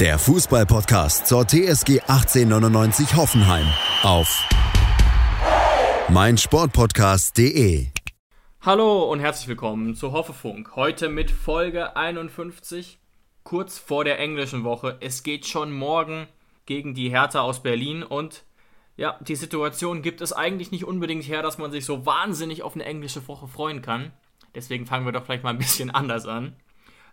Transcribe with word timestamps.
der 0.00 0.16
Fußballpodcast 0.16 1.26
zur 1.26 1.44
TSG 1.44 2.00
1899 2.02 3.16
Hoffenheim 3.16 3.66
auf 4.04 4.48
meinsportpodcast.de. 6.08 7.88
Hallo 8.60 9.10
und 9.10 9.18
herzlich 9.18 9.48
willkommen 9.48 9.96
zu 9.96 10.12
Hoffefunk. 10.12 10.76
Heute 10.76 11.08
mit 11.08 11.32
Folge 11.32 11.96
51, 11.96 13.00
kurz 13.42 13.78
vor 13.78 14.04
der 14.04 14.20
englischen 14.20 14.62
Woche. 14.62 14.98
Es 15.00 15.24
geht 15.24 15.46
schon 15.46 15.72
morgen 15.72 16.28
gegen 16.64 16.94
die 16.94 17.10
Hertha 17.10 17.40
aus 17.40 17.64
Berlin 17.64 18.04
und 18.04 18.44
ja, 18.96 19.18
die 19.20 19.36
Situation 19.36 20.02
gibt 20.02 20.20
es 20.20 20.32
eigentlich 20.32 20.70
nicht 20.70 20.84
unbedingt 20.84 21.26
her, 21.26 21.42
dass 21.42 21.58
man 21.58 21.72
sich 21.72 21.84
so 21.84 22.06
wahnsinnig 22.06 22.62
auf 22.62 22.74
eine 22.74 22.84
englische 22.84 23.26
Woche 23.26 23.48
freuen 23.48 23.82
kann. 23.82 24.12
Deswegen 24.54 24.86
fangen 24.86 25.06
wir 25.06 25.12
doch 25.12 25.24
vielleicht 25.24 25.42
mal 25.42 25.50
ein 25.50 25.58
bisschen 25.58 25.90
anders 25.94 26.26
an. 26.26 26.54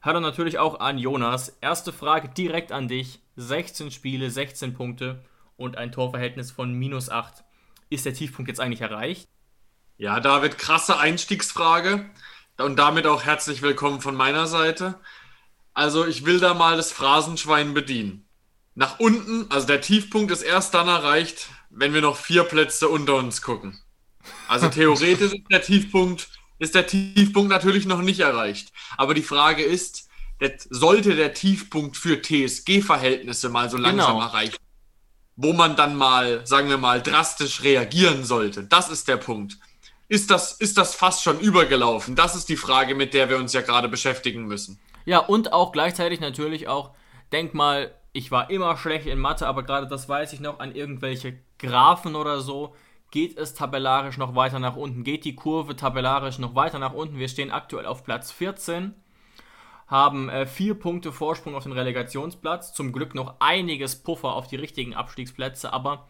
Hallo 0.06 0.20
natürlich 0.20 0.60
auch 0.60 0.82
an 0.82 1.00
Jonas. 1.00 1.58
Erste 1.62 1.92
Frage 1.92 2.30
direkt 2.30 2.72
an 2.72 2.88
dich. 2.88 3.22
16 3.38 3.90
Spiele, 3.90 4.30
16 4.30 4.76
Punkte 4.76 5.26
und 5.58 5.80
ein 5.80 5.92
Torverhältnis 5.92 6.52
von 6.52 6.72
minus 6.76 7.10
8. 7.10 7.44
Ist 7.90 8.06
der 8.06 8.14
Tiefpunkt 8.14 8.48
jetzt 8.48 8.60
eigentlich 8.60 8.82
erreicht? 8.82 9.28
Ja, 9.98 10.20
David, 10.20 10.60
krasse 10.60 11.00
Einstiegsfrage 11.00 12.08
und 12.60 12.78
damit 12.78 13.08
auch 13.08 13.24
herzlich 13.24 13.64
willkommen 13.64 14.00
von 14.00 14.14
meiner 14.14 14.46
Seite. 14.46 15.00
Also 15.74 16.06
ich 16.06 16.24
will 16.24 16.40
da 16.40 16.54
mal 16.54 16.78
das 16.78 16.92
Phrasenschwein 16.92 17.74
bedienen. 17.74 18.28
Nach 18.76 19.00
unten, 19.00 19.50
also 19.50 19.66
der 19.66 19.82
Tiefpunkt 19.82 20.32
ist 20.32 20.44
erst 20.44 20.76
dann 20.76 20.88
erreicht, 20.88 21.50
wenn 21.72 21.96
wir 21.96 22.02
noch 22.02 22.18
vier 22.18 22.44
Plätze 22.44 22.90
unter 22.90 23.16
uns 23.16 23.42
gucken. 23.42 23.82
Also 24.48 24.70
theoretisch 24.70 25.34
ist 25.34 25.50
der 25.50 25.64
Tiefpunkt, 25.64 26.30
ist 26.60 26.76
der 26.76 26.88
Tiefpunkt 26.88 27.50
natürlich 27.50 27.86
noch 27.86 28.02
nicht 28.02 28.20
erreicht. 28.20 28.72
Aber 28.98 29.14
die 29.14 29.24
Frage 29.24 29.64
ist, 29.64 30.10
sollte 30.70 31.16
der 31.16 31.34
Tiefpunkt 31.34 31.98
für 31.98 32.22
TSG-Verhältnisse 32.22 33.50
mal 33.50 33.70
so 33.70 33.78
langsam 33.78 34.16
genau. 34.16 34.28
erreicht, 34.28 34.60
wo 35.36 35.54
man 35.54 35.76
dann 35.76 35.96
mal, 35.96 36.46
sagen 36.46 36.70
wir 36.70 36.78
mal, 36.78 37.02
drastisch 37.02 37.64
reagieren 37.64 38.26
sollte. 38.26 38.64
Das 38.64 38.90
ist 38.90 39.08
der 39.08 39.18
Punkt 39.18 39.58
ist 40.08 40.30
das, 40.30 40.54
ist 40.54 40.78
das 40.78 40.96
fast 40.96 41.24
schon 41.24 41.40
übergelaufen? 41.40 42.16
Das 42.16 42.36
ist 42.36 42.50
die 42.50 42.58
Frage, 42.58 42.96
mit 42.96 43.14
der 43.14 43.30
wir 43.30 43.38
uns 43.38 43.54
ja 43.54 43.62
gerade 43.62 43.90
beschäftigen 43.90 44.46
müssen. 44.46 44.80
Ja, 45.06 45.20
und 45.20 45.54
auch 45.54 45.72
gleichzeitig 45.72 46.20
natürlich 46.20 46.68
auch, 46.68 46.92
denk 47.32 47.54
mal, 47.54 47.92
ich 48.12 48.32
war 48.32 48.50
immer 48.50 48.78
schlecht 48.78 49.08
in 49.08 49.20
Mathe, 49.20 49.48
aber 49.48 49.64
gerade 49.64 49.88
das 49.88 50.08
weiß 50.08 50.34
ich 50.34 50.40
noch, 50.40 50.60
an 50.60 50.74
irgendwelche 50.74 51.40
Graphen 51.60 52.16
oder 52.16 52.42
so, 52.42 52.76
geht 53.16 53.38
es 53.38 53.54
tabellarisch 53.54 54.18
noch 54.18 54.36
weiter 54.36 54.60
nach 54.60 54.76
unten, 54.76 55.06
geht 55.06 55.24
die 55.24 55.36
Kurve 55.36 55.78
tabellarisch 55.78 56.38
noch 56.38 56.54
weiter 56.54 56.80
nach 56.80 56.92
unten. 56.92 57.18
Wir 57.18 57.30
stehen 57.30 57.50
aktuell 57.50 57.86
auf 57.86 58.04
Platz 58.04 58.30
14, 58.30 58.94
haben 59.88 60.28
äh, 60.28 60.46
vier 60.46 60.74
Punkte 60.74 61.14
Vorsprung 61.14 61.56
auf 61.56 61.64
den 61.64 61.72
Relegationsplatz, 61.72 62.74
zum 62.74 62.92
Glück 62.92 63.16
noch 63.16 63.36
einiges 63.40 64.04
Puffer 64.04 64.34
auf 64.34 64.48
die 64.48 64.58
richtigen 64.58 64.96
Abstiegsplätze, 64.96 65.72
aber 65.72 66.10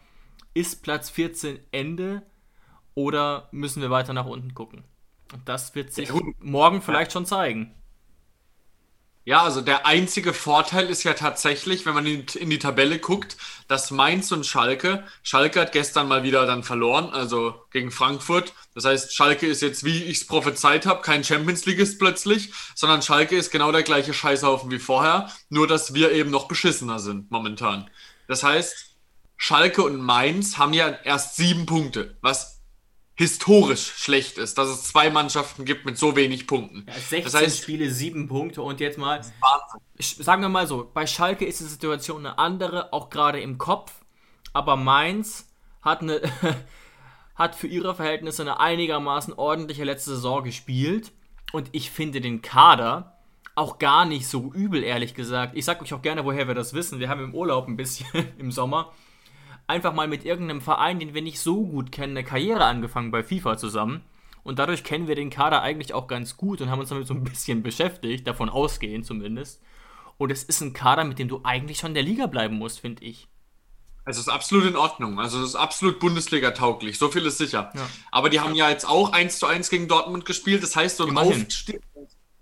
ist 0.52 0.82
Platz 0.82 1.08
14 1.08 1.60
Ende? 1.70 2.22
Oder 2.96 3.50
müssen 3.52 3.82
wir 3.82 3.90
weiter 3.90 4.12
nach 4.12 4.26
unten 4.26 4.54
gucken? 4.54 4.82
Das 5.44 5.76
wird 5.76 5.92
sich 5.92 6.10
morgen 6.40 6.82
vielleicht 6.82 7.12
schon 7.12 7.24
zeigen. 7.24 7.72
Ja, 9.26 9.42
also 9.42 9.60
der 9.60 9.86
einzige 9.86 10.32
Vorteil 10.32 10.88
ist 10.88 11.02
ja 11.02 11.12
tatsächlich, 11.12 11.84
wenn 11.84 11.94
man 11.94 12.06
in, 12.06 12.48
die 12.48 12.60
Tabelle 12.60 13.00
guckt, 13.00 13.36
dass 13.66 13.90
Mainz 13.90 14.30
und 14.30 14.46
Schalke, 14.46 15.02
Schalke 15.24 15.60
hat 15.60 15.72
gestern 15.72 16.06
mal 16.06 16.22
wieder 16.22 16.46
dann 16.46 16.62
verloren, 16.62 17.10
also 17.10 17.60
gegen 17.72 17.90
Frankfurt. 17.90 18.52
Das 18.72 18.84
heißt, 18.84 19.16
Schalke 19.16 19.48
ist 19.48 19.62
jetzt, 19.62 19.82
wie 19.82 20.04
ich 20.04 20.18
es 20.18 20.26
prophezeit 20.28 20.86
habe, 20.86 21.02
kein 21.02 21.24
Champions 21.24 21.66
Leagueist 21.66 21.98
plötzlich, 21.98 22.52
sondern 22.76 23.02
Schalke 23.02 23.36
ist 23.36 23.50
genau 23.50 23.72
der 23.72 23.82
gleiche 23.82 24.14
Scheißhaufen 24.14 24.70
wie 24.70 24.78
vorher, 24.78 25.28
nur 25.48 25.66
dass 25.66 25.92
wir 25.92 26.12
eben 26.12 26.30
noch 26.30 26.46
beschissener 26.46 27.00
sind 27.00 27.28
momentan. 27.32 27.90
Das 28.28 28.44
heißt, 28.44 28.94
Schalke 29.36 29.82
und 29.82 30.00
Mainz 30.00 30.56
haben 30.56 30.72
ja 30.72 30.88
erst 31.02 31.34
sieben 31.34 31.66
Punkte, 31.66 32.16
was 32.20 32.55
historisch 33.16 33.94
schlecht 33.96 34.36
ist, 34.36 34.58
dass 34.58 34.68
es 34.68 34.84
zwei 34.84 35.08
Mannschaften 35.10 35.64
gibt 35.64 35.86
mit 35.86 35.96
so 35.96 36.16
wenig 36.16 36.46
Punkten. 36.46 36.84
Ja, 36.86 36.94
16 36.94 37.24
das 37.24 37.34
heißt, 37.34 37.62
Spiele, 37.62 37.90
sieben 37.90 38.28
Punkte 38.28 38.62
und 38.62 38.78
jetzt 38.78 38.98
mal, 38.98 39.22
sagen 39.98 40.42
wir 40.42 40.50
mal 40.50 40.66
so, 40.66 40.90
bei 40.92 41.06
Schalke 41.06 41.46
ist 41.46 41.60
die 41.60 41.64
Situation 41.64 42.26
eine 42.26 42.38
andere, 42.38 42.92
auch 42.92 43.08
gerade 43.08 43.40
im 43.40 43.56
Kopf, 43.56 43.92
aber 44.52 44.76
Mainz 44.76 45.48
hat, 45.80 46.02
eine, 46.02 46.20
hat 47.34 47.54
für 47.54 47.68
ihre 47.68 47.94
Verhältnisse 47.94 48.42
eine 48.42 48.60
einigermaßen 48.60 49.32
ordentliche 49.32 49.84
letzte 49.84 50.10
Saison 50.10 50.44
gespielt 50.44 51.12
und 51.52 51.70
ich 51.72 51.90
finde 51.90 52.20
den 52.20 52.42
Kader 52.42 53.16
auch 53.54 53.78
gar 53.78 54.04
nicht 54.04 54.28
so 54.28 54.52
übel, 54.52 54.84
ehrlich 54.84 55.14
gesagt. 55.14 55.56
Ich 55.56 55.64
sag 55.64 55.80
euch 55.80 55.94
auch 55.94 56.02
gerne, 56.02 56.26
woher 56.26 56.46
wir 56.46 56.54
das 56.54 56.74
wissen. 56.74 57.00
Wir 57.00 57.08
haben 57.08 57.24
im 57.24 57.34
Urlaub 57.34 57.66
ein 57.66 57.78
bisschen 57.78 58.06
im 58.38 58.52
Sommer 58.52 58.92
einfach 59.66 59.92
mal 59.92 60.08
mit 60.08 60.24
irgendeinem 60.24 60.60
Verein, 60.60 60.98
den 60.98 61.14
wir 61.14 61.22
nicht 61.22 61.40
so 61.40 61.66
gut 61.66 61.92
kennen, 61.92 62.16
eine 62.16 62.26
Karriere 62.26 62.64
angefangen 62.64 63.10
bei 63.10 63.22
FIFA 63.22 63.56
zusammen. 63.56 64.02
Und 64.42 64.58
dadurch 64.60 64.84
kennen 64.84 65.08
wir 65.08 65.16
den 65.16 65.30
Kader 65.30 65.62
eigentlich 65.62 65.92
auch 65.92 66.06
ganz 66.06 66.36
gut 66.36 66.60
und 66.60 66.70
haben 66.70 66.78
uns 66.78 66.90
damit 66.90 67.06
so 67.06 67.14
ein 67.14 67.24
bisschen 67.24 67.62
beschäftigt, 67.62 68.26
davon 68.26 68.48
ausgehend 68.48 69.04
zumindest. 69.04 69.60
Und 70.18 70.30
es 70.30 70.44
ist 70.44 70.60
ein 70.60 70.72
Kader, 70.72 71.04
mit 71.04 71.18
dem 71.18 71.28
du 71.28 71.40
eigentlich 71.42 71.78
schon 71.78 71.90
in 71.90 71.94
der 71.94 72.02
Liga 72.04 72.26
bleiben 72.26 72.56
musst, 72.56 72.80
finde 72.80 73.04
ich. 73.04 73.28
Es 74.04 74.18
ist 74.18 74.28
absolut 74.28 74.64
in 74.66 74.76
Ordnung. 74.76 75.18
Also 75.18 75.40
es 75.40 75.48
ist 75.48 75.56
absolut 75.56 75.98
Bundesliga-tauglich. 75.98 76.96
So 76.96 77.10
viel 77.10 77.26
ist 77.26 77.38
sicher. 77.38 77.72
Ja. 77.74 77.88
Aber 78.12 78.30
die 78.30 78.38
haben 78.38 78.54
ja 78.54 78.70
jetzt 78.70 78.88
auch 78.88 79.12
1 79.12 79.40
zu 79.40 79.46
1 79.46 79.68
gegen 79.68 79.88
Dortmund 79.88 80.24
gespielt. 80.24 80.62
Das 80.62 80.76
heißt, 80.76 80.98
so 80.98 81.06
ein, 81.06 81.18
Aufstieg, 81.18 81.80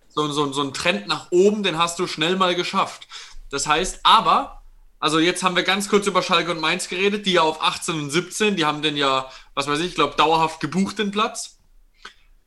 so, 0.08 0.30
so, 0.30 0.52
so 0.52 0.62
ein 0.62 0.74
Trend 0.74 1.08
nach 1.08 1.28
oben, 1.30 1.62
den 1.62 1.78
hast 1.78 1.98
du 1.98 2.06
schnell 2.06 2.36
mal 2.36 2.54
geschafft. 2.54 3.08
Das 3.48 3.66
heißt, 3.66 4.00
aber 4.02 4.62
also 5.04 5.18
jetzt 5.18 5.42
haben 5.42 5.54
wir 5.54 5.64
ganz 5.64 5.90
kurz 5.90 6.06
über 6.06 6.22
Schalke 6.22 6.50
und 6.50 6.62
Mainz 6.62 6.88
geredet, 6.88 7.26
die 7.26 7.34
ja 7.34 7.42
auf 7.42 7.60
18 7.60 7.94
und 7.94 8.10
17, 8.10 8.56
die 8.56 8.64
haben 8.64 8.80
den 8.80 8.96
ja, 8.96 9.30
was 9.52 9.66
weiß 9.66 9.80
ich, 9.80 9.88
ich 9.88 9.94
glaube, 9.96 10.16
dauerhaft 10.16 10.60
gebucht 10.60 10.98
den 10.98 11.10
Platz. 11.10 11.58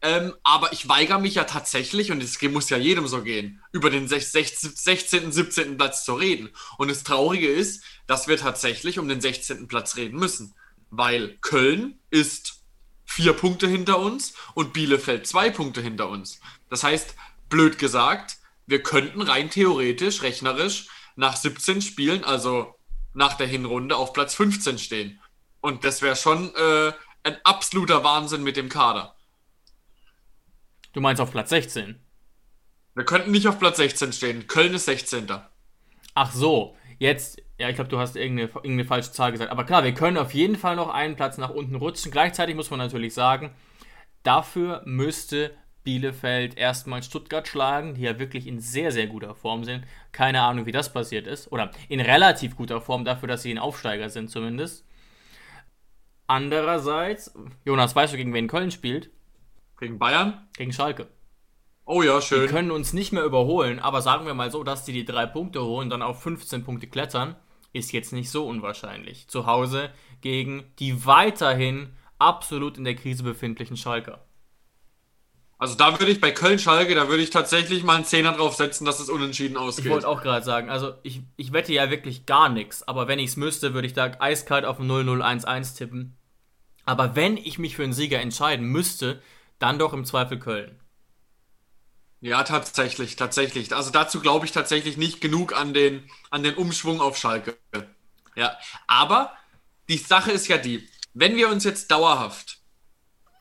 Ähm, 0.01 0.33
aber 0.41 0.73
ich 0.73 0.89
weigere 0.89 1.19
mich 1.19 1.35
ja 1.35 1.43
tatsächlich, 1.43 2.11
und 2.11 2.23
es 2.23 2.41
muss 2.41 2.71
ja 2.71 2.77
jedem 2.77 3.05
so 3.05 3.21
gehen, 3.21 3.61
über 3.73 3.91
den 3.91 4.07
16. 4.07 5.25
und 5.25 5.31
17. 5.33 5.77
Platz 5.77 6.03
zu 6.03 6.15
reden. 6.15 6.49
Und 6.79 6.89
das 6.89 7.03
Traurige 7.03 7.47
ist, 7.47 7.83
dass 8.07 8.27
wir 8.27 8.37
tatsächlich 8.37 8.97
um 8.97 9.07
den 9.07 9.21
16. 9.21 9.67
Platz 9.67 9.95
reden 9.95 10.17
müssen. 10.17 10.55
Weil 10.89 11.37
Köln 11.41 11.99
ist 12.09 12.63
vier 13.05 13.33
Punkte 13.33 13.67
hinter 13.67 13.99
uns 13.99 14.33
und 14.55 14.73
Bielefeld 14.73 15.27
zwei 15.27 15.51
Punkte 15.51 15.81
hinter 15.81 16.09
uns. 16.09 16.39
Das 16.71 16.83
heißt, 16.83 17.13
blöd 17.49 17.77
gesagt, 17.77 18.37
wir 18.65 18.81
könnten 18.81 19.21
rein 19.21 19.51
theoretisch, 19.51 20.23
rechnerisch, 20.23 20.87
nach 21.17 21.35
17 21.35 21.81
Spielen, 21.81 22.23
also 22.23 22.75
nach 23.13 23.33
der 23.33 23.47
Hinrunde, 23.47 23.97
auf 23.97 24.13
Platz 24.13 24.35
15 24.35 24.77
stehen. 24.77 25.19
Und 25.59 25.83
das 25.83 26.01
wäre 26.01 26.15
schon 26.15 26.53
äh, 26.55 26.93
ein 27.23 27.37
absoluter 27.43 28.03
Wahnsinn 28.03 28.43
mit 28.43 28.55
dem 28.55 28.69
Kader. 28.69 29.15
Du 30.93 31.01
meinst 31.01 31.21
auf 31.21 31.31
Platz 31.31 31.49
16? 31.49 31.99
Wir 32.95 33.05
könnten 33.05 33.31
nicht 33.31 33.47
auf 33.47 33.59
Platz 33.59 33.77
16 33.77 34.13
stehen. 34.13 34.47
Köln 34.47 34.73
ist 34.73 34.85
16. 34.85 35.27
Ach 36.13 36.31
so, 36.31 36.75
jetzt, 36.99 37.41
ja, 37.59 37.69
ich 37.69 37.75
glaube, 37.75 37.89
du 37.89 37.99
hast 37.99 38.15
irgendeine, 38.15 38.49
irgendeine 38.49 38.85
falsche 38.85 39.11
Zahl 39.11 39.31
gesagt. 39.31 39.51
Aber 39.51 39.65
klar, 39.65 39.83
wir 39.83 39.93
können 39.93 40.17
auf 40.17 40.33
jeden 40.33 40.55
Fall 40.55 40.75
noch 40.75 40.89
einen 40.89 41.15
Platz 41.15 41.37
nach 41.37 41.49
unten 41.49 41.75
rutschen. 41.75 42.11
Gleichzeitig 42.11 42.55
muss 42.55 42.69
man 42.71 42.79
natürlich 42.79 43.13
sagen, 43.13 43.53
dafür 44.23 44.81
müsste 44.85 45.55
Bielefeld 45.87 46.57
erstmal 46.57 47.01
Stuttgart 47.01 47.47
schlagen, 47.47 47.95
die 47.95 48.01
ja 48.01 48.19
wirklich 48.19 48.45
in 48.45 48.59
sehr, 48.59 48.91
sehr 48.91 49.07
guter 49.07 49.33
Form 49.35 49.63
sind. 49.63 49.85
Keine 50.11 50.41
Ahnung, 50.41 50.65
wie 50.65 50.73
das 50.73 50.91
passiert 50.91 51.27
ist. 51.27 51.49
Oder 51.49 51.71
in 51.87 52.01
relativ 52.01 52.57
guter 52.57 52.81
Form 52.81 53.05
dafür, 53.05 53.29
dass 53.29 53.43
sie 53.43 53.51
ein 53.51 53.57
Aufsteiger 53.57 54.09
sind 54.09 54.29
zumindest. 54.29 54.85
Andererseits, 56.27 57.33
Jonas, 57.63 57.95
weißt 57.95 58.11
du, 58.11 58.17
gegen 58.17 58.33
wen 58.33 58.49
Köln 58.49 58.69
spielt? 58.69 59.11
Gegen 59.79 59.97
Bayern? 59.97 60.45
Gegen 60.57 60.73
Schalke. 60.73 61.07
Oh 61.85 62.01
ja, 62.01 62.19
schön. 62.19 62.41
Die 62.41 62.53
können 62.53 62.71
uns 62.71 62.91
nicht 62.91 63.13
mehr 63.13 63.23
überholen, 63.23 63.79
aber 63.79 64.01
sagen 64.01 64.25
wir 64.25 64.33
mal 64.33 64.51
so, 64.51 64.65
dass 64.65 64.83
die 64.83 64.91
die 64.91 65.05
drei 65.05 65.25
Punkte 65.25 65.63
holen, 65.63 65.89
dann 65.89 66.01
auf 66.01 66.21
15 66.21 66.65
Punkte 66.65 66.87
klettern, 66.87 67.37
ist 67.71 67.93
jetzt 67.93 68.11
nicht 68.11 68.29
so 68.29 68.45
unwahrscheinlich. 68.45 69.29
Zu 69.29 69.45
Hause 69.45 69.89
gegen 70.19 70.65
die 70.79 71.05
weiterhin 71.05 71.95
absolut 72.19 72.77
in 72.77 72.83
der 72.83 72.95
Krise 72.95 73.23
befindlichen 73.23 73.77
Schalker. 73.77 74.26
Also 75.59 75.73
da 75.73 75.99
würde 75.99 76.11
ich 76.11 76.21
bei 76.21 76.31
Köln-Schalke, 76.31 76.93
da 76.93 77.09
würde 77.09 77.23
ich 77.23 77.31
tatsächlich 77.31 77.83
mal 77.83 77.95
einen 77.95 78.05
Zehner 78.05 78.33
drauf 78.33 78.55
setzen, 78.55 78.85
dass 78.85 78.99
es 78.99 79.09
unentschieden 79.09 79.57
ausgeht. 79.57 79.85
Ich 79.85 79.91
wollte 79.91 80.07
auch 80.07 80.21
gerade 80.21 80.45
sagen, 80.45 80.69
also 80.69 80.93
ich, 81.01 81.21
ich 81.35 81.51
wette 81.51 81.73
ja 81.73 81.89
wirklich 81.89 82.27
gar 82.27 82.49
nichts, 82.49 82.87
aber 82.87 83.07
wenn 83.07 83.17
ich 83.17 83.31
es 83.31 83.37
müsste, 83.37 83.73
würde 83.73 83.87
ich 83.87 83.93
da 83.93 84.11
eiskalt 84.19 84.65
auf 84.65 84.79
0-0-1-1 84.79 85.75
tippen. 85.75 86.15
Aber 86.85 87.15
wenn 87.15 87.37
ich 87.37 87.57
mich 87.57 87.75
für 87.75 87.83
einen 87.83 87.93
Sieger 87.93 88.21
entscheiden 88.21 88.67
müsste, 88.67 89.21
dann 89.57 89.79
doch 89.79 89.93
im 89.93 90.05
Zweifel 90.05 90.37
Köln. 90.37 90.79
Ja, 92.21 92.43
tatsächlich, 92.43 93.15
tatsächlich. 93.15 93.75
Also 93.75 93.89
dazu 93.89 94.19
glaube 94.19 94.45
ich 94.45 94.51
tatsächlich 94.51 94.97
nicht 94.97 95.21
genug 95.21 95.55
an 95.55 95.73
den, 95.73 96.07
an 96.29 96.43
den 96.43 96.55
Umschwung 96.55 97.01
auf 97.01 97.17
Schalke. 97.17 97.57
Ja, 98.35 98.55
aber 98.85 99.33
die 99.89 99.97
Sache 99.97 100.31
ist 100.31 100.47
ja 100.47 100.57
die, 100.57 100.87
wenn 101.15 101.35
wir 101.35 101.49
uns 101.49 101.63
jetzt 101.63 101.89
dauerhaft 101.89 102.59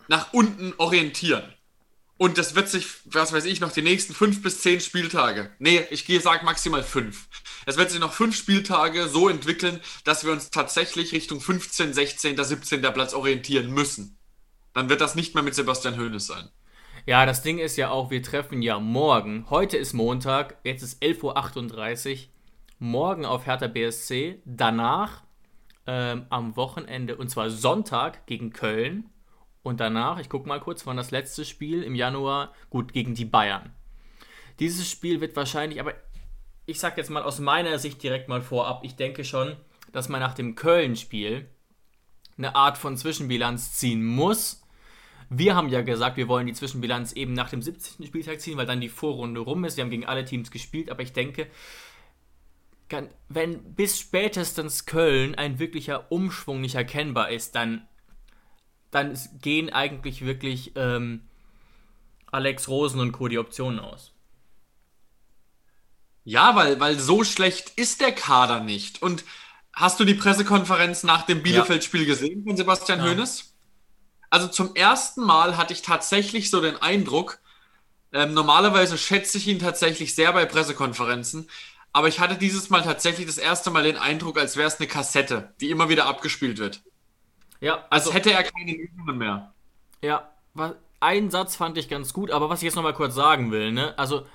nach 0.08 0.32
unten 0.32 0.72
orientieren 0.78 1.55
und 2.18 2.38
das 2.38 2.54
wird 2.54 2.68
sich, 2.68 2.86
was 3.04 3.32
weiß 3.32 3.44
ich, 3.44 3.60
noch 3.60 3.72
die 3.72 3.82
nächsten 3.82 4.14
fünf 4.14 4.42
bis 4.42 4.60
zehn 4.60 4.80
Spieltage, 4.80 5.50
nee, 5.58 5.84
ich 5.90 6.06
gehe, 6.06 6.20
sag 6.20 6.44
maximal 6.44 6.82
fünf. 6.82 7.28
Es 7.66 7.76
wird 7.76 7.90
sich 7.90 8.00
noch 8.00 8.12
fünf 8.12 8.36
Spieltage 8.36 9.08
so 9.08 9.28
entwickeln, 9.28 9.80
dass 10.04 10.24
wir 10.24 10.32
uns 10.32 10.50
tatsächlich 10.50 11.12
Richtung 11.12 11.40
15, 11.40 11.92
16, 11.92 12.42
17. 12.42 12.80
Platz 12.80 13.12
orientieren 13.12 13.70
müssen. 13.70 14.18
Dann 14.72 14.88
wird 14.88 15.00
das 15.00 15.14
nicht 15.14 15.34
mehr 15.34 15.42
mit 15.42 15.54
Sebastian 15.54 15.98
Hoeneß 15.98 16.26
sein. 16.26 16.48
Ja, 17.06 17.24
das 17.24 17.42
Ding 17.42 17.58
ist 17.58 17.76
ja 17.76 17.90
auch, 17.90 18.10
wir 18.10 18.22
treffen 18.22 18.62
ja 18.62 18.80
morgen. 18.80 19.46
Heute 19.48 19.76
ist 19.76 19.92
Montag, 19.92 20.56
jetzt 20.64 20.82
ist 20.82 21.02
11.38 21.02 22.12
Uhr. 22.12 22.18
Morgen 22.78 23.24
auf 23.24 23.46
Hertha 23.46 23.68
BSC. 23.68 24.42
Danach 24.44 25.22
ähm, 25.86 26.26
am 26.30 26.56
Wochenende, 26.56 27.16
und 27.16 27.30
zwar 27.30 27.50
Sonntag 27.50 28.26
gegen 28.26 28.52
Köln. 28.52 29.08
Und 29.66 29.80
danach, 29.80 30.18
ich 30.18 30.28
gucke 30.28 30.48
mal 30.48 30.60
kurz, 30.60 30.86
wann 30.86 30.96
das 30.96 31.10
letzte 31.10 31.44
Spiel 31.44 31.82
im 31.82 31.94
Januar, 31.94 32.52
gut, 32.70 32.92
gegen 32.92 33.14
die 33.14 33.24
Bayern. 33.24 33.72
Dieses 34.60 34.90
Spiel 34.90 35.20
wird 35.20 35.36
wahrscheinlich, 35.36 35.80
aber 35.80 35.94
ich 36.64 36.80
sag 36.80 36.96
jetzt 36.96 37.10
mal 37.10 37.22
aus 37.22 37.40
meiner 37.40 37.78
Sicht 37.78 38.02
direkt 38.02 38.28
mal 38.28 38.40
vorab, 38.40 38.84
ich 38.84 38.96
denke 38.96 39.24
schon, 39.24 39.56
dass 39.92 40.08
man 40.08 40.20
nach 40.20 40.34
dem 40.34 40.54
Köln-Spiel 40.54 41.48
eine 42.38 42.54
Art 42.54 42.78
von 42.78 42.96
Zwischenbilanz 42.96 43.72
ziehen 43.72 44.04
muss 44.04 44.62
wir 45.28 45.56
haben 45.56 45.68
ja 45.68 45.82
gesagt, 45.82 46.16
wir 46.16 46.28
wollen 46.28 46.46
die 46.46 46.52
Zwischenbilanz 46.52 47.12
eben 47.12 47.32
nach 47.32 47.50
dem 47.50 47.60
70. 47.60 48.06
Spieltag 48.06 48.40
ziehen, 48.40 48.56
weil 48.56 48.66
dann 48.66 48.80
die 48.80 48.88
Vorrunde 48.88 49.40
rum 49.40 49.64
ist. 49.64 49.76
Wir 49.76 49.84
haben 49.84 49.90
gegen 49.90 50.06
alle 50.06 50.24
Teams 50.24 50.50
gespielt, 50.50 50.90
aber 50.90 51.02
ich 51.02 51.12
denke, 51.12 51.48
wenn 53.28 53.74
bis 53.74 53.98
spätestens 53.98 54.86
Köln 54.86 55.34
ein 55.34 55.58
wirklicher 55.58 56.12
Umschwung 56.12 56.60
nicht 56.60 56.76
erkennbar 56.76 57.30
ist, 57.30 57.56
dann, 57.56 57.88
dann 58.90 59.18
gehen 59.42 59.72
eigentlich 59.72 60.24
wirklich 60.24 60.72
ähm, 60.76 61.22
Alex 62.30 62.68
Rosen 62.68 63.00
und 63.00 63.12
Co. 63.12 63.28
die 63.28 63.38
Optionen 63.38 63.78
aus. 63.80 64.12
Ja, 66.24 66.56
weil, 66.56 66.80
weil 66.80 66.98
so 66.98 67.22
schlecht 67.24 67.72
ist 67.76 68.00
der 68.00 68.12
Kader 68.12 68.60
nicht. 68.60 69.02
Und 69.02 69.24
hast 69.72 70.00
du 70.00 70.04
die 70.04 70.14
Pressekonferenz 70.14 71.04
nach 71.04 71.22
dem 71.22 71.42
Bielefeld-Spiel 71.42 72.02
ja. 72.02 72.06
gesehen 72.06 72.44
von 72.44 72.56
Sebastian. 72.56 73.02
Hoeneß? 73.02 73.52
also 74.30 74.48
zum 74.48 74.74
ersten 74.74 75.22
Mal 75.22 75.56
hatte 75.56 75.72
ich 75.72 75.82
tatsächlich 75.82 76.50
so 76.50 76.60
den 76.60 76.76
Eindruck, 76.76 77.38
ähm, 78.12 78.34
normalerweise 78.34 78.98
schätze 78.98 79.38
ich 79.38 79.46
ihn 79.46 79.58
tatsächlich 79.58 80.14
sehr 80.14 80.32
bei 80.32 80.44
Pressekonferenzen, 80.44 81.48
aber 81.92 82.08
ich 82.08 82.20
hatte 82.20 82.36
dieses 82.36 82.70
Mal 82.70 82.82
tatsächlich 82.82 83.26
das 83.26 83.38
erste 83.38 83.70
Mal 83.70 83.84
den 83.84 83.96
Eindruck, 83.96 84.38
als 84.38 84.56
wäre 84.56 84.68
es 84.68 84.78
eine 84.78 84.88
Kassette, 84.88 85.54
die 85.60 85.70
immer 85.70 85.88
wieder 85.88 86.06
abgespielt 86.06 86.58
wird. 86.58 86.82
Ja. 87.60 87.84
Also, 87.90 88.10
als 88.10 88.14
hätte 88.14 88.32
er 88.32 88.42
keine 88.42 88.72
Übungen 88.72 89.18
mehr. 89.18 89.52
Ja, 90.02 90.30
einen 91.00 91.30
Satz 91.30 91.56
fand 91.56 91.78
ich 91.78 91.88
ganz 91.88 92.12
gut, 92.12 92.30
aber 92.30 92.48
was 92.48 92.60
ich 92.60 92.66
jetzt 92.66 92.76
nochmal 92.76 92.94
kurz 92.94 93.14
sagen 93.14 93.50
will, 93.50 93.72
ne? 93.72 93.98
Also, 93.98 94.26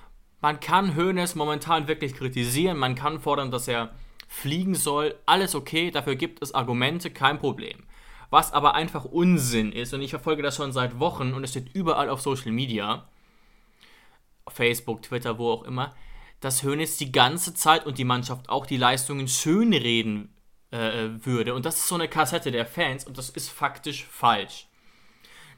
man 0.42 0.60
kann 0.60 0.96
Hoeneß 0.96 1.36
momentan 1.36 1.88
wirklich 1.88 2.16
kritisieren, 2.16 2.78
man 2.78 2.96
kann 2.96 3.20
fordern, 3.20 3.52
dass 3.52 3.68
er 3.68 3.94
fliegen 4.28 4.76
soll, 4.76 5.16
alles 5.26 5.56
okay, 5.56 5.92
dafür 5.92 6.16
gibt 6.16 6.42
es 6.42 6.54
Argumente, 6.54 7.12
kein 7.12 7.38
Problem 7.38 7.84
was 8.32 8.54
aber 8.54 8.74
einfach 8.74 9.06
Unsinn 9.06 9.72
ist. 9.72 9.94
Und 9.94 10.02
ich 10.02 10.10
verfolge 10.10 10.42
das 10.42 10.56
schon 10.56 10.72
seit 10.72 11.00
Wochen 11.00 11.34
und 11.34 11.44
es 11.44 11.52
steht 11.52 11.76
überall 11.76 12.10
auf 12.10 12.22
Social 12.22 12.52
Media, 12.52 13.08
Facebook, 14.48 15.04
Twitter, 15.04 15.38
wo 15.38 15.52
auch 15.52 15.64
immer, 15.64 15.94
dass 16.40 16.64
Hoeneß 16.64 16.98
die 16.98 17.12
ganze 17.12 17.54
Zeit 17.54 17.86
und 17.86 18.00
die 18.00 18.06
Mannschaft 18.06 18.50
auch 18.50 18.66
die 18.66 18.78
Leistungen 18.78 19.28
schönreden 19.28 20.34
äh, 20.72 21.10
würde. 21.26 21.54
Und 21.54 21.66
das 21.66 21.78
ist 21.78 21.88
so 21.88 21.96
eine 21.96 22.08
Kassette 22.08 22.52
der 22.52 22.66
Fans 22.66 23.06
und 23.06 23.18
das 23.18 23.30
ist 23.30 23.50
faktisch 23.50 24.06
falsch. 24.06 24.68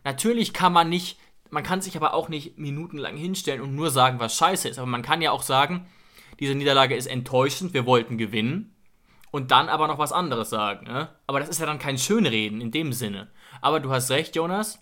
Natürlich 0.03 0.53
kann 0.53 0.73
man 0.73 0.89
nicht, 0.89 1.19
man 1.49 1.63
kann 1.63 1.81
sich 1.81 1.95
aber 1.95 2.13
auch 2.13 2.29
nicht 2.29 2.57
minutenlang 2.57 3.15
hinstellen 3.15 3.61
und 3.61 3.75
nur 3.75 3.89
sagen, 3.89 4.19
was 4.19 4.35
scheiße 4.35 4.67
ist. 4.67 4.79
Aber 4.79 4.87
man 4.87 5.01
kann 5.01 5.21
ja 5.21 5.31
auch 5.31 5.43
sagen, 5.43 5.87
diese 6.39 6.55
Niederlage 6.55 6.95
ist 6.95 7.07
enttäuschend, 7.07 7.73
wir 7.73 7.85
wollten 7.85 8.17
gewinnen 8.17 8.75
und 9.31 9.51
dann 9.51 9.69
aber 9.69 9.87
noch 9.87 9.97
was 9.97 10.11
anderes 10.11 10.49
sagen. 10.49 10.85
Ne? 10.85 11.09
Aber 11.27 11.39
das 11.39 11.49
ist 11.49 11.59
ja 11.59 11.65
dann 11.65 11.79
kein 11.79 11.97
Schönreden 11.97 12.61
in 12.61 12.71
dem 12.71 12.93
Sinne. 12.93 13.29
Aber 13.61 13.79
du 13.79 13.91
hast 13.91 14.11
recht, 14.11 14.35
Jonas. 14.35 14.79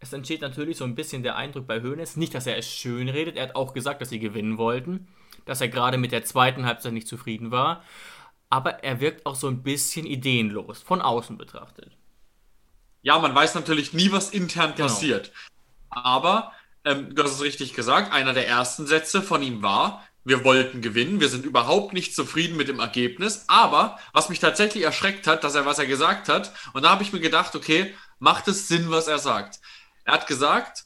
Es 0.00 0.12
entsteht 0.12 0.42
natürlich 0.42 0.76
so 0.76 0.84
ein 0.84 0.94
bisschen 0.94 1.22
der 1.22 1.36
Eindruck 1.36 1.66
bei 1.66 1.80
Hoeneß, 1.80 2.16
nicht, 2.16 2.34
dass 2.34 2.46
er 2.46 2.58
es 2.58 2.70
schön 2.70 3.08
redet. 3.08 3.36
Er 3.36 3.44
hat 3.44 3.56
auch 3.56 3.72
gesagt, 3.72 4.02
dass 4.02 4.10
sie 4.10 4.18
gewinnen 4.18 4.58
wollten, 4.58 5.08
dass 5.46 5.60
er 5.60 5.68
gerade 5.68 5.96
mit 5.96 6.12
der 6.12 6.24
zweiten 6.24 6.66
Halbzeit 6.66 6.92
nicht 6.92 7.08
zufrieden 7.08 7.50
war. 7.50 7.82
Aber 8.54 8.84
er 8.84 9.00
wirkt 9.00 9.26
auch 9.26 9.34
so 9.34 9.48
ein 9.48 9.64
bisschen 9.64 10.06
ideenlos, 10.06 10.80
von 10.80 11.02
außen 11.02 11.36
betrachtet. 11.36 11.90
Ja, 13.02 13.18
man 13.18 13.34
weiß 13.34 13.56
natürlich 13.56 13.92
nie, 13.92 14.12
was 14.12 14.30
intern 14.30 14.74
genau. 14.76 14.86
passiert. 14.86 15.32
Aber, 15.90 16.52
ähm, 16.84 17.12
du 17.12 17.24
hast 17.24 17.32
es 17.32 17.42
richtig 17.42 17.74
gesagt, 17.74 18.12
einer 18.12 18.32
der 18.32 18.46
ersten 18.46 18.86
Sätze 18.86 19.22
von 19.22 19.42
ihm 19.42 19.60
war, 19.62 20.06
wir 20.22 20.44
wollten 20.44 20.82
gewinnen, 20.82 21.18
wir 21.18 21.30
sind 21.30 21.44
überhaupt 21.44 21.94
nicht 21.94 22.14
zufrieden 22.14 22.56
mit 22.56 22.68
dem 22.68 22.78
Ergebnis, 22.78 23.44
aber 23.48 23.98
was 24.12 24.28
mich 24.28 24.38
tatsächlich 24.38 24.84
erschreckt 24.84 25.26
hat, 25.26 25.42
dass 25.42 25.56
er 25.56 25.66
was 25.66 25.80
er 25.80 25.86
gesagt 25.86 26.28
hat, 26.28 26.52
und 26.74 26.84
da 26.84 26.90
habe 26.90 27.02
ich 27.02 27.12
mir 27.12 27.18
gedacht, 27.18 27.56
okay, 27.56 27.92
macht 28.20 28.46
es 28.46 28.68
Sinn, 28.68 28.88
was 28.88 29.08
er 29.08 29.18
sagt. 29.18 29.58
Er 30.04 30.14
hat 30.14 30.28
gesagt, 30.28 30.84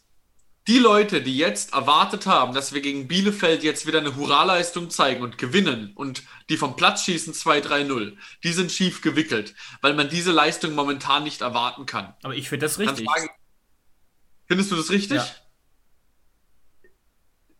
die 0.69 0.79
Leute, 0.79 1.20
die 1.20 1.37
jetzt 1.37 1.75
erwartet 1.75 2.25
haben, 2.25 2.55
dass 2.55 2.73
wir 2.73 2.81
gegen 2.81 3.09
Bielefeld 3.09 3.62
jetzt 3.62 3.87
wieder 3.87 3.99
eine 3.99 4.17
Hurraleistung 4.17 4.88
zeigen 4.88 5.23
und 5.23 5.37
gewinnen 5.37 5.93
und 5.94 6.23
die 6.49 6.56
vom 6.56 6.77
Platz 6.77 7.05
schießen 7.05 7.35
2-3-0, 7.35 8.17
die 8.43 8.53
sind 8.53 8.73
schief 8.73 9.03
gewickelt, 9.03 9.55
weil 9.81 9.95
man 9.95 10.09
diese 10.09 10.33
Leistung 10.33 10.75
momentan 10.75 11.25
nicht 11.25 11.41
erwarten 11.41 11.87
kann. 11.87 12.15
Aber 12.23 12.35
ich 12.35 12.49
finde 12.49 12.67
das 12.67 12.79
richtig. 12.79 13.06
Frage, 13.06 13.31
findest 14.47 14.71
du 14.71 14.77
das 14.77 14.91
richtig? 14.91 15.19
Ja. 15.19 15.27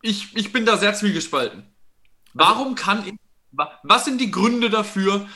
Ich, 0.01 0.35
ich 0.35 0.51
bin 0.51 0.65
da 0.65 0.77
sehr 0.77 0.93
zwiegespalten. 0.93 1.63
Warum 2.33 2.75
kann 2.75 3.05
ich, 3.05 3.13
was 3.83 4.05
sind 4.05 4.19
die 4.21 4.31
Gründe 4.31 4.69
dafür, 4.69 5.27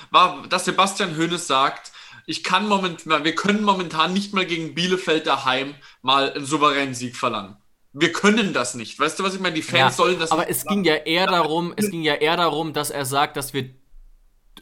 dass 0.49 0.65
Sebastian 0.65 1.17
Hoeneß 1.17 1.47
sagt, 1.47 1.91
ich 2.25 2.43
kann 2.43 2.67
momentan, 2.67 3.23
wir 3.23 3.35
können 3.35 3.63
momentan 3.63 4.13
nicht 4.13 4.33
mal 4.33 4.45
gegen 4.45 4.75
Bielefeld 4.75 5.27
daheim 5.27 5.75
mal 6.01 6.31
einen 6.31 6.45
souveränen 6.45 6.95
Sieg 6.95 7.17
verlangen. 7.17 7.57
Wir 7.93 8.11
können 8.11 8.53
das 8.53 8.73
nicht. 8.73 8.99
Weißt 8.99 9.19
du, 9.19 9.23
was 9.23 9.35
ich 9.35 9.39
meine? 9.39 9.55
Die 9.55 9.61
Fans 9.61 9.79
ja, 9.79 9.91
sollen 9.91 10.19
das 10.19 10.31
Aber 10.31 10.49
es 10.49 10.65
ging 10.65 10.83
ja 10.83 10.95
eher 10.95 11.27
darum, 11.27 11.73
es 11.75 11.91
ging 11.91 12.01
ja 12.01 12.15
eher 12.15 12.35
darum, 12.37 12.73
dass 12.73 12.89
er 12.89 13.05
sagt, 13.05 13.37
dass 13.37 13.53
wir 13.53 13.69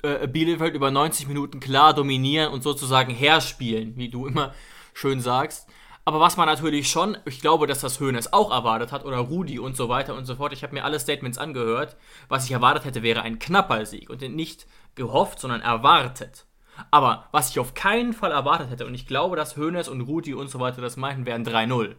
äh, 0.03 0.27
Bielefeld 0.27 0.75
über 0.75 0.91
90 0.91 1.27
Minuten 1.27 1.61
klar 1.61 1.93
dominieren 1.93 2.51
und 2.51 2.61
sozusagen 2.61 3.13
herspielen, 3.13 3.95
wie 3.95 4.09
du 4.09 4.27
immer 4.27 4.53
schön 4.93 5.21
sagst. 5.21 5.67
Aber 6.03 6.19
was 6.19 6.35
man 6.35 6.47
natürlich 6.47 6.89
schon, 6.89 7.17
ich 7.25 7.41
glaube, 7.41 7.67
dass 7.67 7.79
das 7.79 7.99
Höhnes 7.99 8.33
auch 8.33 8.51
erwartet 8.51 8.91
hat 8.91 9.05
oder 9.05 9.17
Rudi 9.17 9.59
und 9.59 9.77
so 9.77 9.87
weiter 9.87 10.15
und 10.15 10.25
so 10.25 10.35
fort. 10.35 10.51
Ich 10.51 10.63
habe 10.63 10.73
mir 10.73 10.83
alle 10.83 10.99
Statements 10.99 11.37
angehört. 11.37 11.95
Was 12.27 12.45
ich 12.45 12.51
erwartet 12.51 12.85
hätte, 12.85 13.03
wäre 13.03 13.21
ein 13.21 13.39
knapper 13.39 13.85
Sieg 13.85 14.09
und 14.09 14.21
nicht 14.21 14.65
gehofft, 14.95 15.39
sondern 15.39 15.61
erwartet. 15.61 16.47
Aber 16.89 17.27
was 17.31 17.51
ich 17.51 17.59
auf 17.59 17.75
keinen 17.75 18.13
Fall 18.13 18.31
erwartet 18.31 18.71
hätte, 18.71 18.87
und 18.87 18.95
ich 18.95 19.05
glaube, 19.05 19.35
dass 19.35 19.55
Höhnes 19.55 19.87
und 19.87 20.01
Rudi 20.01 20.33
und 20.33 20.49
so 20.49 20.59
weiter 20.59 20.81
das 20.81 20.97
meinten, 20.97 21.25
wären 21.25 21.45
3-0. 21.45 21.95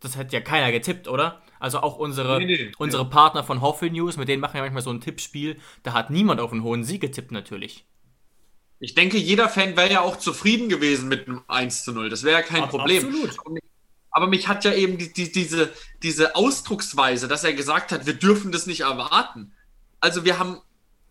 Das 0.00 0.16
hätte 0.16 0.36
ja 0.36 0.40
keiner 0.40 0.70
getippt, 0.70 1.08
oder? 1.08 1.42
Also 1.58 1.80
auch 1.80 1.96
unsere, 1.96 2.38
nee, 2.38 2.46
nee, 2.46 2.72
unsere 2.78 3.04
nee. 3.04 3.10
Partner 3.10 3.42
von 3.42 3.60
Hoffel 3.60 3.90
News, 3.90 4.16
mit 4.16 4.28
denen 4.28 4.40
machen 4.40 4.54
wir 4.54 4.62
manchmal 4.62 4.82
so 4.82 4.90
ein 4.90 5.00
Tippspiel. 5.00 5.58
Da 5.82 5.92
hat 5.92 6.10
niemand 6.10 6.40
auf 6.40 6.52
einen 6.52 6.62
hohen 6.62 6.84
Sieg 6.84 7.00
getippt, 7.00 7.32
natürlich. 7.32 7.84
Ich 8.80 8.94
denke, 8.94 9.18
jeder 9.18 9.48
Fan 9.48 9.76
wäre 9.76 9.92
ja 9.92 10.00
auch 10.02 10.16
zufrieden 10.16 10.68
gewesen 10.68 11.08
mit 11.08 11.26
einem 11.26 11.42
1 11.48 11.84
zu 11.84 11.92
0. 11.92 12.10
Das 12.10 12.22
wäre 12.22 12.40
ja 12.40 12.46
kein 12.46 12.64
Ach, 12.64 12.70
Problem. 12.70 13.06
Absolut. 13.06 13.36
Aber 14.10 14.26
mich 14.28 14.48
hat 14.48 14.64
ja 14.64 14.72
eben 14.72 14.98
die, 14.98 15.12
die, 15.12 15.32
diese, 15.32 15.72
diese 16.02 16.36
Ausdrucksweise, 16.36 17.28
dass 17.28 17.44
er 17.44 17.52
gesagt 17.52 17.92
hat, 17.92 18.06
wir 18.06 18.14
dürfen 18.14 18.52
das 18.52 18.66
nicht 18.66 18.80
erwarten. 18.80 19.52
Also 20.00 20.24
wir 20.24 20.38
haben, 20.38 20.60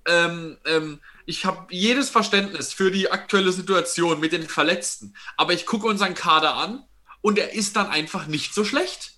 ähm, 0.06 0.58
ähm, 0.66 1.02
ich 1.26 1.46
habe 1.46 1.68
jedes 1.74 2.10
Verständnis 2.10 2.72
für 2.72 2.90
die 2.90 3.12
aktuelle 3.12 3.52
Situation 3.52 4.22
mit 4.22 4.32
den 4.32 4.48
Verletzten. 4.48 5.14
Aber 5.36 5.52
ich 5.52 5.66
gucke 5.66 5.88
unseren 5.88 6.14
Kader 6.14 6.56
an 6.56 6.84
und 7.28 7.38
er 7.38 7.52
ist 7.52 7.76
dann 7.76 7.88
einfach 7.88 8.28
nicht 8.28 8.54
so 8.54 8.64
schlecht. 8.64 9.12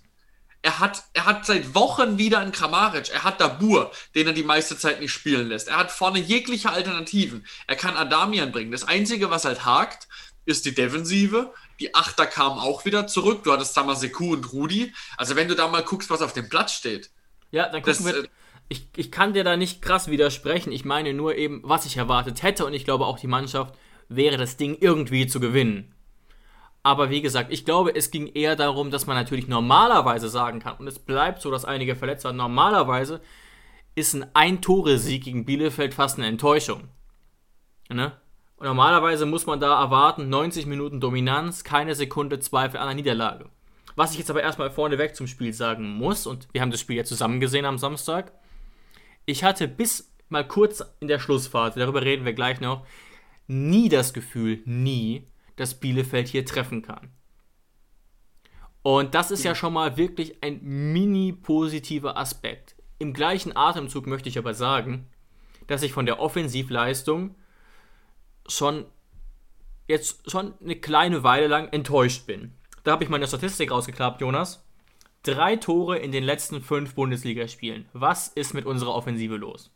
Er 0.63 0.79
hat, 0.79 1.03
er 1.13 1.25
hat 1.25 1.45
seit 1.45 1.75
Wochen 1.75 2.17
wieder 2.17 2.39
einen 2.39 2.51
Kramaric. 2.51 3.09
Er 3.09 3.23
hat 3.23 3.39
Dabur, 3.39 3.91
den 4.15 4.25
er 4.25 4.33
die 4.33 4.41
meiste 4.41 4.75
Zeit 4.79 4.99
nicht 4.99 5.11
spielen 5.11 5.47
lässt. 5.47 5.67
Er 5.67 5.77
hat 5.77 5.91
vorne 5.91 6.17
jegliche 6.17 6.71
Alternativen. 6.71 7.45
Er 7.67 7.75
kann 7.75 7.95
Adamian 7.95 8.51
bringen. 8.51 8.71
Das 8.71 8.83
Einzige, 8.83 9.29
was 9.29 9.45
halt 9.45 9.63
hakt, 9.63 10.07
ist 10.45 10.65
die 10.65 10.73
Defensive. 10.73 11.53
Die 11.79 11.93
Achter 11.93 12.25
kamen 12.25 12.57
auch 12.57 12.83
wieder 12.83 13.05
zurück. 13.05 13.43
Du 13.43 13.51
hattest 13.51 13.75
Samaseku 13.75 14.33
und 14.33 14.53
Rudi. 14.53 14.91
Also 15.15 15.35
wenn 15.35 15.47
du 15.47 15.53
da 15.53 15.67
mal 15.67 15.83
guckst, 15.83 16.09
was 16.09 16.23
auf 16.23 16.33
dem 16.33 16.49
Platz 16.49 16.73
steht. 16.73 17.11
Ja, 17.51 17.69
dann 17.69 17.83
gucken 17.83 18.05
das, 18.05 18.15
wir. 18.15 18.23
Äh, 18.23 18.27
ich, 18.69 18.87
ich 18.95 19.11
kann 19.11 19.33
dir 19.33 19.43
da 19.43 19.55
nicht 19.55 19.83
krass 19.83 20.09
widersprechen. 20.09 20.71
Ich 20.71 20.83
meine 20.83 21.13
nur 21.13 21.35
eben, 21.35 21.61
was 21.63 21.85
ich 21.85 21.97
erwartet 21.97 22.41
hätte 22.41 22.65
und 22.65 22.73
ich 22.73 22.85
glaube 22.85 23.05
auch 23.05 23.19
die 23.19 23.27
Mannschaft 23.27 23.75
wäre 24.07 24.37
das 24.37 24.57
Ding 24.57 24.75
irgendwie 24.79 25.27
zu 25.27 25.39
gewinnen. 25.39 25.93
Aber 26.81 27.09
wie 27.09 27.21
gesagt, 27.21 27.51
ich 27.51 27.65
glaube, 27.65 27.93
es 27.95 28.11
ging 28.11 28.27
eher 28.27 28.55
darum, 28.55 28.89
dass 28.89 29.05
man 29.05 29.17
natürlich 29.17 29.47
normalerweise 29.47 30.29
sagen 30.29 30.59
kann, 30.59 30.77
und 30.77 30.87
es 30.87 30.99
bleibt 30.99 31.41
so, 31.41 31.51
dass 31.51 31.65
einige 31.65 31.95
verletzt 31.95 32.23
waren, 32.23 32.37
normalerweise 32.37 33.21
ist 33.95 34.13
ein 34.13 34.25
Ein-Tore-Sieg 34.33 35.23
gegen 35.25 35.45
Bielefeld 35.45 35.93
fast 35.93 36.17
eine 36.17 36.27
Enttäuschung. 36.27 36.87
Ne? 37.89 38.13
Und 38.55 38.67
normalerweise 38.67 39.25
muss 39.25 39.45
man 39.45 39.59
da 39.59 39.81
erwarten, 39.81 40.29
90 40.29 40.65
Minuten 40.65 41.01
Dominanz, 41.01 41.63
keine 41.63 41.95
Sekunde 41.95 42.39
Zweifel 42.39 42.77
an 42.77 42.87
der 42.87 42.95
Niederlage. 42.95 43.49
Was 43.95 44.11
ich 44.13 44.19
jetzt 44.19 44.29
aber 44.29 44.41
erstmal 44.41 44.71
vorneweg 44.71 45.15
zum 45.15 45.27
Spiel 45.27 45.53
sagen 45.53 45.89
muss, 45.89 46.27
und 46.27 46.47
wir 46.53 46.61
haben 46.61 46.71
das 46.71 46.79
Spiel 46.79 46.95
ja 46.95 47.03
zusammen 47.03 47.39
gesehen 47.39 47.65
am 47.65 47.77
Samstag, 47.77 48.31
ich 49.25 49.43
hatte 49.43 49.67
bis 49.67 50.13
mal 50.29 50.47
kurz 50.47 50.83
in 50.99 51.07
der 51.07 51.19
Schlussphase, 51.19 51.79
darüber 51.79 52.01
reden 52.03 52.25
wir 52.25 52.33
gleich 52.33 52.61
noch, 52.61 52.85
nie 53.47 53.89
das 53.89 54.13
Gefühl, 54.13 54.61
nie, 54.65 55.27
dass 55.59 55.79
Bielefeld 55.79 56.27
hier 56.27 56.45
treffen 56.45 56.81
kann. 56.81 57.11
Und 58.81 59.13
das 59.13 59.29
ist 59.29 59.43
ja 59.43 59.55
schon 59.55 59.73
mal 59.73 59.97
wirklich 59.97 60.41
ein 60.41 60.61
mini 60.63 61.33
positiver 61.33 62.17
Aspekt. 62.17 62.75
Im 62.97 63.13
gleichen 63.13 63.55
Atemzug 63.55 64.07
möchte 64.07 64.29
ich 64.29 64.37
aber 64.37 64.53
sagen, 64.53 65.07
dass 65.67 65.83
ich 65.83 65.91
von 65.91 66.05
der 66.05 66.19
Offensivleistung 66.19 67.35
schon 68.47 68.85
jetzt 69.87 70.29
schon 70.29 70.53
eine 70.61 70.75
kleine 70.75 71.23
Weile 71.23 71.47
lang 71.47 71.67
enttäuscht 71.69 72.25
bin. 72.25 72.53
Da 72.83 72.91
habe 72.91 73.03
ich 73.03 73.09
meine 73.09 73.27
Statistik 73.27 73.71
rausgeklappt, 73.71 74.21
Jonas. 74.21 74.65
Drei 75.23 75.57
Tore 75.57 75.97
in 75.97 76.11
den 76.11 76.23
letzten 76.23 76.61
fünf 76.61 76.95
Bundesligaspielen. 76.95 77.89
Was 77.91 78.29
ist 78.29 78.53
mit 78.53 78.65
unserer 78.65 78.95
Offensive 78.95 79.35
los? 79.35 79.71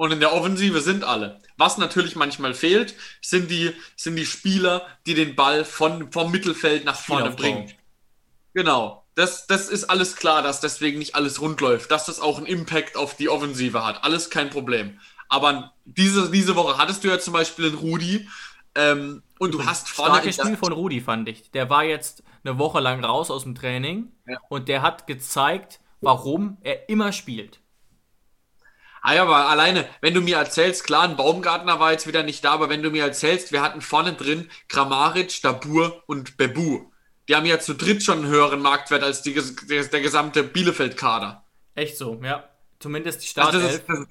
Und 0.00 0.12
in 0.12 0.20
der 0.20 0.32
Offensive 0.32 0.80
sind 0.80 1.04
alle. 1.04 1.42
Was 1.58 1.76
natürlich 1.76 2.16
manchmal 2.16 2.54
fehlt, 2.54 2.94
sind 3.20 3.50
die, 3.50 3.74
sind 3.96 4.16
die 4.16 4.24
Spieler, 4.24 4.86
die 5.04 5.12
den 5.12 5.36
Ball 5.36 5.62
von, 5.62 6.10
vom 6.10 6.30
Mittelfeld 6.30 6.86
nach 6.86 6.98
vorne 6.98 7.32
bringen. 7.32 7.70
Genau. 8.54 9.04
Das, 9.14 9.46
das 9.46 9.68
ist 9.68 9.84
alles 9.84 10.16
klar, 10.16 10.40
dass 10.40 10.60
deswegen 10.60 11.00
nicht 11.00 11.16
alles 11.16 11.42
rund 11.42 11.60
läuft, 11.60 11.90
dass 11.90 12.06
das 12.06 12.18
auch 12.18 12.38
einen 12.38 12.46
Impact 12.46 12.96
auf 12.96 13.14
die 13.14 13.28
Offensive 13.28 13.84
hat. 13.84 14.02
Alles 14.02 14.30
kein 14.30 14.48
Problem. 14.48 14.98
Aber 15.28 15.74
diese, 15.84 16.30
diese 16.30 16.56
Woche 16.56 16.78
hattest 16.78 17.04
du 17.04 17.08
ja 17.08 17.18
zum 17.18 17.34
Beispiel 17.34 17.66
einen 17.66 17.76
Rudi 17.76 18.26
ähm, 18.76 19.22
und 19.38 19.52
du 19.52 19.66
hast 19.66 19.90
vorne. 19.90 20.14
Starkes 20.14 20.36
Spiel 20.36 20.56
von 20.56 20.72
Rudi, 20.72 21.02
fand 21.02 21.28
ich. 21.28 21.50
Der 21.50 21.68
war 21.68 21.84
jetzt 21.84 22.22
eine 22.42 22.56
Woche 22.56 22.80
lang 22.80 23.04
raus 23.04 23.30
aus 23.30 23.42
dem 23.42 23.54
Training 23.54 24.10
ja. 24.26 24.38
und 24.48 24.68
der 24.68 24.80
hat 24.80 25.06
gezeigt, 25.06 25.78
warum 26.00 26.56
er 26.62 26.88
immer 26.88 27.12
spielt. 27.12 27.60
Ah 29.02 29.14
ja, 29.14 29.22
aber 29.22 29.48
alleine, 29.48 29.88
wenn 30.00 30.14
du 30.14 30.20
mir 30.20 30.36
erzählst, 30.36 30.84
klar, 30.84 31.04
ein 31.04 31.16
Baumgartner 31.16 31.80
war 31.80 31.92
jetzt 31.92 32.06
wieder 32.06 32.22
nicht 32.22 32.44
da, 32.44 32.52
aber 32.52 32.68
wenn 32.68 32.82
du 32.82 32.90
mir 32.90 33.04
erzählst, 33.04 33.50
wir 33.50 33.62
hatten 33.62 33.80
vorne 33.80 34.12
drin 34.12 34.50
Kramaric, 34.68 35.40
Dabur 35.42 36.02
und 36.06 36.36
Bebu. 36.36 36.90
Die 37.28 37.36
haben 37.36 37.46
ja 37.46 37.60
zu 37.60 37.74
dritt 37.74 38.02
schon 38.02 38.18
einen 38.18 38.26
höheren 38.26 38.60
Marktwert 38.60 39.02
als 39.02 39.22
die, 39.22 39.32
der, 39.68 39.84
der 39.84 40.00
gesamte 40.00 40.42
Bielefeld-Kader. 40.42 41.44
Echt 41.74 41.96
so, 41.96 42.20
ja. 42.22 42.48
Zumindest 42.78 43.22
die 43.22 43.28
Startelf. 43.28 43.62
Also 43.62 43.78
das, 43.78 43.98
ist, 43.98 44.08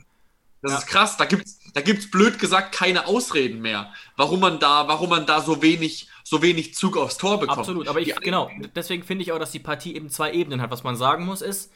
das, 0.62 0.72
ja. 0.72 0.78
ist 0.78 0.88
krass. 0.88 1.18
Da 1.18 1.26
gibt's, 1.26 1.60
da 1.74 1.82
gibt's 1.82 2.10
blöd 2.10 2.40
gesagt 2.40 2.74
keine 2.74 3.08
Ausreden 3.08 3.62
mehr, 3.62 3.94
warum 4.16 4.40
man 4.40 4.60
da, 4.60 4.88
warum 4.88 5.10
man 5.10 5.26
da 5.26 5.42
so 5.42 5.62
wenig, 5.62 6.08
so 6.24 6.42
wenig 6.42 6.76
Zug 6.76 6.98
aufs 6.98 7.18
Tor 7.18 7.40
bekommt. 7.40 7.60
Absolut. 7.60 7.88
Aber 7.88 8.00
ich, 8.00 8.16
genau. 8.16 8.50
Deswegen 8.76 9.04
finde 9.04 9.24
ich 9.24 9.32
auch, 9.32 9.40
dass 9.40 9.52
die 9.52 9.60
Partie 9.60 9.96
eben 9.96 10.10
zwei 10.10 10.32
Ebenen 10.32 10.62
hat. 10.62 10.72
Was 10.72 10.84
man 10.84 10.96
sagen 10.96 11.26
muss 11.26 11.42
ist, 11.42 11.72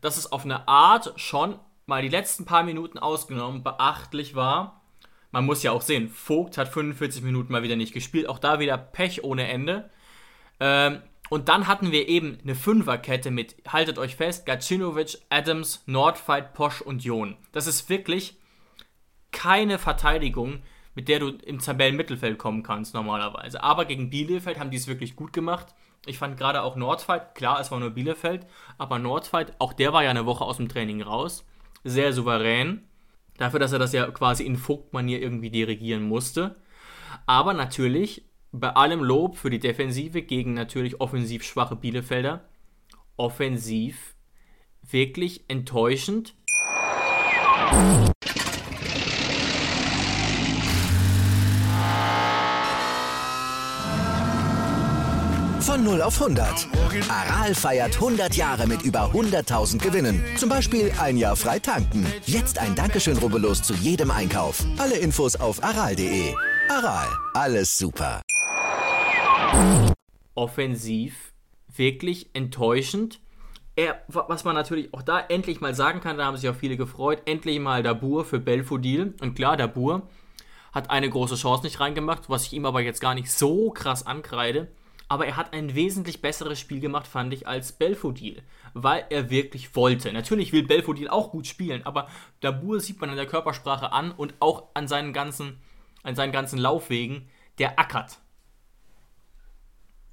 dass 0.00 0.16
es 0.16 0.30
auf 0.32 0.44
eine 0.44 0.66
Art 0.66 1.12
schon 1.16 1.58
mal 1.86 2.02
die 2.02 2.08
letzten 2.08 2.44
paar 2.44 2.64
Minuten 2.64 2.98
ausgenommen, 2.98 3.62
beachtlich 3.62 4.34
war. 4.34 4.82
Man 5.30 5.46
muss 5.46 5.62
ja 5.62 5.72
auch 5.72 5.82
sehen, 5.82 6.08
Vogt 6.08 6.58
hat 6.58 6.68
45 6.68 7.22
Minuten 7.22 7.52
mal 7.52 7.62
wieder 7.62 7.76
nicht 7.76 7.92
gespielt, 7.92 8.28
auch 8.28 8.38
da 8.38 8.58
wieder 8.58 8.76
Pech 8.76 9.22
ohne 9.24 9.48
Ende. 9.48 9.90
Ähm, 10.60 11.00
und 11.28 11.48
dann 11.48 11.66
hatten 11.66 11.92
wir 11.92 12.08
eben 12.08 12.38
eine 12.42 12.54
Fünferkette 12.54 13.30
mit, 13.30 13.56
haltet 13.68 13.98
euch 13.98 14.16
fest, 14.16 14.46
Gacinovic, 14.46 15.18
Adams, 15.28 15.82
Nordfight, 15.86 16.54
Posch 16.54 16.80
und 16.80 17.04
Jon. 17.04 17.36
Das 17.52 17.66
ist 17.66 17.88
wirklich 17.88 18.36
keine 19.32 19.78
Verteidigung, 19.78 20.62
mit 20.94 21.08
der 21.08 21.18
du 21.18 21.28
im 21.28 21.58
Tabellenmittelfeld 21.58 22.38
kommen 22.38 22.62
kannst 22.62 22.94
normalerweise. 22.94 23.62
Aber 23.62 23.84
gegen 23.84 24.08
Bielefeld 24.08 24.58
haben 24.58 24.70
die 24.70 24.76
es 24.76 24.86
wirklich 24.86 25.14
gut 25.14 25.32
gemacht. 25.32 25.74
Ich 26.06 26.18
fand 26.18 26.38
gerade 26.38 26.62
auch 26.62 26.76
Nordfight, 26.76 27.34
klar, 27.34 27.60
es 27.60 27.70
war 27.70 27.80
nur 27.80 27.90
Bielefeld, 27.90 28.46
aber 28.78 28.98
Nordfight, 28.98 29.54
auch 29.58 29.72
der 29.72 29.92
war 29.92 30.04
ja 30.04 30.10
eine 30.10 30.26
Woche 30.26 30.44
aus 30.44 30.56
dem 30.56 30.68
Training 30.68 31.02
raus 31.02 31.44
sehr 31.86 32.12
souverän. 32.12 32.82
Dafür, 33.38 33.60
dass 33.60 33.72
er 33.72 33.78
das 33.78 33.92
ja 33.92 34.10
quasi 34.10 34.44
in 34.44 34.56
Vogt-Manier 34.56 35.20
irgendwie 35.20 35.50
dirigieren 35.50 36.02
musste. 36.02 36.56
Aber 37.26 37.54
natürlich 37.54 38.24
bei 38.52 38.70
allem 38.70 39.02
Lob 39.02 39.36
für 39.36 39.50
die 39.50 39.58
Defensive 39.58 40.22
gegen 40.22 40.54
natürlich 40.54 41.00
offensiv 41.00 41.42
schwache 41.42 41.76
Bielefelder. 41.76 42.48
Offensiv 43.16 44.14
wirklich 44.82 45.44
enttäuschend. 45.48 46.34
0 55.96 56.02
auf 56.02 56.20
100. 56.20 56.68
Aral 57.08 57.54
feiert 57.54 57.94
100 57.94 58.34
Jahre 58.34 58.66
mit 58.66 58.82
über 58.82 59.12
100.000 59.12 59.78
Gewinnen. 59.78 60.22
Zum 60.36 60.50
Beispiel 60.50 60.92
ein 61.00 61.16
Jahr 61.16 61.36
frei 61.36 61.58
tanken. 61.58 62.06
Jetzt 62.26 62.58
ein 62.58 62.74
Dankeschön, 62.74 63.16
rubbellos 63.16 63.62
zu 63.62 63.72
jedem 63.72 64.10
Einkauf. 64.10 64.62
Alle 64.76 64.96
Infos 64.96 65.36
auf 65.36 65.62
aral.de. 65.64 66.34
Aral, 66.68 67.08
alles 67.32 67.78
super. 67.78 68.20
Offensiv 70.34 71.32
wirklich 71.74 72.28
enttäuschend. 72.34 73.20
Er, 73.74 74.02
was 74.08 74.44
man 74.44 74.54
natürlich 74.54 74.92
auch 74.92 75.02
da 75.02 75.20
endlich 75.20 75.62
mal 75.62 75.74
sagen 75.74 76.00
kann, 76.00 76.18
da 76.18 76.26
haben 76.26 76.36
sich 76.36 76.48
auch 76.50 76.56
viele 76.56 76.76
gefreut, 76.76 77.22
endlich 77.24 77.58
mal 77.58 77.82
Dabur 77.82 78.26
für 78.26 78.38
Belfodil. 78.38 79.14
Und 79.22 79.34
klar, 79.34 79.56
Dabur 79.56 80.02
hat 80.72 80.90
eine 80.90 81.08
große 81.08 81.36
Chance 81.36 81.64
nicht 81.64 81.80
reingemacht, 81.80 82.28
was 82.28 82.44
ich 82.44 82.52
ihm 82.52 82.66
aber 82.66 82.82
jetzt 82.82 83.00
gar 83.00 83.14
nicht 83.14 83.32
so 83.32 83.70
krass 83.70 84.06
ankreide 84.06 84.68
aber 85.08 85.26
er 85.26 85.36
hat 85.36 85.52
ein 85.52 85.74
wesentlich 85.74 86.20
besseres 86.20 86.58
Spiel 86.58 86.80
gemacht, 86.80 87.06
fand 87.06 87.32
ich, 87.32 87.46
als 87.46 87.72
Belfodil, 87.72 88.42
weil 88.74 89.04
er 89.10 89.30
wirklich 89.30 89.76
wollte. 89.76 90.12
Natürlich 90.12 90.52
will 90.52 90.64
Belfodil 90.64 91.08
auch 91.08 91.30
gut 91.30 91.46
spielen, 91.46 91.86
aber 91.86 92.08
Dabur 92.40 92.80
sieht 92.80 93.00
man 93.00 93.10
an 93.10 93.16
der 93.16 93.26
Körpersprache 93.26 93.92
an 93.92 94.10
und 94.10 94.34
auch 94.40 94.68
an 94.74 94.88
seinen 94.88 95.12
ganzen, 95.12 95.60
an 96.02 96.16
seinen 96.16 96.32
ganzen 96.32 96.58
Laufwegen, 96.58 97.28
der 97.58 97.78
ackert. 97.78 98.18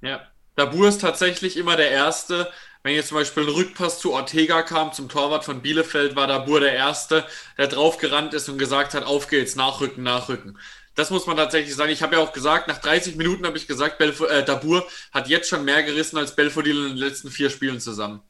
Ja, 0.00 0.20
Dabur 0.56 0.88
ist 0.88 1.00
tatsächlich 1.00 1.56
immer 1.56 1.76
der 1.76 1.90
Erste. 1.90 2.50
Wenn 2.84 2.94
jetzt 2.94 3.08
zum 3.08 3.16
Beispiel 3.16 3.44
ein 3.44 3.48
Rückpass 3.48 3.98
zu 3.98 4.12
Ortega 4.12 4.62
kam, 4.62 4.92
zum 4.92 5.08
Torwart 5.08 5.44
von 5.44 5.62
Bielefeld, 5.62 6.16
war 6.16 6.26
Dabur 6.26 6.60
der 6.60 6.74
Erste, 6.74 7.26
der 7.56 7.66
draufgerannt 7.66 8.34
ist 8.34 8.48
und 8.48 8.58
gesagt 8.58 8.94
hat, 8.94 9.04
auf 9.04 9.28
geht's, 9.28 9.56
nachrücken, 9.56 10.04
nachrücken. 10.04 10.58
Das 10.94 11.10
muss 11.10 11.26
man 11.26 11.36
tatsächlich 11.36 11.74
sagen. 11.74 11.90
Ich 11.90 12.02
habe 12.02 12.16
ja 12.16 12.22
auch 12.22 12.32
gesagt, 12.32 12.68
nach 12.68 12.78
30 12.78 13.16
Minuten 13.16 13.46
habe 13.46 13.56
ich 13.56 13.66
gesagt, 13.66 13.98
Belf 13.98 14.20
äh, 14.20 14.44
Dabur 14.44 14.86
hat 15.12 15.28
jetzt 15.28 15.48
schon 15.48 15.64
mehr 15.64 15.82
gerissen 15.82 16.18
als 16.18 16.36
Belfodil 16.36 16.76
in 16.76 16.88
den 16.90 16.96
letzten 16.96 17.30
vier 17.30 17.50
Spielen 17.50 17.80
zusammen. 17.80 18.22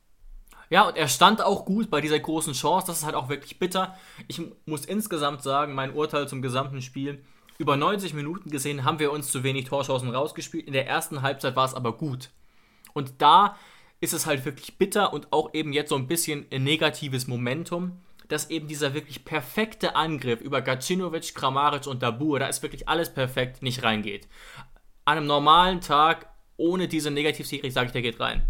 Ja, 0.71 0.88
und 0.88 0.97
er 0.97 1.09
stand 1.09 1.42
auch 1.42 1.66
gut 1.66 1.90
bei 1.90 2.00
dieser 2.00 2.18
großen 2.18 2.54
Chance. 2.54 2.87
Das 2.87 2.99
ist 2.99 3.04
halt 3.04 3.14
auch 3.14 3.28
wirklich 3.28 3.59
bitter. 3.59 3.97
Ich 4.28 4.40
muss 4.64 4.87
insgesamt 4.87 5.42
sagen, 5.42 5.75
mein 5.75 5.92
Urteil 5.92 6.26
zum 6.26 6.40
gesamten 6.40 6.80
Spiel. 6.80 7.23
Über 7.59 7.76
90 7.76 8.14
Minuten 8.14 8.50
gesehen 8.50 8.85
haben 8.85 8.99
wir 8.99 9.12
uns 9.12 9.30
zu 9.30 9.44
wenig 9.44 9.66
Torchancen 9.66 10.11
rausgespielt. 10.11 10.66
In 10.66 10.73
der 10.73 10.88
ersten 10.88 11.23
Halbzeit 11.23 11.54
war 11.54 11.66
es 11.66 11.75
aber 11.75 11.97
gut. 11.97 12.30
Und 12.94 13.12
da 13.18 13.56
ist 14.00 14.14
es 14.14 14.26
halt 14.26 14.44
wirklich 14.44 14.76
bitter 14.78 15.12
und 15.12 15.33
auch 15.33 15.54
eben 15.54 15.73
jetzt 15.73 15.90
so 15.90 15.97
ein 15.97 16.09
bisschen 16.09 16.47
ein 16.50 16.64
negatives 16.64 17.26
Momentum 17.26 18.00
dass 18.28 18.50
eben 18.50 18.69
dieser 18.69 18.95
wirklich 18.95 19.25
perfekte 19.25 19.97
Angriff 19.97 20.40
über 20.40 20.62
Gacinovic, 20.62 21.35
Kramaric 21.35 21.87
und 21.87 22.02
Dabur, 22.02 22.38
da 22.38 22.47
ist 22.47 22.62
wirklich 22.62 22.88
alles 22.88 23.12
perfekt, 23.12 23.62
nicht 23.62 23.83
reingeht. 23.83 24.28
An 25.04 25.19
einem 25.19 25.26
normalen 25.26 25.81
Tag, 25.81 26.28
ohne 26.57 26.88
diese 26.88 27.11
Negativserie, 27.11 27.71
sage 27.71 27.87
ich, 27.87 27.93
der 27.93 28.02
geht 28.02 28.21
rein. 28.21 28.43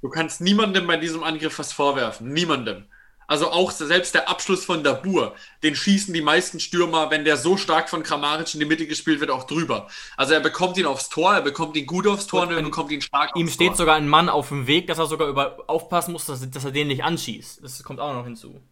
Du 0.00 0.08
kannst 0.08 0.40
niemandem 0.40 0.86
bei 0.86 0.96
diesem 0.96 1.22
Angriff 1.22 1.58
was 1.58 1.72
vorwerfen. 1.72 2.32
Niemandem. 2.32 2.84
Also 3.28 3.50
auch 3.50 3.70
selbst 3.70 4.14
der 4.14 4.30
Abschluss 4.30 4.64
von 4.64 4.82
Dabur, 4.82 5.34
den 5.62 5.76
schießen 5.76 6.14
die 6.14 6.22
meisten 6.22 6.60
Stürmer, 6.60 7.10
wenn 7.10 7.26
der 7.26 7.36
so 7.36 7.58
stark 7.58 7.90
von 7.90 8.02
Kramaric 8.02 8.54
in 8.54 8.60
die 8.60 8.66
Mitte 8.66 8.86
gespielt 8.86 9.20
wird, 9.20 9.30
auch 9.30 9.44
drüber. 9.44 9.88
Also 10.16 10.32
er 10.32 10.40
bekommt 10.40 10.78
ihn 10.78 10.86
aufs 10.86 11.10
Tor, 11.10 11.34
er 11.34 11.42
bekommt 11.42 11.76
ihn 11.76 11.84
gut 11.84 12.06
aufs 12.06 12.26
Tor 12.26 12.44
und, 12.44 12.52
er 12.52 12.62
bekommt 12.62 12.90
ihn 12.90 13.02
stark 13.02 13.36
Ihm 13.36 13.48
steht 13.48 13.68
Tor. 13.68 13.76
sogar 13.76 13.96
ein 13.96 14.08
Mann 14.08 14.30
auf 14.30 14.48
dem 14.48 14.66
Weg, 14.66 14.86
dass 14.86 14.98
er 14.98 15.04
sogar 15.04 15.28
über 15.28 15.58
aufpassen 15.66 16.12
muss, 16.12 16.24
dass, 16.24 16.50
dass 16.50 16.64
er 16.64 16.70
den 16.70 16.88
nicht 16.88 17.04
anschießt. 17.04 17.62
Das 17.62 17.84
kommt 17.84 18.00
auch 18.00 18.14
noch 18.14 18.24
hinzu. 18.24 18.62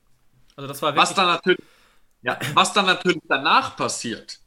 Also 0.56 0.68
das 0.68 0.80
war 0.82 0.96
was 0.96 1.14
dann 1.14 1.26
natürlich, 1.26 1.60
ja, 2.22 2.38
was 2.54 2.72
dann 2.72 2.86
natürlich 2.86 3.22
danach 3.28 3.76
passiert, 3.76 4.40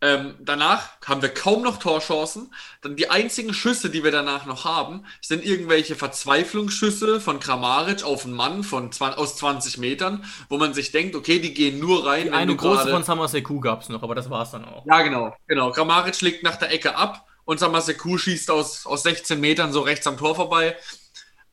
Ähm, 0.00 0.34
danach 0.38 1.00
haben 1.06 1.22
wir 1.22 1.32
kaum 1.32 1.62
noch 1.62 1.78
Torchancen. 1.78 2.52
Dann 2.82 2.94
die 2.94 3.08
einzigen 3.08 3.54
Schüsse, 3.54 3.88
die 3.88 4.04
wir 4.04 4.10
danach 4.10 4.44
noch 4.44 4.66
haben, 4.66 5.06
sind 5.22 5.42
irgendwelche 5.42 5.94
Verzweiflungsschüsse 5.94 7.22
von 7.22 7.40
Kramaric 7.40 8.04
auf 8.04 8.26
einen 8.26 8.34
Mann 8.34 8.64
von 8.64 8.90
aus 9.00 9.36
20 9.36 9.78
Metern, 9.78 10.24
wo 10.50 10.58
man 10.58 10.74
sich 10.74 10.92
denkt, 10.92 11.16
okay, 11.16 11.38
die 11.38 11.54
gehen 11.54 11.78
nur 11.78 12.06
rein. 12.06 12.24
Die 12.24 12.32
eine 12.32 12.54
große 12.54 12.90
von 12.90 13.02
Samaseku 13.02 13.60
gab 13.60 13.80
es 13.80 13.88
noch, 13.88 14.02
aber 14.02 14.14
das 14.14 14.28
war 14.28 14.42
es 14.42 14.50
dann 14.50 14.66
auch. 14.66 14.84
Ja, 14.84 15.00
genau. 15.00 15.34
genau. 15.46 15.70
Kramaric 15.72 16.20
legt 16.20 16.42
nach 16.42 16.56
der 16.56 16.70
Ecke 16.70 16.96
ab 16.96 17.26
und 17.46 17.58
Samaseku 17.58 18.18
schießt 18.18 18.50
aus, 18.50 18.84
aus 18.84 19.04
16 19.04 19.40
Metern 19.40 19.72
so 19.72 19.80
rechts 19.80 20.06
am 20.06 20.18
Tor 20.18 20.34
vorbei. 20.34 20.76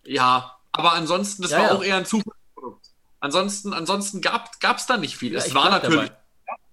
Ja, 0.03 0.57
aber 0.73 0.93
ansonsten, 0.93 1.43
das 1.43 1.51
ja, 1.51 1.59
war 1.59 1.65
ja. 1.67 1.75
auch 1.75 1.83
eher 1.83 1.95
ein 1.95 2.05
Zufallsprodukt. 2.05 2.40
Ansonsten, 3.21 3.73
ansonsten 3.73 4.19
gab 4.19 4.49
es 4.61 4.85
da 4.85 4.97
nicht 4.97 5.15
viel. 5.15 5.31
Ja, 5.33 5.39
es 5.39 5.55
war 5.55 5.69
natürlich. 5.69 6.09
Dabei. 6.09 6.17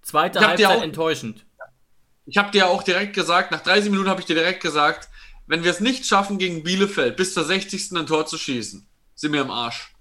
Zweite 0.02 0.40
Halbzeit 0.40 0.82
enttäuschend 0.82 1.44
ich 2.28 2.36
habe 2.36 2.50
dir 2.50 2.68
auch 2.68 2.82
direkt 2.82 3.14
gesagt, 3.14 3.50
nach 3.50 3.62
30 3.62 3.90
Minuten 3.90 4.10
habe 4.10 4.20
ich 4.20 4.26
dir 4.26 4.34
direkt 4.34 4.62
gesagt, 4.62 5.08
wenn 5.46 5.64
wir 5.64 5.70
es 5.70 5.80
nicht 5.80 6.04
schaffen, 6.04 6.36
gegen 6.36 6.62
Bielefeld 6.62 7.16
bis 7.16 7.32
zur 7.32 7.44
60. 7.44 7.92
ein 7.92 8.06
Tor 8.06 8.26
zu 8.26 8.36
schießen, 8.36 8.86
sind 9.14 9.32
wir 9.32 9.40
im 9.40 9.50
Arsch. 9.50 9.94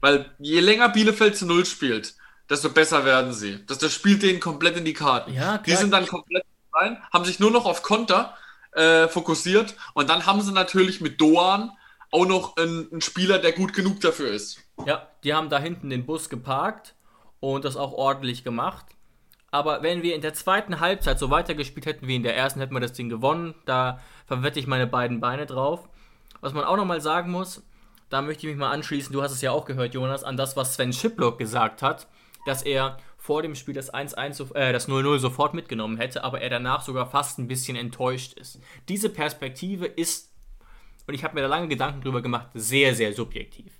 Weil 0.00 0.30
je 0.38 0.60
länger 0.60 0.90
Bielefeld 0.90 1.34
zu 1.34 1.46
Null 1.46 1.64
spielt, 1.64 2.14
desto 2.50 2.68
besser 2.68 3.06
werden 3.06 3.32
sie. 3.32 3.64
Das, 3.66 3.78
das 3.78 3.94
spielt 3.94 4.22
denen 4.22 4.38
komplett 4.38 4.76
in 4.76 4.84
die 4.84 4.92
Karten. 4.92 5.32
Ja, 5.32 5.58
die 5.58 5.74
sind 5.74 5.92
dann 5.92 6.06
komplett 6.06 6.44
rein, 6.74 7.02
haben 7.10 7.24
sich 7.24 7.40
nur 7.40 7.50
noch 7.50 7.64
auf 7.64 7.82
Konter 7.82 8.36
äh, 8.72 9.08
fokussiert 9.08 9.74
und 9.94 10.10
dann 10.10 10.26
haben 10.26 10.42
sie 10.42 10.52
natürlich 10.52 11.00
mit 11.00 11.22
Doan 11.22 11.70
auch 12.12 12.26
noch 12.26 12.56
einen, 12.56 12.90
einen 12.92 13.00
Spieler, 13.00 13.38
der 13.38 13.52
gut 13.52 13.72
genug 13.72 14.00
dafür 14.00 14.30
ist. 14.30 14.60
Ja, 14.86 15.08
die 15.24 15.34
haben 15.34 15.48
da 15.48 15.58
hinten 15.58 15.90
den 15.90 16.06
Bus 16.06 16.28
geparkt 16.28 16.94
und 17.40 17.64
das 17.64 17.76
auch 17.76 17.92
ordentlich 17.92 18.44
gemacht. 18.44 18.86
Aber 19.50 19.82
wenn 19.82 20.02
wir 20.02 20.14
in 20.14 20.22
der 20.22 20.34
zweiten 20.34 20.80
Halbzeit 20.80 21.18
so 21.18 21.30
weitergespielt 21.30 21.86
hätten 21.86 22.06
wie 22.06 22.16
in 22.16 22.22
der 22.22 22.36
ersten, 22.36 22.60
hätten 22.60 22.74
wir 22.74 22.80
das 22.80 22.94
Ding 22.94 23.08
gewonnen. 23.08 23.54
Da 23.66 24.00
verwette 24.26 24.58
ich 24.58 24.66
meine 24.66 24.86
beiden 24.86 25.20
Beine 25.20 25.46
drauf. 25.46 25.88
Was 26.40 26.54
man 26.54 26.64
auch 26.64 26.76
nochmal 26.76 27.00
sagen 27.00 27.30
muss, 27.30 27.62
da 28.08 28.22
möchte 28.22 28.46
ich 28.46 28.52
mich 28.52 28.58
mal 28.58 28.70
anschließen, 28.70 29.12
du 29.12 29.22
hast 29.22 29.32
es 29.32 29.40
ja 29.40 29.52
auch 29.52 29.64
gehört, 29.64 29.94
Jonas, 29.94 30.24
an 30.24 30.36
das, 30.36 30.56
was 30.56 30.74
Sven 30.74 30.92
Schiplock 30.92 31.38
gesagt 31.38 31.82
hat, 31.82 32.08
dass 32.46 32.62
er 32.62 32.98
vor 33.16 33.42
dem 33.42 33.54
Spiel 33.54 33.74
das 33.74 33.94
1-1, 33.94 34.54
äh, 34.54 34.72
das 34.72 34.88
0-0 34.88 35.18
sofort 35.18 35.54
mitgenommen 35.54 35.96
hätte, 35.96 36.24
aber 36.24 36.40
er 36.40 36.50
danach 36.50 36.82
sogar 36.82 37.06
fast 37.06 37.38
ein 37.38 37.46
bisschen 37.46 37.76
enttäuscht 37.76 38.32
ist. 38.34 38.58
Diese 38.88 39.08
Perspektive 39.08 39.86
ist, 39.86 40.31
und 41.12 41.18
ich 41.18 41.24
habe 41.24 41.34
mir 41.34 41.42
da 41.42 41.48
lange 41.48 41.68
Gedanken 41.68 42.00
drüber 42.00 42.22
gemacht, 42.22 42.48
sehr, 42.54 42.94
sehr 42.94 43.12
subjektiv 43.12 43.72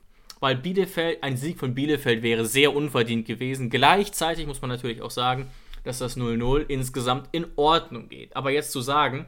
weil 0.42 0.56
Bielefeld, 0.56 1.22
ein 1.22 1.36
Sieg 1.36 1.60
von 1.60 1.72
Bielefeld 1.72 2.24
wäre 2.24 2.44
sehr 2.44 2.74
unverdient 2.74 3.26
gewesen. 3.26 3.70
Gleichzeitig 3.70 4.48
muss 4.48 4.60
man 4.60 4.70
natürlich 4.70 5.00
auch 5.00 5.12
sagen, 5.12 5.48
dass 5.84 6.00
das 6.00 6.16
0-0 6.16 6.66
insgesamt 6.66 7.28
in 7.30 7.46
Ordnung 7.54 8.08
geht. 8.08 8.34
Aber 8.34 8.50
jetzt 8.50 8.72
zu 8.72 8.80
sagen, 8.80 9.26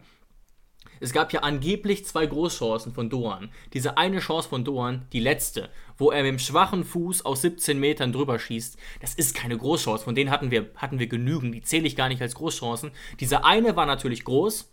es 0.99 1.13
gab 1.13 1.33
ja 1.33 1.41
angeblich 1.41 2.05
zwei 2.05 2.27
Großchancen 2.27 2.93
von 2.93 3.11
Doan. 3.11 3.53
Diese 3.75 3.97
eine 3.97 4.19
Chance 4.19 4.49
von 4.49 4.65
Doan, 4.65 5.07
die 5.13 5.21
letzte, 5.21 5.69
wo 5.99 6.11
er 6.11 6.25
mit 6.25 6.33
dem 6.33 6.39
schwachen 6.41 6.83
Fuß 6.83 7.25
aus 7.25 7.43
17 7.43 7.79
Metern 7.79 8.13
drüber 8.13 8.41
schießt, 8.41 8.77
das 9.01 9.15
ist 9.15 9.37
keine 9.37 9.57
Großchance. 9.57 10.03
Von 10.03 10.17
denen 10.17 10.33
hatten 10.33 10.51
wir, 10.51 10.71
hatten 10.75 10.99
wir 10.99 11.07
genügend. 11.07 11.55
Die 11.55 11.63
zähle 11.63 11.87
ich 11.87 11.95
gar 11.95 12.09
nicht 12.09 12.23
als 12.23 12.35
Großchancen. 12.35 12.91
Diese 13.21 13.45
eine 13.45 13.77
war 13.77 13.87
natürlich 13.87 14.25
groß, 14.25 14.69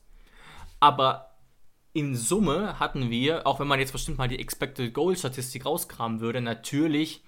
aber 0.80 1.31
in 1.94 2.16
Summe 2.16 2.80
hatten 2.80 3.10
wir, 3.10 3.46
auch 3.46 3.60
wenn 3.60 3.68
man 3.68 3.80
jetzt 3.80 3.92
bestimmt 3.92 4.18
mal 4.18 4.28
die 4.28 4.40
Expected 4.40 4.94
Goal 4.94 5.18
Statistik 5.18 5.66
rauskramen 5.66 6.22
würde, 6.22 6.42
natürlich 6.42 7.22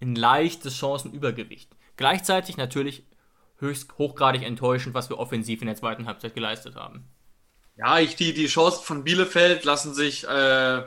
ein 0.00 0.14
leichtes 0.14 0.76
Chancenübergewicht. 0.76 1.70
Gleichzeitig 1.96 2.56
natürlich 2.56 3.04
höchst 3.58 3.96
hochgradig 3.96 4.42
enttäuschend, 4.42 4.94
was 4.94 5.08
wir 5.08 5.18
offensiv 5.18 5.60
in 5.60 5.68
der 5.68 5.76
zweiten 5.76 6.06
Halbzeit 6.06 6.34
geleistet 6.34 6.74
haben. 6.74 7.08
Ja, 7.76 7.98
ich, 8.00 8.16
die, 8.16 8.34
die 8.34 8.48
Chancen 8.48 8.84
von 8.84 9.04
Bielefeld 9.04 9.64
lassen 9.64 9.94
sich 9.94 10.24
äh, 10.24 10.82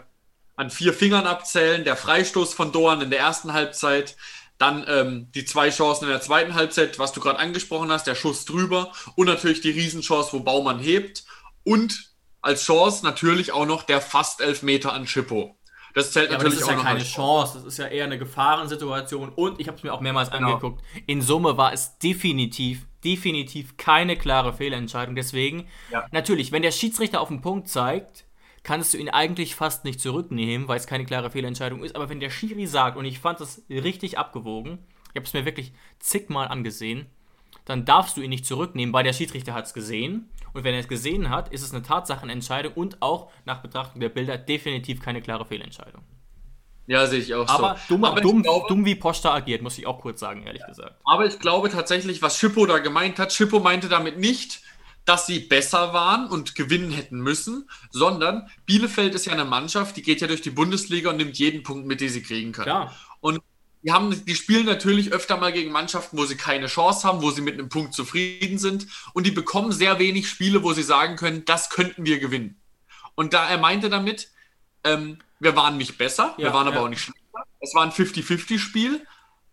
an 0.55 0.69
vier 0.69 0.93
Fingern 0.93 1.25
abzählen. 1.25 1.83
Der 1.83 1.95
Freistoß 1.95 2.53
von 2.53 2.71
Doan 2.71 3.01
in 3.01 3.09
der 3.09 3.19
ersten 3.19 3.53
Halbzeit, 3.53 4.15
dann 4.57 4.85
ähm, 4.87 5.31
die 5.33 5.45
zwei 5.45 5.69
Chancen 5.69 6.05
in 6.05 6.11
der 6.11 6.21
zweiten 6.21 6.53
Halbzeit, 6.53 6.99
was 6.99 7.11
du 7.11 7.21
gerade 7.21 7.39
angesprochen 7.39 7.91
hast, 7.91 8.07
der 8.07 8.15
Schuss 8.15 8.45
drüber 8.45 8.91
und 9.15 9.25
natürlich 9.25 9.61
die 9.61 9.71
Riesenchance, 9.71 10.31
wo 10.33 10.41
Baumann 10.41 10.79
hebt 10.79 11.25
und 11.63 12.14
als 12.45 12.63
Chance 12.63 13.03
natürlich 13.03 13.51
auch 13.51 13.65
noch 13.65 13.83
der 13.83 14.01
fast 14.01 14.39
Elfmeter 14.39 14.93
an 14.93 15.07
Schippo. 15.07 15.57
Das 15.95 16.11
zählt 16.11 16.29
ja, 16.29 16.37
natürlich 16.37 16.59
das 16.59 16.67
ist 16.67 16.75
ja 16.75 16.81
keine 16.81 17.03
Chance, 17.03 17.53
das 17.57 17.65
ist 17.65 17.77
ja 17.77 17.87
eher 17.87 18.03
eine 18.03 18.19
Gefahrensituation 18.19 19.29
und 19.29 19.61
ich 19.61 19.67
habe 19.67 19.77
es 19.77 19.83
mir 19.83 19.93
auch 19.93 20.01
mehrmals 20.01 20.29
genau. 20.29 20.49
angeguckt. 20.49 20.83
In 21.07 21.21
Summe 21.21 21.57
war 21.57 21.71
es 21.71 21.97
definitiv, 21.99 22.85
definitiv 23.03 23.77
keine 23.77 24.17
klare 24.17 24.53
Fehlentscheidung. 24.53 25.15
Deswegen, 25.15 25.67
ja. 25.91 26.05
natürlich, 26.11 26.51
wenn 26.51 26.61
der 26.63 26.71
Schiedsrichter 26.71 27.21
auf 27.21 27.29
den 27.29 27.41
Punkt 27.41 27.69
zeigt, 27.69 28.25
kannst 28.61 28.93
du 28.93 28.97
ihn 28.97 29.09
eigentlich 29.09 29.55
fast 29.55 29.85
nicht 29.85 30.01
zurücknehmen, 30.01 30.67
weil 30.67 30.77
es 30.77 30.85
keine 30.85 31.05
klare 31.05 31.31
Fehlentscheidung 31.31 31.83
ist. 31.83 31.95
Aber 31.95 32.09
wenn 32.09 32.19
der 32.19 32.29
Schiri 32.29 32.67
sagt, 32.67 32.97
und 32.97 33.05
ich 33.05 33.19
fand 33.19 33.39
das 33.39 33.63
richtig 33.69 34.17
abgewogen, 34.17 34.79
ich 35.13 35.15
habe 35.15 35.25
es 35.25 35.33
mir 35.33 35.45
wirklich 35.45 35.71
zigmal 35.99 36.49
angesehen, 36.49 37.05
dann 37.63 37.85
darfst 37.85 38.17
du 38.17 38.21
ihn 38.21 38.29
nicht 38.29 38.45
zurücknehmen, 38.45 38.93
weil 38.93 39.03
der 39.03 39.13
Schiedsrichter 39.13 39.53
hat 39.53 39.65
es 39.65 39.73
gesehen. 39.73 40.29
Und 40.55 40.63
wenn 40.63 40.73
er 40.73 40.79
es 40.79 40.87
gesehen 40.87 41.29
hat, 41.29 41.51
ist 41.51 41.63
es 41.63 41.73
eine 41.73 41.83
Tatsachenentscheidung 41.83 42.71
und 42.75 43.01
auch 43.01 43.29
nach 43.43 43.61
Betrachtung 43.61 43.99
der 43.99 44.07
Bilder 44.07 44.37
definitiv 44.37 45.01
keine 45.01 45.21
klare 45.21 45.43
Fehlentscheidung. 45.45 46.01
Ja, 46.87 47.05
sehe 47.07 47.19
ich 47.19 47.35
auch 47.35 47.45
aber 47.49 47.75
so. 47.75 47.95
Dumm, 47.95 48.05
aber 48.05 48.21
dumm, 48.21 48.41
glaube, 48.41 48.65
dumm 48.69 48.85
wie 48.85 48.95
Posta 48.95 49.33
agiert, 49.33 49.61
muss 49.61 49.77
ich 49.77 49.85
auch 49.85 49.99
kurz 49.99 50.21
sagen, 50.21 50.43
ehrlich 50.43 50.61
ja. 50.61 50.67
gesagt. 50.67 50.95
Aber 51.03 51.25
ich 51.25 51.39
glaube 51.39 51.69
tatsächlich, 51.69 52.21
was 52.21 52.37
Schippo 52.37 52.65
da 52.67 52.79
gemeint 52.79 53.19
hat, 53.19 53.33
Schippo 53.33 53.59
meinte 53.59 53.89
damit 53.89 54.17
nicht, 54.17 54.61
dass 55.03 55.27
sie 55.27 55.39
besser 55.39 55.93
waren 55.93 56.27
und 56.27 56.55
gewinnen 56.55 56.91
hätten 56.91 57.19
müssen, 57.19 57.69
sondern 57.91 58.49
Bielefeld 58.65 59.13
ist 59.13 59.25
ja 59.25 59.33
eine 59.33 59.43
Mannschaft, 59.43 59.97
die 59.97 60.03
geht 60.03 60.21
ja 60.21 60.27
durch 60.27 60.41
die 60.41 60.51
Bundesliga 60.51 61.09
und 61.09 61.17
nimmt 61.17 61.37
jeden 61.37 61.63
Punkt 61.63 61.85
mit, 61.85 61.99
den 61.99 62.09
sie 62.09 62.23
kriegen 62.23 62.53
können. 62.53 62.67
Ja. 62.67 62.93
Die, 63.85 63.91
haben, 63.91 64.25
die 64.25 64.33
spielen 64.33 64.65
natürlich 64.65 65.13
öfter 65.13 65.37
mal 65.37 65.53
gegen 65.53 65.71
Mannschaften, 65.71 66.17
wo 66.17 66.25
sie 66.25 66.35
keine 66.35 66.65
Chance 66.65 67.07
haben, 67.07 67.21
wo 67.21 67.29
sie 67.29 67.41
mit 67.41 67.53
einem 67.53 67.69
Punkt 67.69 67.93
zufrieden 67.93 68.57
sind. 68.57 68.87
Und 69.13 69.27
die 69.27 69.31
bekommen 69.31 69.71
sehr 69.71 69.99
wenig 69.99 70.27
Spiele, 70.27 70.63
wo 70.63 70.73
sie 70.73 70.81
sagen 70.81 71.17
können, 71.17 71.45
das 71.45 71.69
könnten 71.69 72.03
wir 72.03 72.17
gewinnen. 72.17 72.59
Und 73.13 73.33
da 73.33 73.47
er 73.47 73.59
meinte 73.59 73.91
damit, 73.91 74.29
ähm, 74.83 75.19
wir 75.39 75.55
waren 75.55 75.77
nicht 75.77 75.99
besser, 75.99 76.33
ja, 76.37 76.45
wir 76.45 76.53
waren 76.53 76.65
aber 76.65 76.77
ja. 76.77 76.81
auch 76.81 76.89
nicht 76.89 77.01
schlechter. 77.01 77.21
Es 77.59 77.75
war 77.75 77.83
ein 77.83 77.91
50-50-Spiel, 77.91 79.05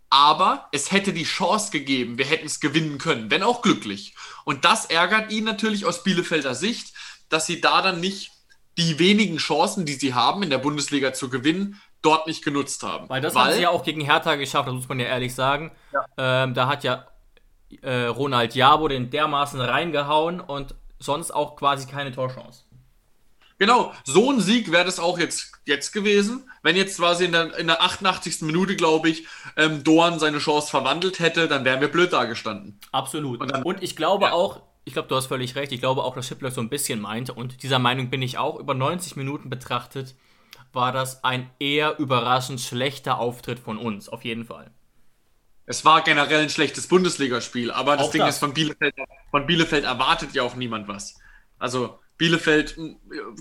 aber 0.08 0.66
es 0.72 0.92
hätte 0.92 1.12
die 1.12 1.24
Chance 1.24 1.70
gegeben, 1.70 2.16
wir 2.16 2.24
hätten 2.24 2.46
es 2.46 2.58
gewinnen 2.58 2.96
können, 2.96 3.30
wenn 3.30 3.42
auch 3.42 3.60
glücklich. 3.60 4.14
Und 4.44 4.64
das 4.64 4.86
ärgert 4.86 5.30
ihn 5.30 5.44
natürlich 5.44 5.84
aus 5.84 6.04
Bielefelder 6.04 6.54
Sicht, 6.54 6.94
dass 7.28 7.46
sie 7.46 7.60
da 7.60 7.82
dann 7.82 8.00
nicht 8.00 8.32
die 8.78 8.98
wenigen 8.98 9.36
Chancen, 9.36 9.84
die 9.84 9.94
sie 9.94 10.14
haben, 10.14 10.42
in 10.42 10.48
der 10.48 10.58
Bundesliga 10.58 11.12
zu 11.12 11.28
gewinnen, 11.28 11.80
dort 12.02 12.26
nicht 12.26 12.44
genutzt 12.44 12.82
haben. 12.82 13.08
Weil 13.08 13.20
das 13.20 13.34
Weil, 13.34 13.44
haben 13.44 13.52
sie 13.54 13.62
ja 13.62 13.70
auch 13.70 13.84
gegen 13.84 14.00
Hertha 14.00 14.34
geschafft, 14.34 14.68
das 14.68 14.74
muss 14.74 14.88
man 14.88 15.00
ja 15.00 15.06
ehrlich 15.06 15.34
sagen. 15.34 15.72
Ja. 15.92 16.04
Ähm, 16.44 16.54
da 16.54 16.66
hat 16.66 16.84
ja 16.84 17.06
äh, 17.80 18.04
Ronald 18.04 18.54
Jabo 18.54 18.88
den 18.88 19.10
dermaßen 19.10 19.60
reingehauen 19.60 20.40
und 20.40 20.74
sonst 20.98 21.30
auch 21.30 21.56
quasi 21.56 21.86
keine 21.86 22.12
Torchance. 22.12 22.64
Genau, 23.58 23.92
so 24.02 24.30
ein 24.30 24.40
Sieg 24.40 24.72
wäre 24.72 24.84
das 24.84 24.98
auch 24.98 25.20
jetzt, 25.20 25.52
jetzt 25.66 25.92
gewesen, 25.92 26.50
wenn 26.62 26.74
jetzt 26.74 26.98
quasi 26.98 27.26
in 27.26 27.32
der, 27.32 27.56
in 27.56 27.68
der 27.68 27.80
88. 27.80 28.42
Minute, 28.42 28.74
glaube 28.74 29.08
ich, 29.08 29.26
ähm, 29.56 29.84
Doan 29.84 30.18
seine 30.18 30.38
Chance 30.38 30.68
verwandelt 30.68 31.20
hätte, 31.20 31.46
dann 31.46 31.64
wären 31.64 31.80
wir 31.80 31.86
blöd 31.86 32.12
dagestanden. 32.12 32.80
Absolut. 32.90 33.40
Und, 33.40 33.52
dann, 33.52 33.62
und 33.62 33.80
ich 33.80 33.94
glaube 33.94 34.26
ja. 34.26 34.32
auch, 34.32 34.62
ich 34.84 34.94
glaube, 34.94 35.08
du 35.08 35.14
hast 35.14 35.26
völlig 35.26 35.54
recht, 35.54 35.70
ich 35.70 35.78
glaube 35.78 36.02
auch, 36.02 36.16
dass 36.16 36.26
Schippler 36.26 36.50
so 36.50 36.60
ein 36.60 36.70
bisschen 36.70 37.00
meinte 37.00 37.34
und 37.34 37.62
dieser 37.62 37.78
Meinung 37.78 38.10
bin 38.10 38.20
ich 38.20 38.36
auch, 38.36 38.58
über 38.58 38.74
90 38.74 39.14
Minuten 39.14 39.48
betrachtet, 39.48 40.16
war 40.74 40.92
das 40.92 41.24
ein 41.24 41.50
eher 41.58 41.98
überraschend 41.98 42.60
schlechter 42.60 43.18
Auftritt 43.18 43.58
von 43.58 43.78
uns, 43.78 44.08
auf 44.08 44.24
jeden 44.24 44.44
Fall. 44.44 44.70
Es 45.66 45.84
war 45.84 46.02
generell 46.02 46.42
ein 46.42 46.50
schlechtes 46.50 46.88
Bundesligaspiel, 46.88 47.70
aber 47.70 47.96
das 47.96 48.06
auch 48.06 48.10
Ding 48.10 48.20
das. 48.20 48.36
ist, 48.36 48.40
von 48.40 48.52
Bielefeld, 48.52 48.94
von 49.30 49.46
Bielefeld 49.46 49.84
erwartet 49.84 50.32
ja 50.34 50.42
auch 50.42 50.56
niemand 50.56 50.88
was. 50.88 51.18
Also 51.58 51.98
Bielefeld 52.18 52.76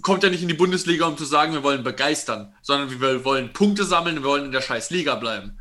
kommt 0.01 0.23
ja 0.23 0.29
nicht 0.29 0.41
in 0.41 0.47
die 0.47 0.53
Bundesliga, 0.53 1.05
um 1.05 1.17
zu 1.17 1.25
sagen, 1.25 1.53
wir 1.53 1.63
wollen 1.63 1.83
begeistern, 1.83 2.55
sondern 2.61 3.01
wir 3.01 3.25
wollen 3.25 3.53
Punkte 3.53 3.83
sammeln, 3.83 4.17
wir 4.17 4.23
wollen 4.23 4.45
in 4.45 4.51
der 4.51 4.61
scheiß 4.61 4.91
Liga 4.91 5.15
bleiben. 5.15 5.59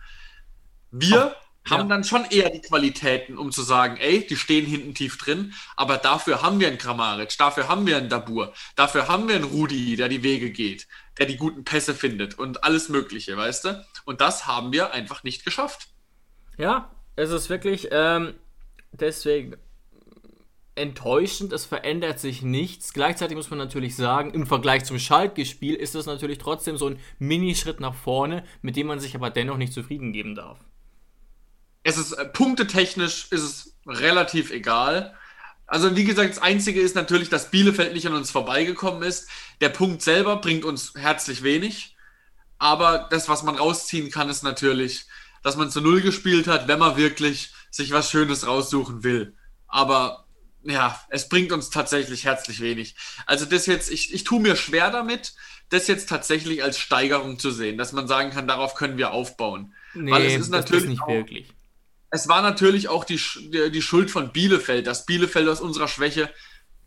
Wir 0.90 1.37
haben 1.68 1.83
ja. 1.83 1.88
dann 1.88 2.04
schon 2.04 2.24
eher 2.24 2.50
die 2.50 2.61
Qualitäten, 2.61 3.37
um 3.37 3.52
zu 3.52 3.62
sagen, 3.62 3.96
ey, 3.98 4.26
die 4.26 4.37
stehen 4.37 4.66
hinten 4.66 4.94
tief 4.94 5.18
drin, 5.18 5.54
aber 5.76 5.98
dafür 5.98 6.42
haben 6.42 6.61
wir 6.61 6.68
einen 6.68 6.78
Kramaric, 6.78 7.37
dafür 7.37 7.68
haben 7.68 7.87
wir 7.87 7.96
einen 7.96 8.09
Dabur, 8.09 8.52
dafür 8.76 9.09
haben 9.09 9.28
wir 9.28 9.37
einen 9.37 9.44
Rudi, 9.44 9.96
der 9.96 10.09
die 10.09 10.22
Wege 10.22 10.50
geht, 10.50 10.88
der 11.20 11.28
die 11.28 11.37
guten 11.37 11.62
Pässe 11.62 11.94
findet 11.94 12.38
und 12.38 12.64
alles 12.64 12.88
Mögliche, 12.88 13.37
weißt 13.37 13.66
du? 13.66 13.87
Und 14.04 14.20
das 14.20 14.46
haben 14.46 14.72
wir 14.72 14.92
einfach 14.92 15.22
nicht 15.22 15.44
geschafft. 15.44 15.88
Ja, 16.59 16.90
es 17.14 17.30
ist 17.30 17.48
wirklich 17.48 17.88
ähm, 17.92 18.35
deswegen 18.90 19.56
enttäuschend, 20.74 21.52
es 21.52 21.66
verändert 21.66 22.18
sich 22.18 22.42
nichts. 22.42 22.92
Gleichzeitig 22.92 23.37
muss 23.37 23.50
man 23.50 23.59
natürlich 23.59 23.94
sagen, 23.94 24.33
im 24.33 24.46
Vergleich 24.46 24.85
zum 24.85 24.98
Schalke-Spiel 24.98 25.74
ist 25.74 25.94
das 25.94 26.06
natürlich 26.06 26.38
trotzdem 26.38 26.76
so 26.76 26.88
ein 26.88 26.98
Minischritt 27.18 27.80
nach 27.80 27.94
vorne, 27.94 28.44
mit 28.62 28.76
dem 28.76 28.87
man 28.87 28.98
sich 28.98 29.14
aber 29.14 29.30
dennoch 29.30 29.59
nicht 29.59 29.74
zufrieden 29.74 30.12
geben 30.12 30.35
darf 30.35 30.59
es 31.83 31.96
ist 31.96 32.12
äh, 32.12 32.24
punktetechnisch 32.26 33.28
ist 33.30 33.42
es 33.42 33.76
relativ 33.87 34.50
egal. 34.50 35.14
Also 35.70 35.94
wie 35.94 36.02
gesagt, 36.02 36.30
das 36.30 36.42
Einzige 36.42 36.80
ist 36.80 36.96
natürlich, 36.96 37.28
dass 37.28 37.52
Bielefeld 37.52 37.94
nicht 37.94 38.04
an 38.09 38.14
uns 38.14 38.33
vorbeigekommen 38.33 39.04
ist. 39.04 39.28
Der 39.61 39.68
Punkt 39.68 40.02
selber 40.02 40.38
bringt 40.38 40.64
uns 40.64 40.94
herzlich 40.96 41.44
wenig. 41.44 41.94
Aber 42.59 43.06
das, 43.09 43.28
was 43.28 43.44
man 43.44 43.54
rausziehen 43.54 44.11
kann, 44.11 44.28
ist 44.28 44.42
natürlich, 44.42 45.04
dass 45.44 45.56
man 45.56 45.70
zu 45.70 45.80
Null 45.80 46.00
gespielt 46.00 46.48
hat, 46.48 46.66
wenn 46.66 46.80
man 46.80 46.96
wirklich 46.96 47.52
sich 47.70 47.92
was 47.92 48.11
Schönes 48.11 48.48
raussuchen 48.48 49.04
will. 49.04 49.37
Aber 49.68 50.26
ja, 50.64 51.00
es 51.09 51.28
bringt 51.28 51.52
uns 51.52 51.70
tatsächlich 51.70 52.24
herzlich 52.24 52.61
wenig. 52.61 52.96
Also 53.26 53.44
das 53.44 53.66
jetzt, 53.66 53.92
ich, 53.92 54.12
ich 54.12 54.24
tue 54.24 54.40
mir 54.40 54.56
schwer 54.56 54.90
damit, 54.90 55.35
das 55.68 55.87
jetzt 55.87 56.09
tatsächlich 56.09 56.64
als 56.64 56.80
Steigerung 56.80 57.38
zu 57.38 57.52
sehen, 57.52 57.78
dass 57.78 57.92
man 57.92 58.09
sagen 58.09 58.30
kann, 58.30 58.48
darauf 58.48 58.74
können 58.74 58.98
wir 58.98 59.12
aufbauen. 59.12 59.72
Nee, 59.94 60.11
Weil 60.11 60.26
es 60.26 60.40
ist 60.40 60.48
natürlich 60.48 60.83
ist 60.83 60.90
nicht 60.90 61.02
auch, 61.02 61.09
wirklich. 61.09 61.46
Es 62.11 62.29
war 62.29 62.42
natürlich 62.42 62.88
auch 62.88 63.05
die, 63.05 63.20
die 63.70 63.83
Schuld 63.83 64.11
von 64.11 64.33
Bielefeld, 64.33 64.87
dass 64.87 65.07
Bielefeld 65.07 65.49
aus 65.49 65.61
unserer 65.61 65.88
Schwäche 65.88 66.29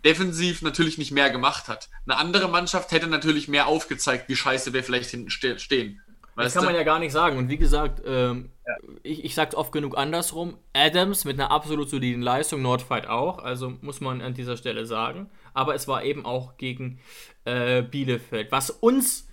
defensiv 0.04 0.62
natürlich 0.62 0.98
nicht 0.98 1.12
mehr 1.12 1.30
gemacht 1.30 1.68
hat. 1.68 1.90
Eine 2.06 2.18
andere 2.18 2.50
Mannschaft 2.50 2.92
hätte 2.92 3.08
natürlich 3.08 3.48
mehr 3.48 3.68
aufgezeigt, 3.68 4.28
wie 4.28 4.36
scheiße 4.36 4.74
wir 4.74 4.84
vielleicht 4.84 5.10
hinten 5.10 5.30
stehen. 5.30 6.02
das 6.36 6.54
kann 6.54 6.66
man 6.66 6.76
ja 6.76 6.84
gar 6.84 7.00
nicht 7.00 7.14
sagen. 7.14 7.38
Und 7.38 7.50
wie 7.50 7.58
gesagt, 7.58 8.02
ähm, 8.06 8.50
ja. 8.68 8.74
ich, 9.04 9.24
ich 9.24 9.36
sag's 9.36 9.56
oft 9.56 9.72
genug 9.72 9.98
andersrum. 9.98 10.58
Adams 10.74 11.24
mit 11.24 11.40
einer 11.40 11.52
absolut 11.52 11.90
soliden 11.90 12.22
Leistung, 12.22 12.62
Nordfight 12.62 13.08
auch, 13.08 13.40
also 13.40 13.74
muss 13.82 14.02
man 14.02 14.22
an 14.22 14.34
dieser 14.34 14.58
Stelle 14.58 14.86
sagen. 14.86 15.30
Aber 15.54 15.74
es 15.74 15.88
war 15.88 16.04
eben 16.04 16.26
auch 16.26 16.58
gegen 16.58 17.00
äh, 17.46 17.82
Bielefeld. 17.82 18.52
Was 18.52 18.72
uns, 18.72 19.30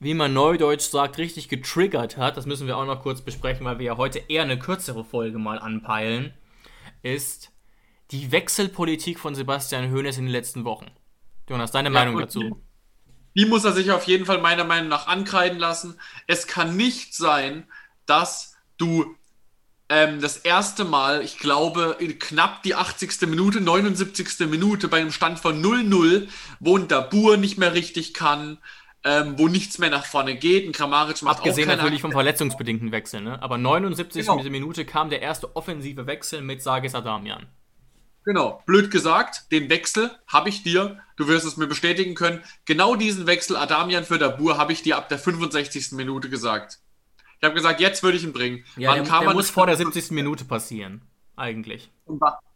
wie 0.00 0.14
man 0.14 0.32
neudeutsch 0.32 0.90
sagt, 0.90 1.18
richtig 1.18 1.48
getriggert 1.48 2.16
hat, 2.16 2.36
das 2.36 2.46
müssen 2.46 2.66
wir 2.66 2.76
auch 2.76 2.86
noch 2.86 3.02
kurz 3.02 3.22
besprechen, 3.22 3.64
weil 3.64 3.78
wir 3.78 3.86
ja 3.86 3.96
heute 3.96 4.18
eher 4.28 4.42
eine 4.42 4.58
kürzere 4.58 5.04
Folge 5.04 5.38
mal 5.38 5.58
anpeilen, 5.58 6.34
ist 7.02 7.50
die 8.10 8.32
Wechselpolitik 8.32 9.18
von 9.18 9.34
Sebastian 9.34 9.90
Hoeneß 9.92 10.18
in 10.18 10.24
den 10.24 10.32
letzten 10.32 10.64
Wochen. 10.64 10.90
Jonas, 11.48 11.70
deine 11.70 11.88
ja, 11.88 11.94
Meinung 11.94 12.18
dazu? 12.18 12.62
Die 13.36 13.46
muss 13.46 13.64
er 13.64 13.72
sich 13.72 13.90
auf 13.90 14.04
jeden 14.04 14.26
Fall 14.26 14.40
meiner 14.40 14.64
Meinung 14.64 14.88
nach 14.88 15.06
ankreiden 15.06 15.58
lassen. 15.58 15.98
Es 16.26 16.46
kann 16.46 16.76
nicht 16.76 17.14
sein, 17.14 17.66
dass 18.06 18.56
du 18.76 19.16
ähm, 19.88 20.20
das 20.20 20.38
erste 20.38 20.84
Mal, 20.84 21.22
ich 21.22 21.38
glaube, 21.38 21.96
in 21.98 22.18
knapp 22.18 22.62
die 22.62 22.74
80. 22.74 23.22
Minute, 23.22 23.60
79. 23.60 24.48
Minute 24.48 24.88
bei 24.88 25.00
einem 25.00 25.12
Stand 25.12 25.40
von 25.40 25.62
0-0, 25.62 26.28
wo 26.60 26.78
ein 26.78 26.88
Dabur 26.88 27.36
nicht 27.36 27.58
mehr 27.58 27.74
richtig 27.74 28.14
kann, 28.14 28.58
ähm, 29.04 29.38
wo 29.38 29.48
nichts 29.48 29.78
mehr 29.78 29.90
nach 29.90 30.06
vorne 30.06 30.34
geht. 30.34 30.66
Ein 30.66 30.72
Kramaric 30.72 31.22
macht 31.22 31.38
Abgesehen 31.38 31.70
auch 31.70 31.76
natürlich 31.76 32.00
vom 32.00 32.12
verletzungsbedingten 32.12 32.90
Wechsel, 32.90 33.20
ne? 33.20 33.40
Aber 33.42 33.58
79. 33.58 34.26
Genau. 34.26 34.42
Minute 34.42 34.84
kam 34.84 35.10
der 35.10 35.20
erste 35.20 35.54
offensive 35.54 36.06
Wechsel 36.06 36.40
mit 36.40 36.62
Sages 36.62 36.94
Adamian. 36.94 37.46
Genau, 38.24 38.62
blöd 38.64 38.90
gesagt, 38.90 39.52
den 39.52 39.68
Wechsel 39.68 40.10
habe 40.26 40.48
ich 40.48 40.62
dir, 40.62 40.98
du 41.16 41.28
wirst 41.28 41.44
es 41.44 41.58
mir 41.58 41.66
bestätigen 41.66 42.14
können, 42.14 42.42
genau 42.64 42.96
diesen 42.96 43.26
Wechsel 43.26 43.54
Adamian 43.54 44.04
für 44.04 44.16
Dabur 44.16 44.56
habe 44.56 44.72
ich 44.72 44.82
dir 44.82 44.96
ab 44.96 45.10
der 45.10 45.18
65. 45.18 45.92
Minute 45.92 46.30
gesagt. 46.30 46.78
Ich 47.38 47.44
habe 47.44 47.54
gesagt, 47.54 47.80
jetzt 47.80 48.02
würde 48.02 48.16
ich 48.16 48.24
ihn 48.24 48.32
bringen. 48.32 48.64
Ja, 48.76 48.92
Wann 48.92 49.04
der, 49.04 49.20
der 49.20 49.34
muss 49.34 49.50
vor 49.50 49.66
der 49.66 49.76
70. 49.76 50.12
Minute 50.12 50.46
passieren, 50.46 51.02
eigentlich. 51.36 51.90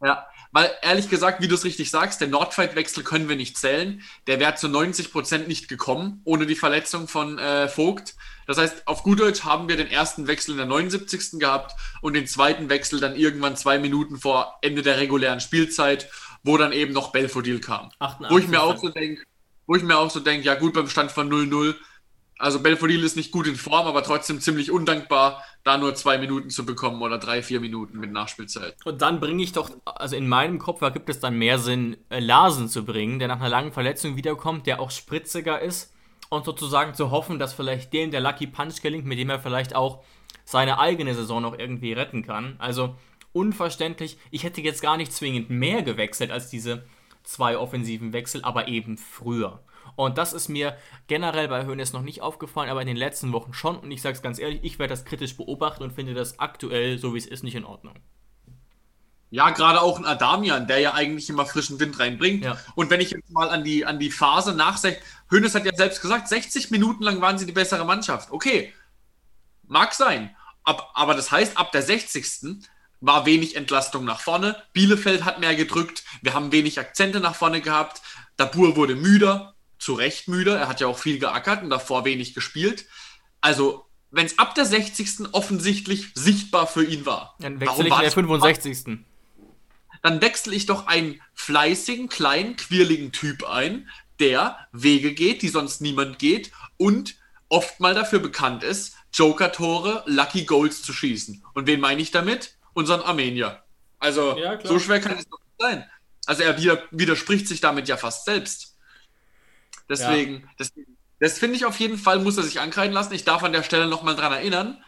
Ja, 0.05 0.27
weil 0.53 0.71
ehrlich 0.83 1.09
gesagt, 1.09 1.41
wie 1.41 1.49
du 1.49 1.55
es 1.55 1.65
richtig 1.65 1.91
sagst, 1.91 2.21
der 2.21 2.29
Nordfight-Wechsel 2.29 3.03
können 3.03 3.29
wir 3.29 3.37
nicht 3.37 3.57
zählen. 3.57 4.03
Der 4.27 4.41
wäre 4.41 4.55
zu 4.55 4.67
90% 4.67 5.47
nicht 5.47 5.69
gekommen, 5.69 6.21
ohne 6.25 6.47
die 6.47 6.55
Verletzung 6.55 7.09
von 7.09 7.39
äh, 7.39 7.69
Vogt. 7.69 8.15
Das 8.47 8.59
heißt, 8.59 8.87
auf 8.87 9.03
gut 9.03 9.21
Deutsch 9.21 9.45
haben 9.45 9.69
wir 9.69 9.77
den 9.77 9.89
ersten 9.89 10.27
Wechsel 10.27 10.53
in 10.53 10.59
der 10.59 10.67
79. 10.67 11.39
gehabt 11.39 11.75
und 12.03 12.15
den 12.15 12.27
zweiten 12.27 12.69
Wechsel 12.69 13.01
dann 13.01 13.17
irgendwann 13.17 13.57
zwei 13.57 13.79
Minuten 13.79 14.19
vor 14.19 14.59
Ende 14.63 14.83
der 14.83 14.99
regulären 14.99 15.41
Spielzeit, 15.41 16.11
wo 16.43 16.57
dann 16.57 16.73
eben 16.73 16.93
noch 16.93 17.13
Belfodil 17.13 17.61
kam. 17.61 17.91
88. 17.99 18.31
Wo 18.31 18.39
ich 18.39 18.49
mir 18.49 18.63
auch 18.63 18.77
so 18.77 18.89
denke, 18.91 19.23
wo 19.67 19.77
ich 19.77 19.83
mir 19.83 19.99
auch 19.99 20.11
so 20.11 20.21
denke, 20.21 20.47
ja 20.47 20.55
gut, 20.55 20.73
beim 20.75 20.89
Stand 20.89 21.13
von 21.13 21.31
0-0, 21.31 21.75
also 22.39 22.61
Belfodil 22.61 23.03
ist 23.03 23.17
nicht 23.17 23.33
gut 23.33 23.47
in 23.47 23.57
Form, 23.57 23.87
aber 23.87 24.03
trotzdem 24.03 24.41
ziemlich 24.41 24.71
undankbar, 24.71 25.45
da 25.65 25.77
nur 25.77 25.95
zwei 25.95 26.19
Minuten 26.19 26.51
zu 26.51 26.65
bekommen 26.65 27.03
oder 27.03 27.19
drei, 27.19 27.43
vier 27.43 27.61
Minuten 27.61 27.99
mit 27.99 28.13
Nachspielzeit. 28.13 28.77
Und 28.85 29.03
dann 29.03 29.21
bringe 29.21 29.43
ich 29.43 29.53
doch, 29.53 29.71
also 29.85 30.17
in 30.17 30.29
meinem 30.29 30.59
Kopf 30.59 30.81
gibt 30.93 31.09
es 31.09 31.21
dann 31.21 31.37
mehr 31.37 31.59
Sinn, 31.59 31.97
äh, 32.09 32.21
Larsen 32.21 32.69
zu 32.69 32.85
bringen, 32.85 33.19
der 33.19 33.29
nach 33.29 33.41
einer 33.41 33.49
langen 33.49 33.73
Verletzung 33.73 34.17
wiederkommt, 34.17 34.67
der 34.67 34.81
auch 34.81 34.91
spritziger 34.91 35.61
ist 35.61 35.93
und 36.31 36.45
sozusagen 36.45 36.95
zu 36.95 37.11
hoffen, 37.11 37.39
dass 37.39 37.53
vielleicht 37.53 37.93
dem 37.93 38.11
der 38.11 38.21
Lucky 38.21 38.47
Punch 38.47 38.83
gelingt, 38.83 39.07
mit 39.07 39.19
dem 39.19 39.31
er 39.31 39.41
vielleicht 39.41 39.75
auch 39.75 40.03
seine 40.45 40.79
eigene 40.79 41.15
Saison 41.15 41.43
noch 41.43 41.59
irgendwie 41.59 41.93
retten 41.93 42.23
kann. 42.23 42.57
Also 42.59 42.95
unverständlich. 43.33 44.19
Ich 44.31 44.45
hätte 44.45 44.61
jetzt 44.61 44.83
gar 44.83 44.97
nicht 44.97 45.13
zwingend 45.13 45.51
mehr 45.51 45.83
gewechselt 45.83 46.31
als 46.31 46.49
diese 46.49 46.87
zwei 47.23 47.59
offensiven 47.59 48.13
Wechsel, 48.13 48.43
aber 48.43 48.69
eben 48.69 48.97
früher. 48.97 49.61
Und 49.99 50.17
das 50.17 50.33
ist 50.33 50.47
mir 50.47 50.77
generell 51.09 51.49
bei 51.49 51.67
Hoeneß 51.67 51.93
noch 51.93 52.03
nicht 52.03 52.23
aufgefallen, 52.23 52.71
aber 52.71 52.81
in 52.81 52.87
den 52.87 52.97
letzten 52.97 53.33
Wochen 53.33 53.53
schon. 53.53 53.77
Und 53.77 53.91
ich 53.91 54.01
sage 54.01 54.15
es 54.15 54.23
ganz 54.23 54.39
ehrlich, 54.39 54.61
ich 54.63 54.79
werde 54.79 54.93
das 54.93 55.05
kritisch 55.05 55.37
beobachten 55.37 55.83
und 55.83 55.93
finde 55.93 56.15
das 56.15 56.39
aktuell, 56.39 56.99
so 56.99 57.15
wie 57.15 57.19
es 57.19 57.27
ist, 57.27 57.43
nicht 57.43 57.57
in 57.57 57.65
Ordnung. 57.65 57.95
Ja, 59.31 59.51
gerade 59.51 59.83
auch 59.83 59.99
ein 59.99 60.05
Adamian, 60.05 60.69
der 60.69 60.79
ja 60.79 60.95
eigentlich 60.95 61.29
immer 61.29 61.47
frischen 61.47 61.81
Wind 61.81 61.99
reinbringt. 61.99 62.45
Ja. 62.45 62.57
Und 62.77 62.91
wenn 62.91 63.01
ich 63.01 63.11
jetzt 63.11 63.29
mal 63.33 63.51
an 63.51 63.65
die, 63.65 63.87
an 63.87 63.99
die 63.99 64.13
Phase 64.13 64.55
nach 64.55 64.81
Hönes 65.33 65.57
hat 65.57 65.65
ja 65.65 65.75
selbst 65.75 66.01
gesagt, 66.01 66.29
60 66.29 66.71
Minuten 66.71 67.03
lang 67.03 67.21
waren 67.21 67.37
sie 67.37 67.47
die 67.47 67.51
bessere 67.51 67.85
Mannschaft. 67.85 68.31
Okay, 68.31 68.73
mag 69.67 69.95
sein. 69.95 70.31
Ab, 70.63 70.93
aber 70.95 71.17
das 71.17 71.33
heißt, 71.33 71.59
ab 71.59 71.73
der 71.73 71.83
60. 71.83 72.69
war 73.01 73.27
wenig 73.27 73.57
Entlastung 73.57 74.05
nach 74.05 74.21
vorne. 74.21 74.63
Bielefeld 74.73 75.25
hat 75.25 75.41
mehr 75.41 75.57
gedrückt. 75.57 76.05
Wir 76.23 76.35
haben 76.35 76.53
wenig 76.53 76.79
Akzente 76.79 77.19
nach 77.19 77.35
vorne 77.35 77.61
gehabt. 77.61 78.01
Dabur 78.37 78.77
wurde 78.77 78.95
müder, 78.95 79.57
zu 79.89 79.95
Recht 79.95 80.29
müder. 80.29 80.59
Er 80.59 80.69
hat 80.69 80.81
ja 80.81 80.87
auch 80.87 80.99
viel 80.99 81.19
geackert 81.19 81.63
und 81.63 81.71
davor 81.71 82.05
wenig 82.05 82.35
gespielt. 82.35 82.85
Also 83.41 83.87
wenn 84.11 84.27
es 84.27 84.39
ab 84.39 84.55
der 84.55 84.67
60. 84.67 85.33
offensichtlich 85.33 86.09
sichtbar 86.15 86.67
für 86.67 86.85
ihn 86.85 87.07
war. 87.07 87.37
Dann 87.39 87.59
wechsle 87.59 87.89
ich 87.89 87.95
in 87.95 88.01
der 88.01 88.11
65 88.11 88.99
dann 90.03 90.21
wechsle 90.21 90.55
ich 90.55 90.67
doch 90.67 90.87
einen 90.87 91.23
fleißigen, 91.33 92.11
kleinen, 92.11 92.57
quirligen 92.57 93.13
Typ 93.13 93.49
ein, 93.49 93.89
der 94.21 94.59
Wege 94.73 95.15
geht, 95.15 95.41
die 95.41 95.49
sonst 95.49 95.81
niemand 95.81 96.19
geht 96.19 96.53
und 96.77 97.17
oft 97.49 97.81
mal 97.81 97.95
dafür 97.95 98.19
bekannt 98.19 98.63
ist, 98.63 98.95
Joker-Tore, 99.15 100.05
Lucky 100.05 100.45
Goals 100.45 100.83
zu 100.83 100.93
schießen. 100.93 101.43
Und 101.55 101.67
wen 101.67 101.81
meine 101.81 102.03
ich 102.03 102.11
damit? 102.11 102.59
Unseren 102.75 103.01
Armenier. 103.01 103.63
Also, 103.99 104.37
ja, 104.37 104.61
so 104.63 104.79
schwer 104.79 105.01
kann 105.01 105.17
es 105.17 105.27
doch 105.27 105.41
nicht 105.41 105.59
sein. 105.59 105.91
Also, 106.27 106.43
er 106.43 106.59
widerspricht 106.91 107.49
sich 107.49 107.63
damit 107.63 107.89
ja 107.89 107.97
fast 107.97 108.27
selbst. 108.27 108.68
Deswegen, 109.89 110.35
ja. 110.35 110.49
das, 110.59 110.73
das 111.21 111.39
finde 111.39 111.57
ich 111.57 111.65
auf 111.65 111.79
jeden 111.79 111.99
Fall, 111.99 112.21
muss 112.21 112.37
er 112.37 112.43
sich 112.43 112.61
ankreiden 112.61 112.93
lassen. 112.93 113.15
Ich 113.15 113.25
darf 113.25 113.43
an 113.43 113.53
der 113.53 113.63
Stelle 113.63 113.89
nochmal 113.89 114.17
dran 114.17 114.33
erinnern. 114.33 114.79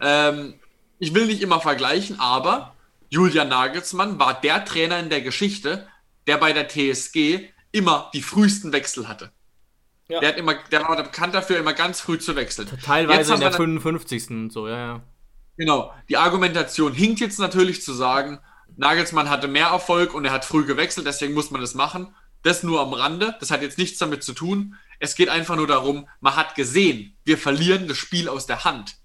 Ähm, 0.00 0.54
ich 0.98 1.14
will 1.14 1.26
nicht 1.26 1.42
immer 1.42 1.60
vergleichen, 1.60 2.18
aber 2.20 2.74
Julian 3.10 3.48
Nagelsmann 3.48 4.18
war 4.18 4.40
der 4.40 4.64
Trainer 4.64 4.98
in 4.98 5.10
der 5.10 5.20
Geschichte, 5.20 5.86
der 6.26 6.38
bei 6.38 6.52
der 6.52 6.68
TSG 6.68 7.48
immer 7.72 8.10
die 8.14 8.22
frühesten 8.22 8.72
Wechsel 8.72 9.08
hatte. 9.08 9.30
Ja. 10.08 10.20
Der, 10.20 10.30
hat 10.30 10.36
immer, 10.36 10.54
der 10.70 10.82
war 10.82 11.02
bekannt 11.02 11.34
dafür, 11.34 11.58
immer 11.58 11.72
ganz 11.72 12.00
früh 12.00 12.18
zu 12.18 12.36
wechseln. 12.36 12.68
Teilweise 12.82 13.34
in 13.34 13.40
der 13.40 13.52
55. 13.52 14.30
und 14.30 14.50
so, 14.50 14.68
ja, 14.68 14.76
ja. 14.76 15.02
Genau. 15.56 15.92
Die 16.08 16.16
Argumentation 16.16 16.92
hinkt 16.92 17.20
jetzt 17.20 17.38
natürlich 17.38 17.82
zu 17.82 17.92
sagen, 17.92 18.38
Nagelsmann 18.76 19.30
hatte 19.30 19.48
mehr 19.48 19.68
Erfolg 19.68 20.14
und 20.14 20.24
er 20.24 20.32
hat 20.32 20.44
früh 20.44 20.64
gewechselt, 20.64 21.06
deswegen 21.06 21.34
muss 21.34 21.50
man 21.50 21.60
das 21.60 21.74
machen. 21.74 22.14
Das 22.46 22.62
nur 22.62 22.80
am 22.80 22.92
Rande. 22.92 23.34
Das 23.40 23.50
hat 23.50 23.62
jetzt 23.62 23.76
nichts 23.76 23.98
damit 23.98 24.22
zu 24.22 24.32
tun. 24.32 24.76
Es 25.00 25.16
geht 25.16 25.28
einfach 25.28 25.56
nur 25.56 25.66
darum, 25.66 26.08
man 26.20 26.36
hat 26.36 26.54
gesehen, 26.54 27.16
wir 27.24 27.38
verlieren 27.38 27.88
das 27.88 27.98
Spiel 27.98 28.28
aus 28.28 28.46
der 28.46 28.62
Hand. 28.62 28.98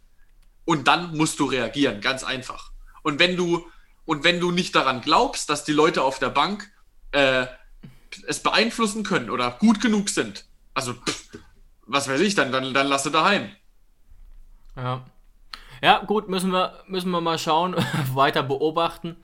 Und 0.63 0.87
dann 0.87 1.17
musst 1.17 1.39
du 1.39 1.45
reagieren, 1.45 2.01
ganz 2.01 2.23
einfach. 2.23 2.71
Und 3.01 3.17
wenn 3.17 3.35
du 3.35 3.65
und 4.05 4.23
wenn 4.23 4.39
du 4.39 4.51
nicht 4.51 4.75
daran 4.75 5.01
glaubst, 5.01 5.49
dass 5.49 5.63
die 5.63 5.71
Leute 5.71 6.03
auf 6.03 6.19
der 6.19 6.29
Bank 6.29 6.71
äh, 7.13 7.47
es 8.27 8.43
beeinflussen 8.43 9.01
können 9.03 9.31
oder 9.31 9.49
gut 9.49 9.81
genug 9.81 10.09
sind, 10.09 10.45
also 10.75 10.93
pff, 10.93 11.39
was 11.87 12.07
weiß 12.07 12.21
ich, 12.21 12.35
dann, 12.35 12.51
dann, 12.51 12.75
dann 12.75 12.85
lasse 12.85 13.09
daheim. 13.09 13.49
Ja. 14.75 15.03
Ja, 15.81 16.03
gut, 16.03 16.29
müssen 16.29 16.51
wir, 16.51 16.83
müssen 16.85 17.09
wir 17.09 17.21
mal 17.21 17.39
schauen, 17.39 17.75
weiter 18.13 18.43
beobachten. 18.43 19.17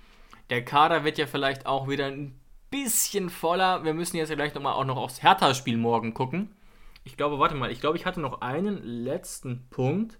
Der 0.49 0.65
Kader 0.65 1.03
wird 1.03 1.19
ja 1.19 1.27
vielleicht 1.27 1.67
auch 1.67 1.87
wieder 1.87 2.07
ein 2.07 2.39
bisschen 2.69 3.29
voller. 3.29 3.83
Wir 3.83 3.93
müssen 3.93 4.17
jetzt 4.17 4.29
vielleicht 4.29 4.55
nochmal 4.55 4.73
auch 4.73 4.85
noch 4.85 4.97
aufs 4.97 5.23
Hertha-Spiel 5.23 5.77
morgen 5.77 6.13
gucken. 6.13 6.51
Ich 7.03 7.17
glaube, 7.17 7.39
warte 7.39 7.55
mal, 7.55 7.71
ich 7.71 7.79
glaube, 7.79 7.97
ich 7.97 8.05
hatte 8.05 8.19
noch 8.19 8.41
einen 8.41 8.83
letzten 8.83 9.67
Punkt. 9.69 10.19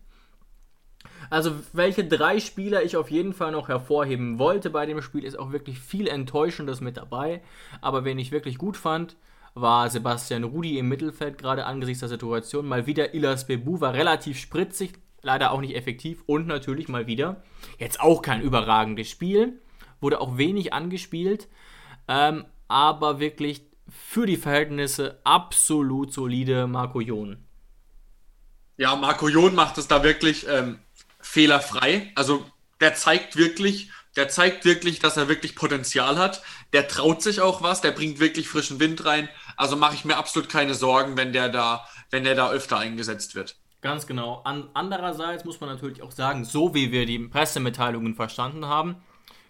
Also, 1.30 1.52
welche 1.74 2.06
drei 2.06 2.40
Spieler 2.40 2.84
ich 2.84 2.98
auf 2.98 3.12
jeden 3.12 3.34
Fall 3.34 3.52
noch 3.52 3.68
hervorheben 3.68 4.40
wollte 4.40 4.70
bei 4.70 4.86
dem 4.86 5.02
Spiel, 5.02 5.24
ist 5.24 5.38
auch 5.38 5.52
wirklich 5.52 5.80
viel 5.80 6.08
Enttäuschendes 6.08 6.82
mit 6.82 6.98
dabei. 6.98 7.42
Aber 7.82 8.06
wen 8.06 8.20
ich 8.20 8.32
wirklich 8.32 8.58
gut 8.58 8.78
fand, 8.78 9.18
war 9.54 9.90
Sebastian 9.90 10.44
Rudi 10.44 10.78
im 10.78 10.88
Mittelfeld, 10.88 11.38
gerade 11.38 11.66
angesichts 11.66 12.00
der 12.00 12.10
Situation. 12.10 12.68
Mal 12.68 12.86
wieder 12.88 13.14
Ilas 13.14 13.48
Bebu 13.48 13.82
war 13.82 13.94
relativ 13.94 14.40
spritzig, 14.40 14.94
leider 15.22 15.52
auch 15.52 15.62
nicht 15.62 15.76
effektiv. 15.76 16.24
Und 16.26 16.48
natürlich 16.48 16.88
mal 16.88 17.08
wieder, 17.08 17.44
jetzt 17.80 18.00
auch 18.00 18.22
kein 18.22 18.42
überragendes 18.42 19.10
Spiel, 19.10 19.60
wurde 20.00 20.22
auch 20.22 20.38
wenig 20.38 20.74
angespielt. 20.74 21.48
Ähm, 22.08 22.46
aber 22.68 23.20
wirklich 23.20 23.62
für 23.90 24.26
die 24.26 24.38
Verhältnisse 24.38 25.20
absolut 25.24 26.14
solide 26.14 26.68
Marco 26.68 27.00
Jon. 27.00 27.38
Ja, 28.78 28.96
Marco 28.96 29.28
Jon 29.28 29.56
macht 29.56 29.78
es 29.78 29.88
da 29.88 30.04
wirklich 30.04 30.48
ähm, 30.48 30.80
fehlerfrei. 31.20 32.12
Also 32.16 32.46
der 32.80 32.94
zeigt 32.94 33.36
wirklich, 33.36 33.92
der 34.16 34.30
zeigt 34.30 34.66
wirklich, 34.66 35.00
dass 35.00 35.18
er 35.18 35.28
wirklich 35.28 35.56
Potenzial 35.56 36.18
hat. 36.18 36.44
Der 36.74 36.88
traut 36.88 37.22
sich 37.22 37.42
auch 37.42 37.62
was, 37.62 37.82
der 37.82 37.92
bringt 37.92 38.20
wirklich 38.20 38.48
frischen 38.48 38.80
Wind 38.80 39.06
rein. 39.06 39.30
Also 39.56 39.76
mache 39.76 39.96
ich 39.96 40.06
mir 40.06 40.18
absolut 40.18 40.50
keine 40.50 40.76
Sorgen, 40.76 41.18
wenn 41.18 41.34
der 41.34 41.50
da, 41.50 41.88
wenn 42.12 42.24
der 42.24 42.36
da 42.36 42.52
öfter 42.52 42.78
eingesetzt 42.78 43.36
wird. 43.36 43.58
Ganz 43.82 44.06
genau. 44.06 44.42
An, 44.44 44.70
andererseits 44.74 45.46
muss 45.46 45.60
man 45.60 45.70
natürlich 45.70 46.02
auch 46.02 46.12
sagen, 46.12 46.46
so 46.46 46.74
wie 46.74 46.92
wir 46.92 47.06
die 47.06 47.20
Pressemitteilungen 47.20 48.16
verstanden 48.16 48.66
haben, 48.66 49.02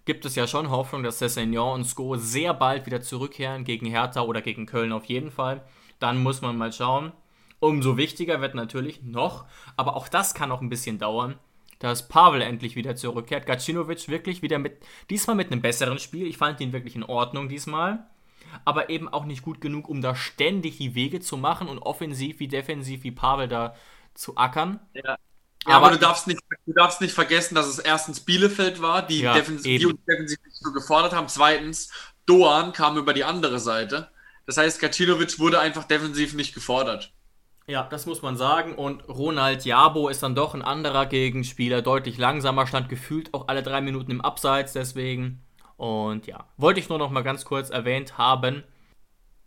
gibt 0.07 0.25
es 0.25 0.35
ja 0.35 0.47
schon 0.47 0.71
Hoffnung, 0.71 1.03
dass 1.03 1.19
Cessignon 1.19 1.75
und 1.75 1.85
Sko 1.85 2.15
sehr 2.15 2.53
bald 2.53 2.85
wieder 2.87 3.01
zurückkehren 3.01 3.65
gegen 3.65 3.85
Hertha 3.85 4.21
oder 4.21 4.41
gegen 4.41 4.65
Köln 4.65 4.93
auf 4.93 5.05
jeden 5.05 5.29
Fall. 5.29 5.63
Dann 5.99 6.23
muss 6.23 6.41
man 6.41 6.57
mal 6.57 6.73
schauen. 6.73 7.11
Umso 7.59 7.97
wichtiger 7.97 8.39
wird 8.39 8.55
natürlich 8.55 9.03
noch, 9.03 9.45
aber 9.75 9.95
auch 9.95 10.07
das 10.07 10.33
kann 10.33 10.49
noch 10.49 10.61
ein 10.61 10.69
bisschen 10.69 10.97
dauern, 10.97 11.35
dass 11.79 12.07
Pavel 12.07 12.41
endlich 12.41 12.75
wieder 12.75 12.95
zurückkehrt. 12.95 13.45
Gacinovic 13.45 14.07
wirklich 14.07 14.41
wieder 14.41 14.59
mit, 14.59 14.77
diesmal 15.09 15.35
mit 15.35 15.51
einem 15.51 15.61
besseren 15.61 15.99
Spiel. 15.99 16.25
Ich 16.25 16.37
fand 16.37 16.61
ihn 16.61 16.71
wirklich 16.71 16.95
in 16.95 17.03
Ordnung 17.03 17.49
diesmal. 17.49 18.07
Aber 18.63 18.89
eben 18.89 19.09
auch 19.09 19.25
nicht 19.25 19.41
gut 19.41 19.59
genug, 19.59 19.89
um 19.89 20.01
da 20.01 20.15
ständig 20.15 20.77
die 20.77 20.95
Wege 20.95 21.19
zu 21.19 21.35
machen 21.35 21.67
und 21.67 21.79
offensiv 21.79 22.39
wie 22.39 22.47
defensiv 22.47 23.03
wie 23.03 23.11
Pavel 23.11 23.49
da 23.49 23.75
zu 24.13 24.37
ackern. 24.37 24.79
Ja. 24.93 25.17
Ja, 25.65 25.75
aber, 25.75 25.87
aber, 25.87 25.95
du 25.95 25.99
darfst, 25.99 26.27
nicht, 26.27 26.39
du 26.65 26.73
darfst 26.73 27.01
nicht 27.01 27.13
vergessen, 27.13 27.55
dass 27.55 27.67
es 27.67 27.79
erstens 27.79 28.19
Bielefeld 28.19 28.81
war, 28.81 29.05
die, 29.05 29.21
ja, 29.21 29.33
defensiv, 29.33 29.85
uns 29.85 29.99
defensiv 30.07 30.39
nicht 30.45 30.55
so 30.55 30.71
gefordert 30.71 31.13
haben. 31.13 31.27
Zweitens, 31.27 31.89
Doan 32.25 32.73
kam 32.73 32.97
über 32.97 33.13
die 33.13 33.23
andere 33.23 33.59
Seite. 33.59 34.09
Das 34.45 34.57
heißt, 34.57 34.79
Kacinovic 34.79 35.39
wurde 35.39 35.59
einfach 35.59 35.83
defensiv 35.83 36.33
nicht 36.33 36.53
gefordert. 36.53 37.11
Ja, 37.67 37.83
das 37.89 38.05
muss 38.05 38.21
man 38.21 38.37
sagen. 38.37 38.75
Und 38.75 39.07
Ronald 39.09 39.65
Jabo 39.65 40.07
ist 40.07 40.23
dann 40.23 40.35
doch 40.35 40.53
ein 40.53 40.61
anderer 40.61 41.05
Gegenspieler, 41.05 41.81
deutlich 41.81 42.17
langsamer, 42.17 42.65
stand 42.65 42.87
gefühlt 42.87 43.33
auch 43.33 43.49
alle 43.49 43.61
drei 43.61 43.81
Minuten 43.81 44.11
im 44.11 44.21
Abseits, 44.21 44.71
deswegen. 44.71 45.43
Und 45.75 46.27
ja, 46.27 46.45
wollte 46.55 46.79
ich 46.79 46.87
nur 46.87 46.97
noch 46.97 47.11
mal 47.11 47.23
ganz 47.23 47.43
kurz 47.43 47.69
erwähnt 47.69 48.17
haben. 48.17 48.63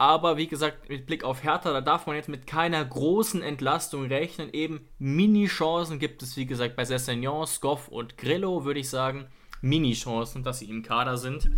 Aber 0.00 0.38
wie 0.38 0.46
gesagt, 0.46 0.88
mit 0.88 1.04
Blick 1.04 1.24
auf 1.24 1.44
Hertha, 1.44 1.74
da 1.74 1.82
darf 1.82 2.06
man 2.06 2.16
jetzt 2.16 2.30
mit 2.30 2.46
keiner 2.46 2.82
großen 2.82 3.42
Entlastung 3.42 4.06
rechnen. 4.06 4.50
Eben 4.50 4.88
Mini-Chancen 4.98 5.98
gibt 5.98 6.22
es, 6.22 6.38
wie 6.38 6.46
gesagt, 6.46 6.74
bei 6.74 6.86
Sessignon, 6.86 7.46
Skoff 7.46 7.88
und 7.88 8.16
Grillo, 8.16 8.64
würde 8.64 8.80
ich 8.80 8.88
sagen. 8.88 9.26
Mini-Chancen, 9.60 10.42
dass 10.42 10.60
sie 10.60 10.70
im 10.70 10.82
Kader 10.82 11.18
sind. 11.18 11.50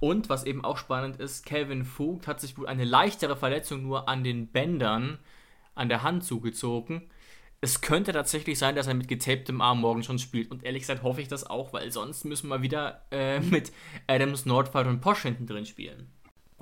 Und 0.00 0.28
was 0.28 0.42
eben 0.42 0.64
auch 0.64 0.76
spannend 0.76 1.20
ist, 1.20 1.46
Kevin 1.46 1.84
Vogt 1.84 2.26
hat 2.26 2.40
sich 2.40 2.58
wohl 2.58 2.66
eine 2.66 2.82
leichtere 2.82 3.36
Verletzung 3.36 3.84
nur 3.84 4.08
an 4.08 4.24
den 4.24 4.48
Bändern 4.48 5.20
an 5.76 5.88
der 5.88 6.02
Hand 6.02 6.24
zugezogen. 6.24 7.10
Es 7.60 7.80
könnte 7.80 8.12
tatsächlich 8.12 8.58
sein, 8.58 8.74
dass 8.74 8.88
er 8.88 8.94
mit 8.94 9.06
getaptem 9.06 9.60
Arm 9.60 9.82
morgen 9.82 10.02
schon 10.02 10.18
spielt. 10.18 10.50
Und 10.50 10.64
ehrlich 10.64 10.82
gesagt 10.82 11.04
hoffe 11.04 11.20
ich 11.20 11.28
das 11.28 11.48
auch, 11.48 11.72
weil 11.72 11.92
sonst 11.92 12.24
müssen 12.24 12.48
wir 12.48 12.60
wieder 12.60 13.06
äh, 13.12 13.38
mit 13.52 13.70
Adams, 14.08 14.46
Nordfall 14.46 14.88
und 14.88 15.00
Posch 15.00 15.22
hinten 15.22 15.46
drin 15.46 15.64
spielen 15.64 16.10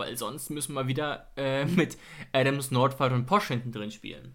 weil 0.01 0.17
sonst 0.17 0.51
müssen 0.51 0.75
wir 0.75 0.89
wieder 0.89 1.31
äh, 1.37 1.65
mit 1.67 1.97
Adams, 2.33 2.73
Nordfall 2.73 3.13
und 3.13 3.27
Posch 3.27 3.47
hinten 3.47 3.71
drin 3.71 3.93
spielen. 3.93 4.35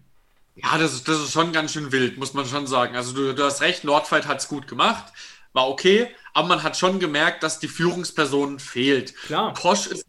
Ja, 0.54 0.78
das 0.78 0.94
ist, 0.94 1.06
das 1.06 1.18
ist 1.18 1.32
schon 1.32 1.52
ganz 1.52 1.74
schön 1.74 1.92
wild, 1.92 2.16
muss 2.16 2.32
man 2.32 2.46
schon 2.46 2.66
sagen. 2.66 2.96
Also 2.96 3.12
du, 3.12 3.34
du 3.34 3.44
hast 3.44 3.60
recht, 3.60 3.84
Nordfight 3.84 4.26
hat 4.26 4.38
es 4.38 4.48
gut 4.48 4.66
gemacht, 4.66 5.12
war 5.52 5.68
okay, 5.68 6.08
aber 6.32 6.48
man 6.48 6.62
hat 6.62 6.78
schon 6.78 6.98
gemerkt, 6.98 7.42
dass 7.42 7.58
die 7.58 7.68
Führungsperson 7.68 8.58
fehlt. 8.58 9.14
Klar. 9.26 9.52
Posch 9.52 9.86
ist 9.86 10.06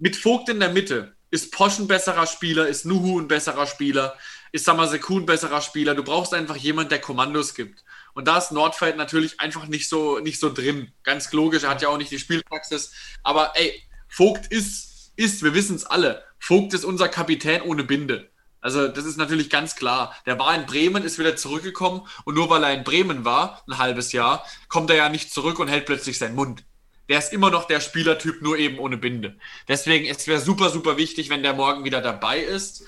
mit 0.00 0.16
Vogt 0.16 0.48
in 0.48 0.58
der 0.58 0.70
Mitte. 0.70 1.14
Ist 1.30 1.52
Posch 1.52 1.78
ein 1.78 1.86
besserer 1.86 2.26
Spieler? 2.26 2.66
Ist 2.66 2.86
Nuhu 2.86 3.20
ein 3.20 3.28
besserer 3.28 3.66
Spieler? 3.66 4.16
Ist 4.50 4.64
Samaseku 4.64 5.18
ein 5.18 5.26
besserer 5.26 5.60
Spieler? 5.60 5.94
Du 5.94 6.02
brauchst 6.02 6.34
einfach 6.34 6.56
jemanden, 6.56 6.90
der 6.90 7.00
Kommandos 7.00 7.54
gibt. 7.54 7.84
Und 8.14 8.28
da 8.28 8.38
ist 8.38 8.52
Nordfight 8.52 8.96
natürlich 8.96 9.40
einfach 9.40 9.66
nicht 9.66 9.88
so, 9.88 10.20
nicht 10.20 10.38
so 10.38 10.52
drin. 10.52 10.92
Ganz 11.02 11.32
logisch, 11.32 11.64
er 11.64 11.70
hat 11.70 11.82
ja 11.82 11.88
auch 11.88 11.98
nicht 11.98 12.12
die 12.12 12.18
Spielpraxis. 12.18 12.92
Aber 13.24 13.52
ey, 13.56 13.82
Vogt 14.08 14.46
ist 14.46 14.93
ist, 15.16 15.42
wir 15.42 15.54
wissen 15.54 15.76
es 15.76 15.86
alle, 15.86 16.24
Vogt 16.38 16.74
ist 16.74 16.84
unser 16.84 17.08
Kapitän 17.08 17.62
ohne 17.62 17.84
Binde. 17.84 18.30
Also 18.60 18.88
das 18.88 19.04
ist 19.04 19.18
natürlich 19.18 19.50
ganz 19.50 19.76
klar. 19.76 20.16
Der 20.24 20.38
war 20.38 20.54
in 20.54 20.64
Bremen, 20.64 21.04
ist 21.04 21.18
wieder 21.18 21.36
zurückgekommen 21.36 22.06
und 22.24 22.34
nur 22.34 22.48
weil 22.48 22.64
er 22.64 22.72
in 22.72 22.82
Bremen 22.82 23.24
war, 23.24 23.62
ein 23.68 23.78
halbes 23.78 24.12
Jahr, 24.12 24.46
kommt 24.68 24.88
er 24.88 24.96
ja 24.96 25.08
nicht 25.10 25.32
zurück 25.32 25.58
und 25.58 25.68
hält 25.68 25.84
plötzlich 25.84 26.18
seinen 26.18 26.34
Mund. 26.34 26.64
Der 27.08 27.18
ist 27.18 27.32
immer 27.32 27.50
noch 27.50 27.66
der 27.66 27.80
Spielertyp, 27.80 28.40
nur 28.40 28.56
eben 28.56 28.78
ohne 28.78 28.96
Binde. 28.96 29.38
Deswegen, 29.68 30.06
es 30.06 30.26
wäre 30.26 30.40
super, 30.40 30.70
super 30.70 30.96
wichtig, 30.96 31.28
wenn 31.28 31.42
der 31.42 31.52
morgen 31.52 31.84
wieder 31.84 32.00
dabei 32.00 32.40
ist. 32.40 32.84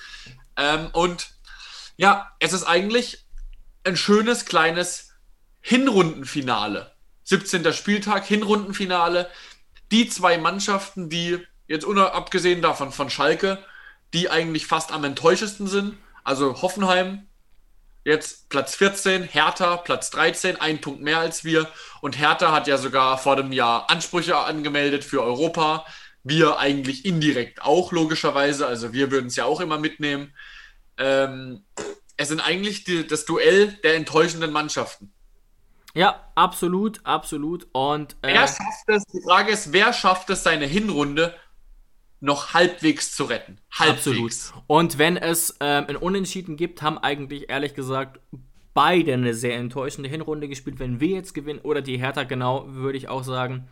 Ähm, 0.56 0.88
und 0.92 1.28
ja, 1.98 2.32
es 2.38 2.54
ist 2.54 2.64
eigentlich 2.64 3.26
ein 3.84 3.96
schönes, 3.96 4.46
kleines 4.46 5.12
Hinrundenfinale. 5.60 6.92
17. 7.24 7.72
Spieltag, 7.72 8.24
Hinrundenfinale. 8.24 9.28
Die 9.90 10.08
zwei 10.08 10.38
Mannschaften, 10.38 11.10
die 11.10 11.38
jetzt 11.66 11.86
abgesehen 11.86 12.62
davon 12.62 12.92
von 12.92 13.10
Schalke, 13.10 13.58
die 14.12 14.30
eigentlich 14.30 14.66
fast 14.66 14.92
am 14.92 15.04
enttäuschesten 15.04 15.66
sind. 15.66 15.96
Also 16.24 16.62
Hoffenheim 16.62 17.26
jetzt 18.04 18.48
Platz 18.48 18.76
14, 18.76 19.24
Hertha 19.24 19.76
Platz 19.78 20.10
13, 20.10 20.60
ein 20.60 20.80
Punkt 20.80 21.02
mehr 21.02 21.18
als 21.18 21.44
wir. 21.44 21.68
Und 22.00 22.18
Hertha 22.18 22.52
hat 22.52 22.68
ja 22.68 22.78
sogar 22.78 23.18
vor 23.18 23.36
dem 23.36 23.52
Jahr 23.52 23.90
Ansprüche 23.90 24.36
angemeldet 24.36 25.04
für 25.04 25.22
Europa. 25.22 25.84
Wir 26.22 26.58
eigentlich 26.58 27.04
indirekt 27.04 27.62
auch, 27.62 27.92
logischerweise. 27.92 28.66
Also 28.66 28.92
wir 28.92 29.10
würden 29.10 29.26
es 29.26 29.36
ja 29.36 29.44
auch 29.44 29.60
immer 29.60 29.78
mitnehmen. 29.78 30.32
Ähm, 30.98 31.64
es 32.16 32.28
sind 32.28 32.40
eigentlich 32.40 32.84
die, 32.84 33.06
das 33.06 33.24
Duell 33.24 33.72
der 33.82 33.96
enttäuschenden 33.96 34.52
Mannschaften. 34.52 35.12
Ja, 35.94 36.30
absolut, 36.34 37.00
absolut. 37.04 37.66
Und 37.72 38.12
äh, 38.22 38.34
wer 38.34 38.46
schafft 38.46 38.88
es? 38.88 39.02
Die 39.06 39.22
Frage 39.22 39.50
ist, 39.50 39.72
wer 39.72 39.92
schafft 39.92 40.30
es, 40.30 40.42
seine 40.42 40.66
Hinrunde 40.66 41.34
noch 42.26 42.52
halbwegs 42.52 43.14
zu 43.14 43.24
retten. 43.24 43.58
Halbwegs. 43.70 44.48
Absolut. 44.48 44.64
Und 44.66 44.98
wenn 44.98 45.16
es 45.16 45.56
ähm, 45.60 45.84
ein 45.88 45.96
Unentschieden 45.96 46.56
gibt, 46.56 46.82
haben 46.82 46.98
eigentlich 46.98 47.48
ehrlich 47.48 47.74
gesagt 47.74 48.20
beide 48.74 49.14
eine 49.14 49.32
sehr 49.32 49.56
enttäuschende 49.56 50.10
Hinrunde 50.10 50.48
gespielt. 50.48 50.78
Wenn 50.78 51.00
wir 51.00 51.08
jetzt 51.08 51.32
gewinnen 51.32 51.60
oder 51.60 51.80
die 51.80 51.98
Hertha 51.98 52.24
genau, 52.24 52.66
würde 52.68 52.98
ich 52.98 53.08
auch 53.08 53.22
sagen, 53.22 53.68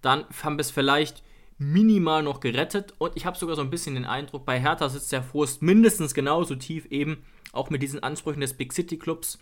dann 0.00 0.24
haben 0.42 0.56
wir 0.56 0.62
es 0.62 0.70
vielleicht 0.70 1.22
minimal 1.58 2.22
noch 2.22 2.40
gerettet. 2.40 2.94
Und 2.98 3.12
ich 3.16 3.26
habe 3.26 3.36
sogar 3.36 3.54
so 3.54 3.62
ein 3.62 3.70
bisschen 3.70 3.94
den 3.94 4.06
Eindruck, 4.06 4.46
bei 4.46 4.58
Hertha 4.58 4.88
sitzt 4.88 5.12
der 5.12 5.22
Frust 5.22 5.60
mindestens 5.60 6.14
genauso 6.14 6.56
tief 6.56 6.86
eben, 6.86 7.22
auch 7.52 7.68
mit 7.68 7.82
diesen 7.82 8.02
Ansprüchen 8.02 8.40
des 8.40 8.54
Big 8.54 8.72
City 8.72 8.98
Clubs. 8.98 9.38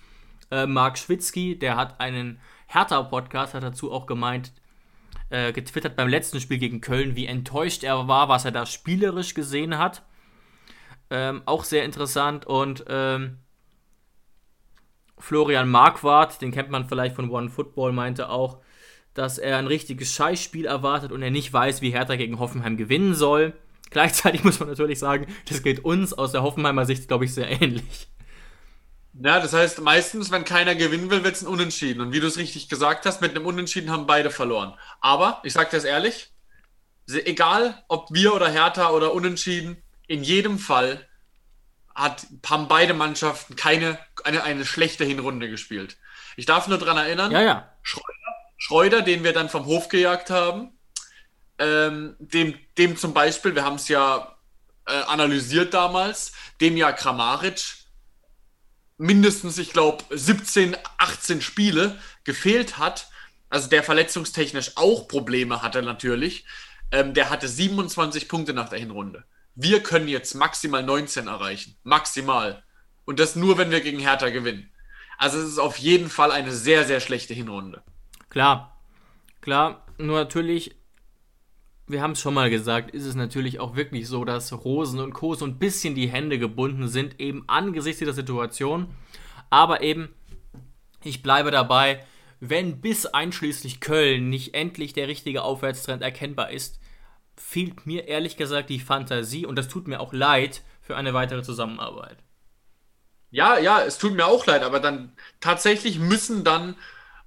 Äh, 0.51 0.67
Marc 0.67 0.99
Schwitzky, 0.99 1.57
der 1.57 1.77
hat 1.77 2.01
einen 2.01 2.41
Hertha-Podcast, 2.67 3.55
hat 3.55 3.63
dazu 3.63 3.93
auch 3.93 4.07
gemeint, 4.07 4.53
äh, 5.31 5.53
getwittert 5.53 5.97
beim 5.97 6.09
letzten 6.09 6.41
Spiel 6.41 6.59
gegen 6.59 6.81
Köln, 6.81 7.17
wie 7.17 7.27
enttäuscht 7.27 7.85
er 7.85 8.09
war, 8.09 8.29
was 8.29 8.45
er 8.45 8.53
da 8.53 8.67
spielerisch 8.67 9.35
gesehen 9.35 9.79
hat. 9.79 10.03
Ähm, 11.11 11.43
auch 11.47 11.65
sehr 11.65 11.85
interessant 11.85 12.47
und 12.47 12.85
ähm, 12.89 13.39
Florian 15.19 15.69
Marquardt, 15.69 16.41
den 16.41 16.53
kennt 16.53 16.71
man 16.71 16.87
vielleicht 16.87 17.17
von 17.17 17.31
One 17.31 17.49
Football, 17.49 17.93
meinte 17.93 18.29
auch, 18.29 18.59
dass 19.15 19.39
er 19.39 19.59
ein 19.59 19.67
richtiges 19.67 20.13
Scheißspiel 20.13 20.67
erwartet 20.67 21.11
und 21.11 21.23
er 21.23 21.31
nicht 21.31 21.53
weiß, 21.53 21.83
wie 21.83 21.91
Hertha 21.91 22.17
gegen 22.17 22.39
Hoffenheim 22.39 22.77
gewinnen 22.77 23.15
soll. 23.15 23.55
Gleichzeitig 23.91 24.45
muss 24.45 24.61
man 24.61 24.69
natürlich 24.69 24.99
sagen, 24.99 25.27
das 25.49 25.63
geht 25.63 25.85
uns 25.85 26.13
aus 26.13 26.33
der 26.33 26.43
Hoffenheimer 26.43 26.87
Sicht, 26.87 27.09
glaube 27.09 27.25
ich, 27.25 27.35
sehr 27.35 27.51
ähnlich. 27.51 28.09
Ja, 29.21 29.41
das 29.41 29.53
heißt, 29.53 29.81
meistens, 29.81 30.31
wenn 30.31 30.45
keiner 30.45 30.75
gewinnen 30.75 31.11
will, 31.11 31.25
wird 31.25 31.35
es 31.35 31.43
ein 31.43 31.49
Unentschieden. 31.49 32.01
Und 32.01 32.13
wie 32.13 32.21
du 32.21 32.27
es 32.27 32.37
richtig 32.37 32.69
gesagt 32.69 33.05
hast, 33.05 33.21
mit 33.21 33.33
einem 33.33 33.47
Unentschieden 33.47 33.91
haben 33.91 34.07
beide 34.07 34.31
verloren. 34.31 34.75
Aber, 35.01 35.41
ich 35.43 35.53
sage 35.53 35.71
das 35.73 35.85
ehrlich, 35.85 36.31
egal 37.09 37.83
ob 37.89 38.13
wir 38.13 38.35
oder 38.35 38.49
Hertha 38.49 38.91
oder 38.91 39.13
Unentschieden, 39.13 39.83
in 40.07 40.23
jedem 40.23 40.59
Fall 40.59 41.07
hat, 41.95 42.27
haben 42.47 42.69
beide 42.69 42.95
Mannschaften 42.95 43.57
keine, 43.57 43.99
eine, 44.25 44.45
eine 44.45 44.65
schlechte 44.65 45.05
Hinrunde 45.05 45.51
gespielt. 45.51 45.97
Ich 46.37 46.47
darf 46.47 46.69
nur 46.69 46.79
daran 46.79 46.99
erinnern, 46.99 47.33
ja, 47.33 47.43
ja. 47.43 47.73
Schreuder, 47.83 48.05
Schreuder, 48.57 49.03
den 49.03 49.25
wir 49.25 49.33
dann 49.33 49.49
vom 49.49 49.67
Hof 49.67 49.89
gejagt 49.89 50.31
haben, 50.31 50.79
ähm, 51.59 52.15
dem, 52.21 52.55
dem 52.77 52.97
zum 52.97 53.13
Beispiel, 53.15 53.57
wir 53.57 53.65
haben 53.65 53.77
es 53.77 53.89
ja 53.89 54.37
äh, 54.87 54.93
analysiert 54.93 55.75
damals, 55.75 56.33
dem 56.61 56.77
ja 56.77 56.93
Kramaric 56.93 57.78
mindestens, 58.99 59.59
ich 59.59 59.73
glaube, 59.73 60.05
17, 60.11 60.77
18 60.99 61.41
Spiele 61.41 61.99
gefehlt 62.25 62.79
hat, 62.79 63.09
also 63.49 63.69
der 63.69 63.83
verletzungstechnisch 63.83 64.73
auch 64.77 65.09
Probleme 65.09 65.63
hatte 65.63 65.83
natürlich, 65.83 66.45
ähm, 66.91 67.15
der 67.15 67.31
hatte 67.31 67.49
27 67.49 68.29
Punkte 68.29 68.53
nach 68.53 68.69
der 68.69 68.79
Hinrunde. 68.79 69.25
Wir 69.55 69.83
können 69.83 70.09
jetzt 70.09 70.35
maximal 70.35 70.83
19 70.83 71.27
erreichen. 71.27 71.77
Maximal. 71.83 72.63
Und 73.05 73.19
das 73.19 73.37
nur, 73.37 73.59
wenn 73.59 73.71
wir 73.71 73.81
gegen 73.81 73.99
Hertha 73.99 74.29
gewinnen. 74.29 74.71
Also 75.17 75.39
es 75.39 75.49
ist 75.49 75.59
auf 75.59 75.79
jeden 75.79 76.11
Fall 76.11 76.31
eine 76.31 76.53
sehr, 76.53 76.85
sehr 76.85 77.01
schlechte 77.01 77.35
Hinrunde. 77.35 77.83
Klar. 78.29 78.81
Klar. 79.41 79.87
Nur 79.97 80.19
natürlich 80.19 80.77
wir 81.89 82.03
haben 82.03 82.13
es 82.13 82.21
schon 82.21 82.35
mal 82.35 82.51
gesagt, 82.51 82.91
ist 82.91 83.05
es 83.05 83.15
natürlich 83.15 83.61
auch 83.61 83.75
wirklich 83.75 84.09
so, 84.09 84.25
dass 84.25 84.53
Rosen 84.53 85.01
und 85.01 85.15
Co. 85.15 85.35
so 85.35 85.45
ein 85.45 85.59
bisschen 85.59 85.95
die 85.95 86.09
Hände 86.09 86.39
gebunden 86.39 86.89
sind, 86.89 87.21
eben 87.21 87.45
angesichts 87.47 87.99
dieser 87.99 88.13
Situation. 88.13 88.89
Aber 89.51 89.83
eben, 89.83 90.09
ich 91.03 91.23
bleibe 91.23 91.51
dabei, 91.51 92.05
wenn 92.41 92.81
bis 92.81 93.07
einschließlich 93.07 93.81
Köln 93.81 94.29
nicht 94.29 94.55
endlich 94.55 94.93
der 94.93 95.09
richtige 95.09 95.43
Aufwärtstrend 95.43 96.03
erkennbar 96.03 96.51
ist, 96.51 96.79
fehlt 97.37 97.87
mir 97.87 98.07
ehrlich 98.07 98.37
gesagt 98.37 98.69
die 98.69 98.81
Fantasie 98.81 99.47
und 99.47 99.57
das 99.57 99.69
tut 99.69 99.89
mir 99.89 100.01
auch 100.01 100.13
leid 100.13 100.63
für 100.81 100.97
eine 100.97 101.15
weitere 101.15 101.43
Zusammenarbeit. 101.43 102.19
Ja, 103.31 103.59
ja, 103.59 103.83
es 103.83 103.99
tut 103.99 104.15
mir 104.15 104.27
auch 104.27 104.47
leid, 104.47 104.63
aber 104.63 104.81
dann 104.81 105.13
tatsächlich 105.41 105.99
müssen 105.99 106.45
dann 106.45 106.77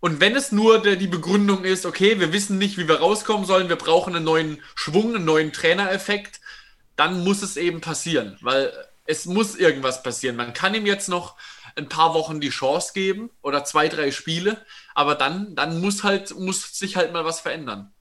und 0.01 0.19
wenn 0.19 0.35
es 0.35 0.51
nur 0.51 0.79
die 0.79 1.07
Begründung 1.07 1.63
ist, 1.63 1.85
okay, 1.85 2.19
wir 2.19 2.33
wissen 2.33 2.57
nicht, 2.57 2.77
wie 2.77 2.87
wir 2.87 2.99
rauskommen 2.99 3.45
sollen, 3.45 3.69
wir 3.69 3.75
brauchen 3.75 4.15
einen 4.15 4.25
neuen 4.25 4.61
Schwung, 4.75 5.15
einen 5.15 5.25
neuen 5.25 5.53
Trainereffekt, 5.53 6.41
dann 6.95 7.23
muss 7.23 7.43
es 7.43 7.55
eben 7.55 7.81
passieren, 7.81 8.37
weil 8.41 8.73
es 9.05 9.27
muss 9.27 9.55
irgendwas 9.55 10.01
passieren. 10.01 10.35
Man 10.35 10.53
kann 10.53 10.73
ihm 10.73 10.87
jetzt 10.87 11.07
noch 11.07 11.35
ein 11.75 11.87
paar 11.87 12.15
Wochen 12.15 12.41
die 12.41 12.49
Chance 12.49 12.93
geben 12.93 13.29
oder 13.43 13.63
zwei, 13.63 13.89
drei 13.89 14.11
Spiele, 14.11 14.65
aber 14.95 15.13
dann, 15.13 15.55
dann 15.55 15.79
muss 15.79 16.03
halt, 16.03 16.37
muss 16.37 16.77
sich 16.77 16.95
halt 16.95 17.13
mal 17.13 17.23
was 17.23 17.39
verändern. 17.39 17.93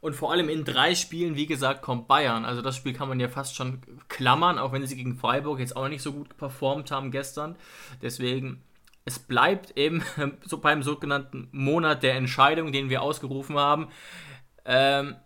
Und 0.00 0.14
vor 0.14 0.32
allem 0.32 0.48
in 0.48 0.64
drei 0.64 0.94
Spielen, 0.94 1.34
wie 1.36 1.46
gesagt, 1.46 1.82
kommt 1.82 2.08
Bayern. 2.08 2.44
Also 2.44 2.62
das 2.62 2.76
Spiel 2.76 2.92
kann 2.92 3.08
man 3.08 3.20
ja 3.20 3.28
fast 3.28 3.56
schon 3.56 3.80
klammern, 4.08 4.58
auch 4.58 4.72
wenn 4.72 4.86
sie 4.86 4.96
gegen 4.96 5.16
Freiburg 5.16 5.58
jetzt 5.58 5.76
auch 5.76 5.88
nicht 5.88 6.02
so 6.02 6.12
gut 6.12 6.36
performt 6.36 6.90
haben 6.90 7.10
gestern. 7.10 7.56
Deswegen 8.00 8.62
es 9.04 9.18
bleibt 9.18 9.76
eben 9.76 10.02
so 10.44 10.58
beim 10.58 10.82
sogenannten 10.82 11.48
Monat 11.52 12.02
der 12.02 12.14
Entscheidung, 12.14 12.72
den 12.72 12.90
wir 12.90 13.02
ausgerufen 13.02 13.58
haben. 13.58 13.88
Ähm, 14.64 15.16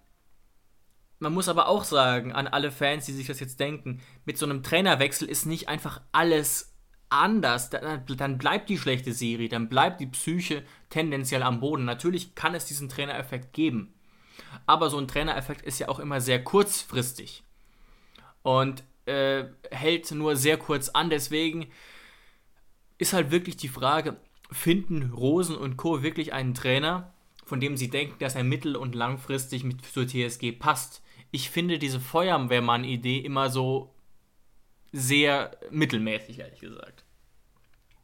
man 1.18 1.32
muss 1.32 1.48
aber 1.48 1.68
auch 1.68 1.84
sagen, 1.84 2.32
an 2.32 2.46
alle 2.46 2.70
Fans, 2.70 3.06
die 3.06 3.12
sich 3.12 3.26
das 3.26 3.40
jetzt 3.40 3.58
denken, 3.58 4.00
mit 4.24 4.36
so 4.36 4.46
einem 4.46 4.62
Trainerwechsel 4.62 5.28
ist 5.28 5.46
nicht 5.46 5.68
einfach 5.68 6.02
alles 6.12 6.74
anders. 7.08 7.70
Dann, 7.70 8.04
dann 8.06 8.38
bleibt 8.38 8.68
die 8.68 8.78
schlechte 8.78 9.12
Serie, 9.12 9.48
dann 9.48 9.68
bleibt 9.68 10.00
die 10.00 10.06
Psyche 10.06 10.62
tendenziell 10.90 11.42
am 11.42 11.60
Boden. 11.60 11.84
Natürlich 11.84 12.34
kann 12.34 12.54
es 12.54 12.66
diesen 12.66 12.88
Trainereffekt 12.88 13.52
geben. 13.54 13.94
Aber 14.66 14.90
so 14.90 14.98
ein 14.98 15.08
Trainereffekt 15.08 15.62
ist 15.62 15.78
ja 15.78 15.88
auch 15.88 15.98
immer 15.98 16.20
sehr 16.20 16.42
kurzfristig. 16.42 17.42
Und 18.42 18.84
äh, 19.06 19.44
hält 19.70 20.10
nur 20.10 20.36
sehr 20.36 20.58
kurz 20.58 20.90
an. 20.90 21.08
Deswegen 21.08 21.68
ist 22.98 23.12
halt 23.12 23.30
wirklich 23.30 23.56
die 23.56 23.68
Frage, 23.68 24.16
finden 24.50 25.12
Rosen 25.12 25.56
und 25.56 25.76
Co. 25.76 26.02
wirklich 26.02 26.32
einen 26.32 26.54
Trainer, 26.54 27.12
von 27.44 27.60
dem 27.60 27.76
sie 27.76 27.90
denken, 27.90 28.16
dass 28.18 28.34
er 28.34 28.44
mittel- 28.44 28.76
und 28.76 28.94
langfristig 28.94 29.64
mit 29.64 29.84
zur 29.84 30.06
TSG 30.06 30.52
passt? 30.52 31.02
Ich 31.30 31.50
finde 31.50 31.78
diese 31.78 32.00
Feuerwehrmann-Idee 32.00 33.18
immer 33.18 33.50
so 33.50 33.94
sehr 34.92 35.56
mittelmäßig, 35.70 36.38
ehrlich 36.38 36.60
gesagt. 36.60 37.04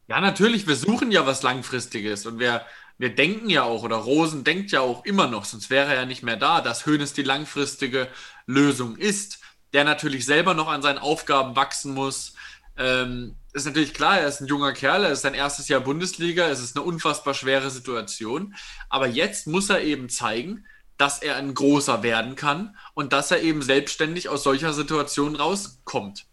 Ja, 0.09 0.21
natürlich, 0.21 0.67
wir 0.67 0.77
suchen 0.77 1.11
ja 1.11 1.27
was 1.27 1.43
Langfristiges 1.43 2.27
und 2.27 2.39
wir, 2.39 2.67
wir 2.99 3.15
denken 3.15 3.49
ja 3.49 3.63
auch, 3.63 3.83
oder 3.83 3.97
Rosen 3.97 4.45
denkt 4.45 4.73
ja 4.73 4.81
auch 4.81 5.05
immer 5.05 5.27
noch, 5.27 5.45
sonst 5.45 5.71
wäre 5.71 5.91
er 5.91 6.01
ja 6.01 6.05
nicht 6.07 6.23
mehr 6.23 6.37
da, 6.37 6.61
dass 6.61 6.87
Hönes 6.87 7.13
die 7.13 7.23
langfristige 7.23 8.09
Lösung 8.47 8.97
ist, 8.97 9.41
der 9.73 9.85
natürlich 9.85 10.27
selber 10.27 10.55
noch 10.55 10.69
an 10.69 10.83
seinen 10.83 10.99
Aufgaben 10.99 11.57
wachsen 11.57 11.95
muss, 11.95 12.35
ähm, 12.77 13.37
ist 13.53 13.67
natürlich 13.67 13.95
klar, 13.95 14.19
er 14.19 14.29
ist 14.29 14.41
ein 14.41 14.47
junger 14.47 14.73
Kerl, 14.73 15.05
er 15.05 15.13
ist 15.13 15.23
sein 15.23 15.35
erstes 15.35 15.69
Jahr 15.69 15.81
Bundesliga, 15.81 16.49
es 16.49 16.61
ist 16.61 16.77
eine 16.77 16.85
unfassbar 16.85 17.35
schwere 17.35 17.71
Situation. 17.71 18.55
Aber 18.89 19.07
jetzt 19.07 19.47
muss 19.47 19.69
er 19.69 19.83
eben 19.83 20.09
zeigen, 20.09 20.65
dass 20.97 21.21
er 21.21 21.37
ein 21.37 21.53
großer 21.53 22.03
werden 22.03 22.37
kann 22.37 22.77
und 22.95 23.13
dass 23.13 23.31
er 23.31 23.43
eben 23.43 23.63
selbstständig 23.63 24.29
aus 24.29 24.43
solcher 24.43 24.73
Situation 24.73 25.37
rauskommt. 25.37 26.27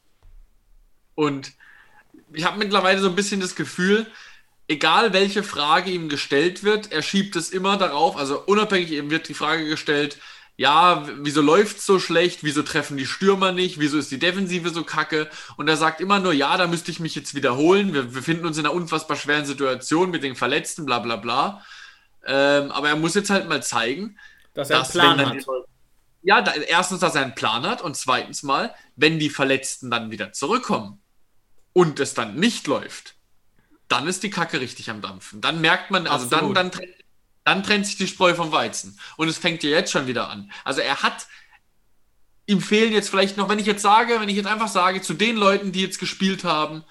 Und 1.15 1.53
ich 2.31 2.45
habe 2.45 2.59
mittlerweile 2.59 3.01
so 3.01 3.09
ein 3.09 3.15
bisschen 3.15 3.41
das 3.41 3.55
Gefühl, 3.55 4.07
egal 4.67 5.11
welche 5.11 5.43
Frage 5.43 5.91
ihm 5.91 6.07
gestellt 6.07 6.63
wird, 6.63 6.91
er 6.91 7.01
schiebt 7.01 7.35
es 7.35 7.49
immer 7.49 7.77
darauf, 7.77 8.15
also 8.15 8.41
unabhängig 8.45 8.91
eben 8.91 9.09
wird 9.09 9.27
die 9.27 9.33
Frage 9.33 9.67
gestellt, 9.67 10.17
ja, 10.59 11.07
wieso 11.21 11.41
läuft's 11.41 11.85
so 11.85 11.99
schlecht, 11.99 12.43
wieso 12.43 12.63
treffen 12.63 12.97
die 12.97 13.05
Stürmer 13.05 13.53
nicht, 13.53 13.79
wieso 13.79 13.97
ist 13.97 14.11
die 14.11 14.19
Defensive 14.19 14.71
so 14.71 14.83
kacke 14.83 15.29
und 15.55 15.69
er 15.69 15.77
sagt 15.77 16.01
immer 16.01 16.19
nur, 16.19 16.33
ja, 16.33 16.57
da 16.57 16.67
müsste 16.67 16.91
ich 16.91 16.99
mich 16.99 17.15
jetzt 17.15 17.33
wiederholen, 17.33 17.93
wir 17.93 18.03
befinden 18.03 18.45
uns 18.45 18.57
in 18.57 18.65
einer 18.65 18.75
unfassbar 18.75 19.15
schweren 19.15 19.45
Situation 19.45 20.11
mit 20.11 20.21
den 20.21 20.35
Verletzten, 20.35 20.85
bla 20.85 20.99
bla 20.99 21.15
bla. 21.15 21.63
Ähm, 22.25 22.71
aber 22.71 22.89
er 22.89 22.97
muss 22.97 23.15
jetzt 23.15 23.29
halt 23.29 23.47
mal 23.47 23.63
zeigen, 23.63 24.19
dass 24.53 24.69
er 24.69 24.79
dass, 24.79 24.97
einen 24.97 25.15
Plan 25.15 25.29
hat. 25.29 25.45
ja, 26.23 26.41
da, 26.41 26.51
erstens, 26.51 26.99
dass 26.99 27.15
er 27.15 27.21
einen 27.21 27.35
Plan 27.35 27.65
hat 27.65 27.81
und 27.81 27.95
zweitens 27.95 28.43
mal, 28.43 28.75
wenn 28.97 29.17
die 29.17 29.29
Verletzten 29.29 29.89
dann 29.89 30.11
wieder 30.11 30.33
zurückkommen 30.33 30.99
und 31.71 32.01
es 32.01 32.15
dann 32.15 32.35
nicht 32.35 32.67
läuft, 32.67 33.15
dann 33.87 34.07
ist 34.07 34.23
die 34.23 34.29
Kacke 34.29 34.59
richtig 34.59 34.89
am 34.89 35.01
Dampfen. 35.01 35.39
Dann 35.39 35.61
merkt 35.61 35.89
man, 35.89 36.05
also 36.05 36.25
Absolut. 36.25 36.57
dann, 36.57 36.71
dann 36.71 36.81
dann 37.49 37.63
trennt 37.63 37.87
sich 37.87 37.97
die 37.97 38.07
Spreu 38.07 38.35
vom 38.35 38.51
Weizen. 38.51 38.97
Und 39.17 39.27
es 39.27 39.39
fängt 39.39 39.63
ja 39.63 39.71
jetzt 39.71 39.91
schon 39.91 40.05
wieder 40.05 40.29
an. 40.29 40.51
Also 40.63 40.81
er 40.81 41.01
hat, 41.01 41.25
ihm 42.45 42.61
fehlen 42.61 42.93
jetzt 42.93 43.09
vielleicht 43.09 43.37
noch, 43.37 43.49
wenn 43.49 43.57
ich 43.57 43.65
jetzt 43.65 43.81
sage, 43.81 44.21
wenn 44.21 44.29
ich 44.29 44.35
jetzt 44.35 44.45
einfach 44.45 44.67
sage, 44.67 45.01
zu 45.01 45.15
den 45.15 45.35
Leuten, 45.35 45.71
die 45.71 45.81
jetzt 45.81 45.99
gespielt 45.99 46.43
haben 46.43 46.83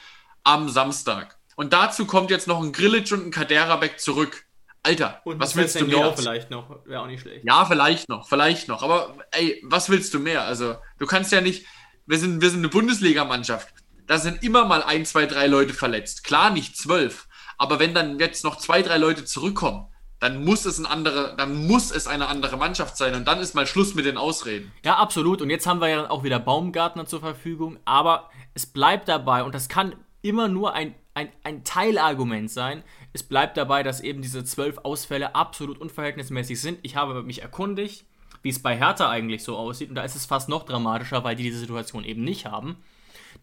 am 0.43 0.69
Samstag. 0.69 1.39
Und 1.55 1.73
dazu 1.73 2.07
kommt 2.07 2.31
jetzt 2.31 2.49
noch 2.49 2.61
ein 2.61 2.73
Grillitsch 2.73 3.13
und 3.13 3.27
ein 3.27 3.31
Kaderabek 3.31 4.01
zurück. 4.01 4.47
Alter, 4.83 5.21
und 5.25 5.39
was 5.39 5.55
willst 5.55 5.81
du 5.81 5.87
mehr? 5.87 6.13
vielleicht 6.17 6.51
noch, 6.51 6.85
wäre 6.87 7.03
auch 7.03 7.07
nicht 7.07 7.21
schlecht. 7.21 7.45
Ja, 7.45 7.65
vielleicht 7.65 8.09
noch, 8.09 8.29
vielleicht 8.29 8.69
noch. 8.69 8.83
Aber 8.83 9.17
ey, 9.33 9.61
was 9.65 9.91
willst 9.91 10.13
du 10.15 10.19
mehr? 10.19 10.43
Also, 10.43 10.77
du 10.99 11.07
kannst 11.07 11.31
ja 11.31 11.41
nicht, 11.41 11.67
wir 12.07 12.19
sind, 12.19 12.41
wir 12.41 12.51
sind 12.51 12.61
eine 12.61 12.69
Bundesligamannschaft. 12.69 13.75
Da 14.07 14.19
sind 14.19 14.43
immer 14.43 14.65
mal 14.65 14.83
ein, 14.83 15.05
zwei, 15.05 15.27
drei 15.27 15.47
Leute 15.47 15.75
verletzt. 15.75 16.25
Klar, 16.25 16.51
nicht 16.51 16.77
zwölf. 16.77 17.29
Aber 17.59 17.79
wenn 17.79 17.95
dann 17.95 18.19
jetzt 18.19 18.45
noch 18.45 18.57
zwei, 18.57 18.83
drei 18.83 18.97
Leute 18.97 19.25
zurückkommen, 19.25 19.89
dann 20.21 20.45
muss 20.45 20.65
es 20.65 20.79
ein 20.79 20.87
andere, 20.87 21.35
dann 21.37 21.67
muss 21.67 21.91
es 21.91 22.07
eine 22.07 22.27
andere 22.27 22.57
Mannschaft 22.57 22.97
sein 22.97 23.15
und 23.15 23.27
dann 23.27 23.39
ist 23.39 23.55
mal 23.55 23.67
Schluss 23.67 23.95
mit 23.95 24.05
den 24.05 24.17
Ausreden. 24.17 24.73
Ja, 24.85 24.97
absolut. 24.97 25.41
Und 25.43 25.51
jetzt 25.51 25.67
haben 25.67 25.81
wir 25.81 25.89
ja 25.89 26.11
auch 26.11 26.25
wieder 26.25 26.41
Baumgartner 26.41 27.07
zur 27.07 27.21
Verfügung, 27.21 27.79
aber 27.85 28.31
es 28.55 28.67
bleibt 28.67 29.09
dabei 29.09 29.45
und 29.45 29.55
das 29.55 29.69
kann 29.69 29.95
immer 30.23 30.49
nur 30.49 30.75
ein, 30.75 30.95
ein, 31.15 31.29
ein 31.45 31.63
Teilargument 31.63 32.51
sein. 32.51 32.83
Es 33.13 33.23
bleibt 33.23 33.57
dabei, 33.57 33.83
dass 33.83 34.01
eben 34.01 34.21
diese 34.21 34.45
zwölf 34.45 34.79
Ausfälle 34.79 35.35
absolut 35.35 35.79
unverhältnismäßig 35.79 36.61
sind. 36.61 36.79
Ich 36.83 36.97
habe 36.97 37.23
mich 37.23 37.43
erkundigt, 37.43 38.05
wie 38.43 38.51
es 38.51 38.61
bei 38.61 38.77
Hertha 38.77 39.09
eigentlich 39.09 39.45
so 39.45 39.57
aussieht 39.57 39.89
und 39.89 39.95
da 39.95 40.03
ist 40.03 40.17
es 40.17 40.27
fast 40.27 40.49
noch 40.49 40.65
dramatischer, 40.65 41.23
weil 41.23 41.37
die 41.37 41.45
diese 41.45 41.59
Situation 41.59 42.05
eben 42.05 42.25
nicht 42.25 42.47
haben. 42.47 42.77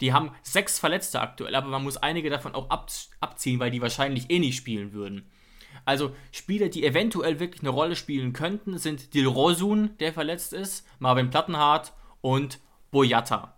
Die 0.02 0.12
haben 0.12 0.32
sechs 0.42 0.78
Verletzte 0.78 1.22
aktuell, 1.22 1.56
aber 1.56 1.70
man 1.70 1.84
muss 1.84 1.96
einige 1.96 2.30
davon 2.30 2.54
auch 2.54 2.70
abziehen, 3.22 3.60
weil 3.60 3.72
die 3.72 3.82
wahrscheinlich 3.82 4.30
eh 4.30 4.40
nicht 4.40 4.58
spielen 4.58 4.92
würden. 4.92 5.30
Also 5.86 6.16
Spieler, 6.32 6.70
die 6.70 6.86
eventuell 6.86 7.40
wirklich 7.40 7.62
eine 7.62 7.70
Rolle 7.70 7.96
spielen 7.96 8.34
könnten, 8.34 8.78
sind 8.78 9.14
Dilrosun, 9.14 9.98
der 10.00 10.14
verletzt 10.14 10.52
ist, 10.52 10.86
Marvin 11.00 11.30
Plattenhardt 11.30 11.94
und 12.22 12.60
Boyata. 12.92 13.56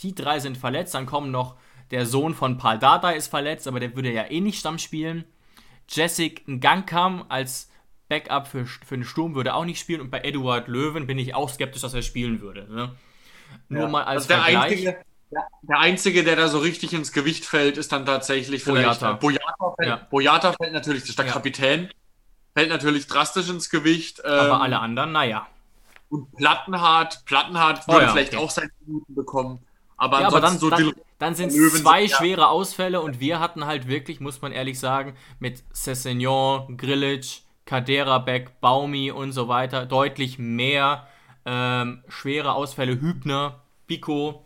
Die 0.00 0.14
drei 0.14 0.38
sind 0.38 0.58
verletzt, 0.58 0.94
dann 0.94 1.06
kommen 1.06 1.30
noch 1.30 1.56
der 1.90 2.04
Sohn 2.04 2.34
von 2.34 2.58
Paul 2.58 2.78
Dada 2.78 3.10
ist 3.10 3.28
verletzt, 3.28 3.66
aber 3.68 3.80
der 3.80 3.94
würde 3.94 4.12
ja 4.12 4.24
eh 4.24 4.40
nicht 4.40 4.58
Stamm 4.58 4.78
spielen. 4.78 5.24
Jessic 5.88 6.46
Ngankam 6.46 7.24
als 7.28 7.70
Backup 8.08 8.48
für, 8.48 8.66
für 8.66 8.96
den 8.96 9.04
Sturm 9.04 9.34
würde 9.34 9.54
auch 9.54 9.64
nicht 9.64 9.80
spielen 9.80 10.00
und 10.00 10.10
bei 10.10 10.20
Eduard 10.20 10.68
Löwen 10.68 11.06
bin 11.06 11.18
ich 11.18 11.34
auch 11.34 11.48
skeptisch, 11.48 11.82
dass 11.82 11.94
er 11.94 12.02
spielen 12.02 12.40
würde. 12.40 12.66
Ne? 12.72 12.94
Nur 13.68 13.82
ja, 13.82 13.88
mal 13.88 14.04
als 14.04 14.26
Vergleich. 14.26 14.56
Einzige, 14.56 14.96
der 15.30 15.78
Einzige, 15.78 16.24
der 16.24 16.36
da 16.36 16.48
so 16.48 16.58
richtig 16.58 16.92
ins 16.92 17.12
Gewicht 17.12 17.44
fällt, 17.44 17.76
ist 17.76 17.92
dann 17.92 18.06
tatsächlich 18.06 18.64
Boyata. 18.64 19.14
Boyata 19.14 19.74
fällt, 19.76 19.88
ja. 19.88 19.96
Boyata 20.10 20.52
fällt 20.52 20.72
natürlich, 20.72 21.14
der 21.14 21.26
ja. 21.26 21.32
Kapitän, 21.32 21.90
fällt 22.54 22.70
natürlich 22.70 23.06
drastisch 23.06 23.48
ins 23.48 23.68
Gewicht. 23.68 24.24
Aber 24.24 24.46
ähm, 24.46 24.62
alle 24.62 24.78
anderen, 24.78 25.12
naja. 25.12 25.46
Und 26.08 26.32
Plattenhardt, 26.36 27.24
Plattenhardt 27.24 27.82
oh, 27.88 27.92
würde 27.92 28.06
ja, 28.06 28.12
vielleicht 28.12 28.34
okay. 28.34 28.44
auch 28.44 28.50
seine 28.50 28.70
Minuten 28.86 29.14
bekommen. 29.14 29.58
Aber, 29.96 30.20
ja, 30.20 30.28
aber 30.28 30.40
dann, 30.40 30.58
so 30.58 30.70
dann, 30.70 30.92
dann 31.18 31.34
sind 31.34 31.52
es 31.52 31.82
zwei 31.82 32.06
schwere 32.06 32.48
Ausfälle 32.48 33.00
und 33.00 33.18
wir 33.18 33.40
hatten 33.40 33.66
halt 33.66 33.88
wirklich, 33.88 34.20
muss 34.20 34.42
man 34.42 34.52
ehrlich 34.52 34.78
sagen, 34.78 35.16
mit 35.40 35.64
Cessignon, 35.74 36.76
Grillitsch, 36.76 37.40
Kaderabek, 37.64 38.60
Baumi 38.60 39.10
und 39.10 39.32
so 39.32 39.48
weiter 39.48 39.86
deutlich 39.86 40.38
mehr 40.38 41.08
ähm, 41.44 42.04
schwere 42.08 42.52
Ausfälle. 42.52 43.00
Hübner, 43.00 43.62
Pico, 43.86 44.45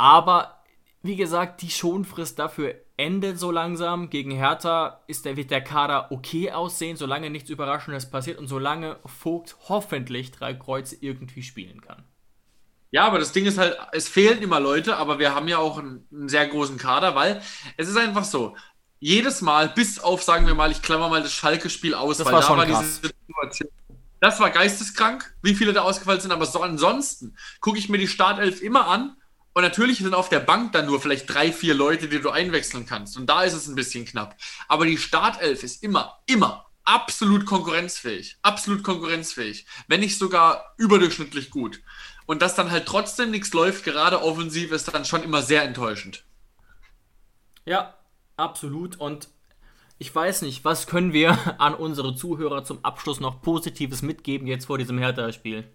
aber 0.00 0.62
wie 1.02 1.16
gesagt, 1.16 1.60
die 1.60 1.68
Schonfrist 1.68 2.38
dafür 2.38 2.74
endet 2.96 3.38
so 3.38 3.50
langsam. 3.50 4.08
Gegen 4.08 4.30
Hertha 4.30 5.02
ist 5.06 5.26
der, 5.26 5.36
wird 5.36 5.50
der 5.50 5.62
Kader 5.62 6.10
okay 6.10 6.52
aussehen, 6.52 6.96
solange 6.96 7.28
nichts 7.28 7.50
Überraschendes 7.50 8.10
passiert 8.10 8.38
und 8.38 8.48
solange 8.48 8.98
Vogt 9.04 9.56
hoffentlich 9.68 10.30
drei 10.30 10.54
Kreuze 10.54 10.96
irgendwie 10.98 11.42
spielen 11.42 11.82
kann. 11.82 12.04
Ja, 12.90 13.06
aber 13.06 13.18
das 13.18 13.32
Ding 13.32 13.44
ist 13.44 13.58
halt, 13.58 13.76
es 13.92 14.08
fehlen 14.08 14.40
immer 14.40 14.58
Leute, 14.58 14.96
aber 14.96 15.18
wir 15.18 15.34
haben 15.34 15.48
ja 15.48 15.58
auch 15.58 15.78
einen, 15.78 16.06
einen 16.10 16.30
sehr 16.30 16.48
großen 16.48 16.78
Kader, 16.78 17.14
weil 17.14 17.42
es 17.76 17.86
ist 17.86 17.98
einfach 17.98 18.24
so, 18.24 18.56
jedes 19.00 19.42
Mal, 19.42 19.68
bis 19.68 19.98
auf, 19.98 20.22
sagen 20.22 20.46
wir 20.46 20.54
mal, 20.54 20.70
ich 20.70 20.80
klammer 20.80 21.10
mal 21.10 21.22
das 21.22 21.32
Schalke-Spiel 21.32 21.92
aus, 21.92 22.16
das 22.16 22.26
weil 22.26 22.32
war 22.32 22.40
da 22.40 22.48
war 22.48 22.66
krass. 22.66 23.00
diese 23.02 23.14
Situation. 23.26 23.70
Das 24.18 24.40
war 24.40 24.48
geisteskrank, 24.48 25.34
wie 25.42 25.54
viele 25.54 25.74
da 25.74 25.82
ausgefallen 25.82 26.20
sind, 26.22 26.32
aber 26.32 26.46
so 26.46 26.62
ansonsten 26.62 27.36
gucke 27.60 27.78
ich 27.78 27.90
mir 27.90 27.98
die 27.98 28.08
Startelf 28.08 28.62
immer 28.62 28.88
an 28.88 29.16
und 29.60 29.64
natürlich 29.66 29.98
sind 29.98 30.14
auf 30.14 30.30
der 30.30 30.40
Bank 30.40 30.72
dann 30.72 30.86
nur 30.86 31.02
vielleicht 31.02 31.28
drei, 31.28 31.52
vier 31.52 31.74
Leute, 31.74 32.08
die 32.08 32.18
du 32.18 32.30
einwechseln 32.30 32.86
kannst. 32.86 33.18
Und 33.18 33.26
da 33.26 33.42
ist 33.42 33.52
es 33.52 33.68
ein 33.68 33.74
bisschen 33.74 34.06
knapp. 34.06 34.34
Aber 34.68 34.86
die 34.86 34.96
Startelf 34.96 35.62
ist 35.62 35.82
immer, 35.82 36.18
immer 36.24 36.64
absolut 36.86 37.44
konkurrenzfähig. 37.44 38.38
Absolut 38.40 38.82
konkurrenzfähig. 38.82 39.66
Wenn 39.86 40.00
nicht 40.00 40.16
sogar 40.16 40.72
überdurchschnittlich 40.78 41.50
gut. 41.50 41.82
Und 42.24 42.40
dass 42.40 42.54
dann 42.54 42.70
halt 42.70 42.86
trotzdem 42.86 43.30
nichts 43.30 43.52
läuft, 43.52 43.84
gerade 43.84 44.22
offensiv, 44.22 44.72
ist 44.72 44.88
dann 44.94 45.04
schon 45.04 45.22
immer 45.22 45.42
sehr 45.42 45.62
enttäuschend. 45.62 46.24
Ja, 47.66 47.98
absolut. 48.38 48.98
Und 48.98 49.28
ich 49.98 50.14
weiß 50.14 50.40
nicht, 50.40 50.64
was 50.64 50.86
können 50.86 51.12
wir 51.12 51.36
an 51.60 51.74
unsere 51.74 52.14
Zuhörer 52.14 52.64
zum 52.64 52.82
Abschluss 52.82 53.20
noch 53.20 53.42
Positives 53.42 54.00
mitgeben 54.00 54.46
jetzt 54.46 54.64
vor 54.64 54.78
diesem 54.78 54.96
Hertha-Spiel? 54.96 55.70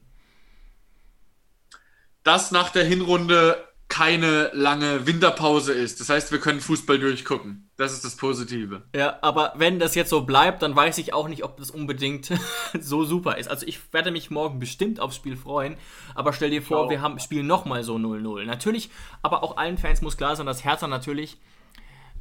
Dass 2.24 2.50
nach 2.50 2.72
der 2.72 2.86
Hinrunde 2.86 3.75
keine 3.88 4.50
lange 4.54 5.06
Winterpause 5.06 5.72
ist. 5.72 6.00
Das 6.00 6.10
heißt, 6.10 6.32
wir 6.32 6.40
können 6.40 6.60
Fußball 6.60 6.98
durchgucken. 6.98 7.70
Das 7.78 7.94
ist 7.94 8.04
das 8.04 8.16
Positive. 8.16 8.84
Ja, 8.96 9.20
aber 9.22 9.54
wenn 9.56 9.80
das 9.80 9.96
jetzt 9.96 10.10
so 10.10 10.22
bleibt, 10.22 10.64
dann 10.64 10.76
weiß 10.76 10.98
ich 10.98 11.14
auch 11.14 11.28
nicht, 11.28 11.44
ob 11.44 11.58
das 11.58 11.70
unbedingt 11.70 12.32
so 12.80 13.04
super 13.04 13.38
ist. 13.38 13.48
Also 13.48 13.66
ich 13.68 13.80
werde 13.94 14.12
mich 14.12 14.32
morgen 14.32 14.60
bestimmt 14.60 15.00
aufs 15.00 15.16
Spiel 15.16 15.38
freuen, 15.38 15.78
aber 16.16 16.34
stell 16.34 16.50
dir 16.50 16.64
vor, 16.64 16.88
oh. 16.88 16.90
wir 16.90 17.02
haben 17.02 17.20
spielen 17.20 17.48
nochmal 17.48 17.84
so 17.84 17.96
0-0. 17.96 18.46
Natürlich, 18.46 18.90
aber 19.22 19.44
auch 19.44 19.58
allen 19.58 19.78
Fans 19.78 20.02
muss 20.02 20.18
klar 20.18 20.36
sein, 20.36 20.48
dass 20.48 20.66
Hertha 20.66 20.88
natürlich 20.88 21.38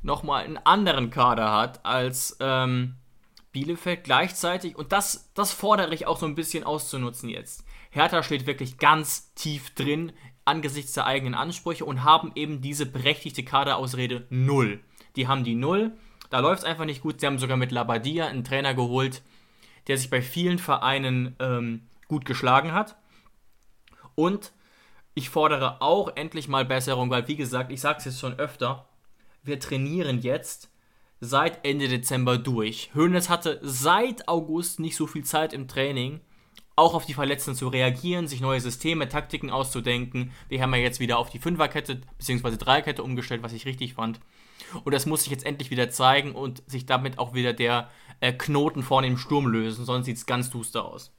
nochmal 0.03 0.45
einen 0.45 0.59
anderen 0.59 1.11
Kader 1.11 1.51
hat 1.51 1.85
als 1.87 2.37
ähm, 2.41 2.97
Bielefeld 3.53 4.05
gleichzeitig. 4.05 4.77
Und 4.77 4.93
das, 4.93 5.31
das 5.35 5.53
fordere 5.53 5.95
ich 5.95 6.07
auch 6.07 6.19
so 6.19 6.27
ein 6.27 6.35
bisschen 6.35 6.65
auszunutzen 6.65 7.31
jetzt. 7.31 7.65
Hertha 7.91 8.23
steht 8.23 8.47
wirklich 8.47 8.79
ganz 8.79 9.33
tief 9.35 9.71
drin 9.71 10.13
angesichts 10.45 10.93
der 10.93 11.07
eigenen 11.07 11.35
Ansprüche 11.35 11.85
und 11.85 12.05
haben 12.05 12.33
eben 12.35 12.61
diese 12.61 12.87
berechtigte 12.87 13.45
Kaderausrede 13.45 14.27
null. 14.31 14.81
Die 15.17 15.29
haben 15.29 15.45
die 15.45 15.55
null, 15.55 15.93
da 16.31 16.41
läuft 16.41 16.63
es 16.63 16.65
einfach 16.65 16.85
nicht 16.85 17.03
gut. 17.03 17.21
Sie 17.21 17.27
haben 17.27 17.39
sogar 17.39 17.57
mit 17.57 17.73
Labadia 17.73 18.27
einen 18.27 18.45
Trainer 18.45 18.75
geholt, 18.75 19.23
der 19.87 19.99
sich 19.99 20.11
bei 20.11 20.23
vielen 20.23 20.59
Vereinen 20.59 21.37
ähm, 21.39 21.83
gut 22.09 22.25
geschlagen 22.25 22.73
hat. 22.73 22.97
Und 24.15 24.53
ich 25.15 25.31
fordere 25.31 25.81
auch 25.81 26.17
endlich 26.17 26.49
mal 26.49 26.65
Besserung, 26.65 27.11
weil 27.11 27.29
wie 27.29 27.37
gesagt, 27.37 27.71
ich 27.71 27.81
sage 27.81 27.99
es 27.99 28.05
jetzt 28.05 28.21
schon 28.21 28.39
öfter, 28.39 28.87
wir 29.43 29.61
trainieren 29.61 30.21
jetzt 30.21 30.71
seit 31.21 31.65
Ende 31.65 31.89
Dezember 31.89 32.39
durch. 32.39 32.91
Hönes 32.95 33.29
hatte 33.29 33.61
seit 33.63 34.29
August 34.29 34.81
nicht 34.81 34.97
so 34.97 35.07
viel 35.07 35.25
Zeit 35.25 35.53
im 35.53 35.69
Training 35.69 36.21
auch 36.77 36.95
auf 36.95 37.07
die 37.07 37.15
Verletzten 37.15 37.55
zu 37.55 37.69
reagieren, 37.69 38.27
sich 38.27 38.41
neue 38.41 38.61
Systeme, 38.61 39.09
Taktiken 39.09 39.51
auszudenken. 39.51 40.33
Wir 40.49 40.61
haben 40.61 40.75
ja 40.75 40.81
jetzt 40.81 41.01
wieder 41.01 41.19
auf 41.19 41.31
die 41.31 41.39
Fünferkette 41.39 42.01
bzw. 42.19 42.57
Dreierkette 42.57 43.03
umgestellt, 43.03 43.43
was 43.43 43.53
ich 43.53 43.67
richtig 43.67 43.95
fand. 43.95 44.21
Und 44.83 44.93
das 44.93 45.07
muss 45.07 45.23
sich 45.23 45.31
jetzt 45.31 45.47
endlich 45.47 45.71
wieder 45.71 45.91
zeigen 45.91 46.33
und 46.33 46.63
sich 46.67 46.87
damit 46.87 47.19
auch 47.19 47.35
wieder 47.35 47.53
der 47.53 47.91
äh, 48.21 48.33
Knoten 48.33 48.83
vorne 48.83 49.07
im 49.07 49.19
Sturm 49.19 49.47
lösen, 49.47 49.85
sonst 49.85 50.07
sieht 50.07 50.17
es 50.17 50.27
ganz 50.27 50.51
duster 50.51 50.85
aus. 50.85 51.13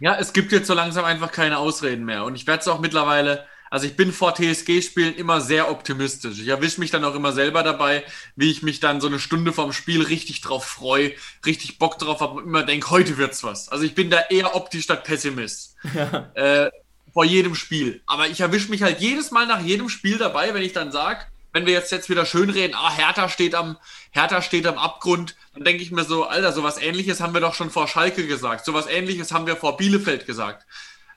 Ja, 0.00 0.16
es 0.16 0.32
gibt 0.32 0.52
jetzt 0.52 0.66
so 0.66 0.74
langsam 0.74 1.04
einfach 1.04 1.30
keine 1.30 1.58
Ausreden 1.58 2.04
mehr. 2.04 2.24
Und 2.24 2.34
ich 2.34 2.46
werde 2.46 2.60
es 2.60 2.68
auch 2.68 2.80
mittlerweile 2.80 3.46
also 3.74 3.88
ich 3.88 3.96
bin 3.96 4.12
vor 4.12 4.36
TSG-Spielen 4.36 5.16
immer 5.16 5.40
sehr 5.40 5.68
optimistisch. 5.68 6.38
Ich 6.38 6.46
erwische 6.46 6.78
mich 6.78 6.92
dann 6.92 7.04
auch 7.04 7.16
immer 7.16 7.32
selber 7.32 7.64
dabei, 7.64 8.04
wie 8.36 8.48
ich 8.48 8.62
mich 8.62 8.78
dann 8.78 9.00
so 9.00 9.08
eine 9.08 9.18
Stunde 9.18 9.52
vorm 9.52 9.72
Spiel 9.72 10.00
richtig 10.00 10.42
drauf 10.42 10.64
freue, 10.64 11.10
richtig 11.44 11.80
Bock 11.80 11.98
drauf 11.98 12.20
habe 12.20 12.34
und 12.34 12.44
immer 12.44 12.62
denke, 12.62 12.90
heute 12.90 13.16
wird's 13.16 13.42
was. 13.42 13.68
Also 13.68 13.82
ich 13.82 13.96
bin 13.96 14.10
da 14.10 14.20
eher 14.30 14.54
optisch 14.54 14.84
statt 14.84 15.02
Pessimist. 15.02 15.74
Ja. 15.92 16.30
Äh, 16.34 16.70
vor 17.12 17.24
jedem 17.24 17.56
Spiel. 17.56 18.00
Aber 18.06 18.28
ich 18.28 18.40
erwische 18.40 18.70
mich 18.70 18.84
halt 18.84 19.00
jedes 19.00 19.32
Mal 19.32 19.48
nach 19.48 19.60
jedem 19.60 19.88
Spiel 19.88 20.18
dabei, 20.18 20.54
wenn 20.54 20.62
ich 20.62 20.72
dann 20.72 20.92
sage, 20.92 21.26
wenn 21.52 21.66
wir 21.66 21.72
jetzt, 21.72 21.90
jetzt 21.90 22.08
wieder 22.08 22.26
schön 22.26 22.50
reden, 22.50 22.74
ah, 22.76 22.94
Hertha 22.94 23.28
steht 23.28 23.56
am, 23.56 23.76
Hertha 24.12 24.40
steht 24.40 24.68
am 24.68 24.78
Abgrund, 24.78 25.34
dann 25.52 25.64
denke 25.64 25.82
ich 25.82 25.90
mir 25.90 26.04
so, 26.04 26.26
Alter, 26.26 26.52
sowas 26.52 26.80
ähnliches 26.80 27.20
haben 27.20 27.34
wir 27.34 27.40
doch 27.40 27.54
schon 27.54 27.70
vor 27.70 27.88
Schalke 27.88 28.28
gesagt, 28.28 28.66
sowas 28.66 28.86
ähnliches 28.86 29.32
haben 29.32 29.48
wir 29.48 29.56
vor 29.56 29.76
Bielefeld 29.76 30.26
gesagt. 30.26 30.64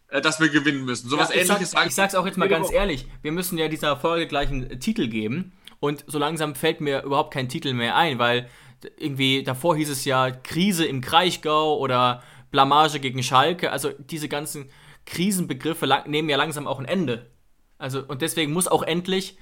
Äh, 0.10 0.22
dass 0.22 0.40
wir 0.40 0.50
gewinnen 0.50 0.86
müssen. 0.86 1.10
Sowas 1.10 1.30
ja, 1.30 1.42
ähnliches 1.42 1.72
sag, 1.72 1.88
Ich 1.88 1.96
sag's 1.96 2.16
auch 2.16 2.26
jetzt 2.26 2.38
mal 2.38 2.48
ganz 2.48 2.72
ehrlich, 2.72 3.08
wir 3.22 3.32
müssen 3.32 3.58
ja 3.58 3.68
dieser 3.68 3.98
Folge 3.98 4.28
gleich 4.28 4.50
einen 4.50 4.80
Titel 4.80 5.08
geben 5.08 5.52
und 5.80 6.06
so 6.08 6.18
langsam 6.18 6.56
fällt 6.56 6.80
mir 6.80 7.04
überhaupt 7.04 7.34
kein 7.34 7.50
Titel 7.50 7.74
mehr 7.74 7.96
ein, 7.96 8.18
weil 8.18 8.50
irgendwie 8.98 9.44
davor 9.44 9.76
hieß 9.76 9.90
es 9.90 10.06
ja 10.06 10.32
Krise 10.32 10.86
im 10.86 11.02
Kraichgau 11.02 11.78
oder 11.78 12.24
Blamage 12.52 13.00
gegen 13.00 13.22
Schalke, 13.22 13.72
also 13.72 13.92
diese 13.98 14.30
ganzen 14.30 14.70
Krisenbegriffe 15.06 15.88
nehmen 16.06 16.30
ja 16.30 16.38
langsam 16.38 16.68
auch 16.68 16.80
ein 16.80 16.86
Ende. 16.86 17.30
Also 17.78 18.02
und 18.02 18.22
deswegen 18.22 18.54
muss 18.54 18.70
auch 18.70 18.84
endlich 18.84 19.38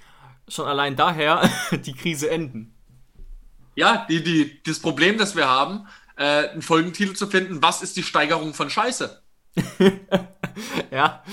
schon 0.47 0.65
allein 0.65 0.95
daher 0.95 1.47
die 1.71 1.93
Krise 1.93 2.29
enden. 2.31 2.73
Ja, 3.75 4.07
die, 4.09 4.23
die, 4.23 4.63
das 4.63 4.79
Problem, 4.79 5.17
das 5.17 5.35
wir 5.35 5.47
haben, 5.47 5.85
äh, 6.17 6.49
einen 6.49 6.61
Folgentitel 6.61 7.13
zu 7.13 7.27
finden, 7.27 7.61
was 7.61 7.83
ist 7.83 7.97
die 7.97 8.03
Steigerung 8.03 8.53
von 8.53 8.69
Scheiße? 8.69 9.21
ja. 10.91 11.23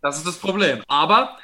das 0.00 0.18
ist 0.18 0.26
das 0.26 0.38
Problem. 0.38 0.82
Aber 0.88 1.38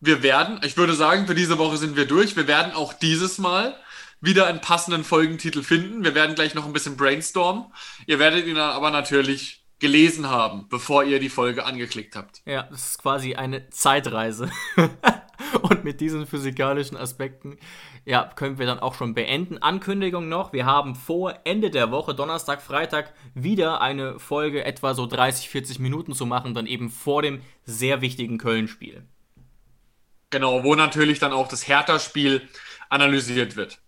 wir 0.00 0.22
werden, 0.22 0.60
ich 0.64 0.76
würde 0.76 0.94
sagen, 0.94 1.26
für 1.26 1.34
diese 1.34 1.58
Woche 1.58 1.76
sind 1.76 1.96
wir 1.96 2.06
durch. 2.06 2.36
Wir 2.36 2.46
werden 2.46 2.72
auch 2.72 2.92
dieses 2.92 3.38
Mal 3.38 3.76
wieder 4.20 4.46
einen 4.46 4.60
passenden 4.60 5.04
Folgentitel 5.04 5.62
finden. 5.62 6.04
Wir 6.04 6.14
werden 6.14 6.34
gleich 6.34 6.54
noch 6.54 6.66
ein 6.66 6.72
bisschen 6.72 6.96
brainstormen. 6.96 7.66
Ihr 8.06 8.18
werdet 8.18 8.46
ihn 8.46 8.58
aber 8.58 8.90
natürlich 8.90 9.64
gelesen 9.78 10.28
haben, 10.28 10.66
bevor 10.68 11.04
ihr 11.04 11.20
die 11.20 11.28
Folge 11.28 11.64
angeklickt 11.64 12.16
habt. 12.16 12.42
Ja, 12.44 12.64
das 12.64 12.90
ist 12.90 12.98
quasi 12.98 13.34
eine 13.36 13.70
Zeitreise. 13.70 14.50
Und 15.62 15.84
mit 15.84 16.00
diesen 16.00 16.26
physikalischen 16.26 16.96
Aspekten 16.96 17.58
ja, 18.04 18.30
können 18.34 18.58
wir 18.58 18.66
dann 18.66 18.80
auch 18.80 18.94
schon 18.94 19.14
beenden. 19.14 19.58
Ankündigung 19.58 20.28
noch, 20.28 20.52
wir 20.52 20.66
haben 20.66 20.94
vor 20.94 21.34
Ende 21.44 21.70
der 21.70 21.90
Woche, 21.90 22.14
Donnerstag, 22.14 22.62
Freitag, 22.62 23.12
wieder 23.34 23.80
eine 23.80 24.18
Folge 24.18 24.64
etwa 24.64 24.94
so 24.94 25.06
30, 25.06 25.48
40 25.48 25.78
Minuten 25.78 26.12
zu 26.14 26.26
machen, 26.26 26.54
dann 26.54 26.66
eben 26.66 26.90
vor 26.90 27.22
dem 27.22 27.40
sehr 27.64 28.00
wichtigen 28.00 28.38
Köln-Spiel. 28.38 29.04
Genau, 30.30 30.64
wo 30.64 30.74
natürlich 30.74 31.18
dann 31.18 31.32
auch 31.32 31.48
das 31.48 31.68
Hertha-Spiel 31.68 32.42
analysiert 32.90 33.56
wird. 33.56 33.78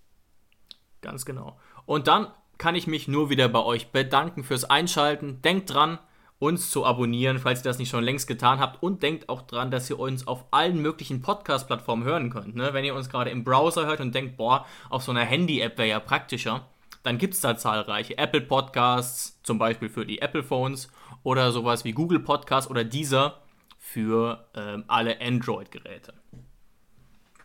Ganz 1.03 1.25
genau. 1.25 1.59
Und 1.87 2.07
dann 2.07 2.29
kann 2.59 2.75
ich 2.75 2.87
mich 2.87 3.09
nur 3.09 3.31
wieder 3.31 3.49
bei 3.49 3.61
euch 3.61 3.89
bedanken 3.89 4.45
fürs 4.45 4.65
Einschalten. 4.65 5.43
Denkt 5.43 5.73
dran, 5.73 5.99
uns 6.41 6.71
zu 6.71 6.85
abonnieren, 6.85 7.39
falls 7.39 7.61
ihr 7.61 7.65
das 7.65 7.79
nicht 7.79 7.91
schon 7.91 8.03
längst 8.03 8.27
getan 8.27 8.59
habt. 8.59 8.83
Und 8.83 9.05
denkt 9.05 9.29
auch 9.29 9.43
dran, 9.43 9.71
dass 9.71 9.89
ihr 9.89 9.99
uns 9.99 10.27
auf 10.27 10.47
allen 10.51 10.83
möglichen 10.83 11.23
Podcast-Plattformen 11.23 12.03
hören 12.03 12.31
könnt. 12.31 12.57
Ne? 12.57 12.71
Wenn 12.73 12.85
ihr 12.85 12.95
uns 12.95 13.09
gerade 13.09 13.31
im 13.31 13.45
Browser 13.45 13.87
hört 13.87 14.01
und 14.01 14.15
denkt, 14.15 14.37
boah, 14.37 14.67
auf 14.89 15.03
so 15.05 15.13
einer 15.13 15.25
Handy-App 15.25 15.79
wäre 15.79 15.89
ja 15.89 16.01
praktischer, 16.01 16.67
dann 17.03 17.19
gibt 17.19 17.35
es 17.35 17.41
da 17.41 17.57
zahlreiche 17.57 18.19
Apple 18.19 18.41
Podcasts, 18.41 19.41
zum 19.43 19.59
Beispiel 19.59 19.89
für 19.89 20.05
die 20.05 20.21
Apple 20.21 20.43
Phones 20.43 20.91
oder 21.23 21.53
sowas 21.53 21.85
wie 21.85 21.93
Google 21.93 22.21
Podcasts 22.21 22.71
oder 22.71 22.85
dieser 22.85 23.39
für 23.79 24.49
ähm, 24.55 24.85
alle 24.89 25.21
Android-Geräte. 25.21 26.15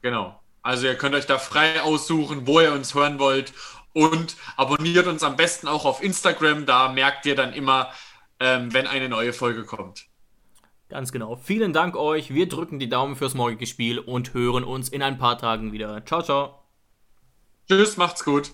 Genau. 0.02 0.40
Also 0.62 0.88
ihr 0.88 0.96
könnt 0.96 1.16
euch 1.16 1.26
da 1.26 1.38
frei 1.38 1.82
aussuchen, 1.82 2.48
wo 2.48 2.60
ihr 2.60 2.72
uns 2.72 2.96
hören 2.96 3.20
wollt 3.20 3.54
und 3.94 4.36
abonniert 4.58 5.08
uns 5.08 5.24
am 5.24 5.36
besten 5.36 5.68
auch 5.68 5.86
auf 5.86 6.04
Instagram. 6.04 6.66
Da 6.66 6.90
merkt 6.90 7.26
ihr 7.26 7.36
dann 7.36 7.54
immer, 7.54 7.92
ähm, 8.40 8.74
wenn 8.74 8.88
eine 8.88 9.10
neue 9.10 9.34
Folge 9.34 9.64
kommt. 9.64 10.08
Ganz 10.90 11.12
genau. 11.12 11.36
Vielen 11.36 11.74
Dank 11.74 11.96
euch. 11.96 12.34
Wir 12.34 12.48
drücken 12.48 12.80
die 12.80 12.90
Daumen 12.90 13.16
fürs 13.16 13.34
morgige 13.34 13.66
Spiel 13.66 14.00
und 14.00 14.34
hören 14.34 14.64
uns 14.64 14.90
in 14.90 15.02
ein 15.02 15.18
paar 15.18 15.38
Tagen 15.38 15.72
wieder. 15.72 16.06
Ciao, 16.06 16.22
ciao. 16.22 16.60
Tschüss, 17.68 17.98
macht's 17.98 18.24
gut. 18.24 18.54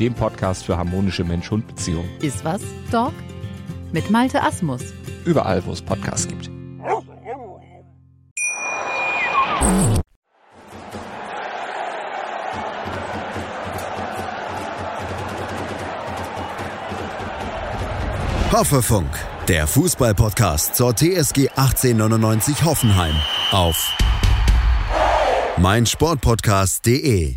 dem 0.00 0.14
Podcast 0.14 0.64
für 0.64 0.76
harmonische 0.76 1.24
Mensch-Hund-Beziehungen. 1.24 2.08
Ist 2.20 2.44
was, 2.44 2.62
Dog? 2.90 3.12
Mit 3.92 4.10
Malte 4.10 4.42
Asmus. 4.42 4.82
Überall, 5.24 5.64
wo 5.66 5.72
es 5.72 5.82
Podcasts 5.82 6.28
gibt. 6.28 6.50
Hoffefunk, 18.50 19.10
der 19.46 19.66
Fußballpodcast 19.66 20.74
zur 20.74 20.96
TSG 20.96 21.50
1899 21.54 22.64
Hoffenheim 22.64 23.14
auf 23.52 23.76
meinsportpodcast.de. 25.58 27.36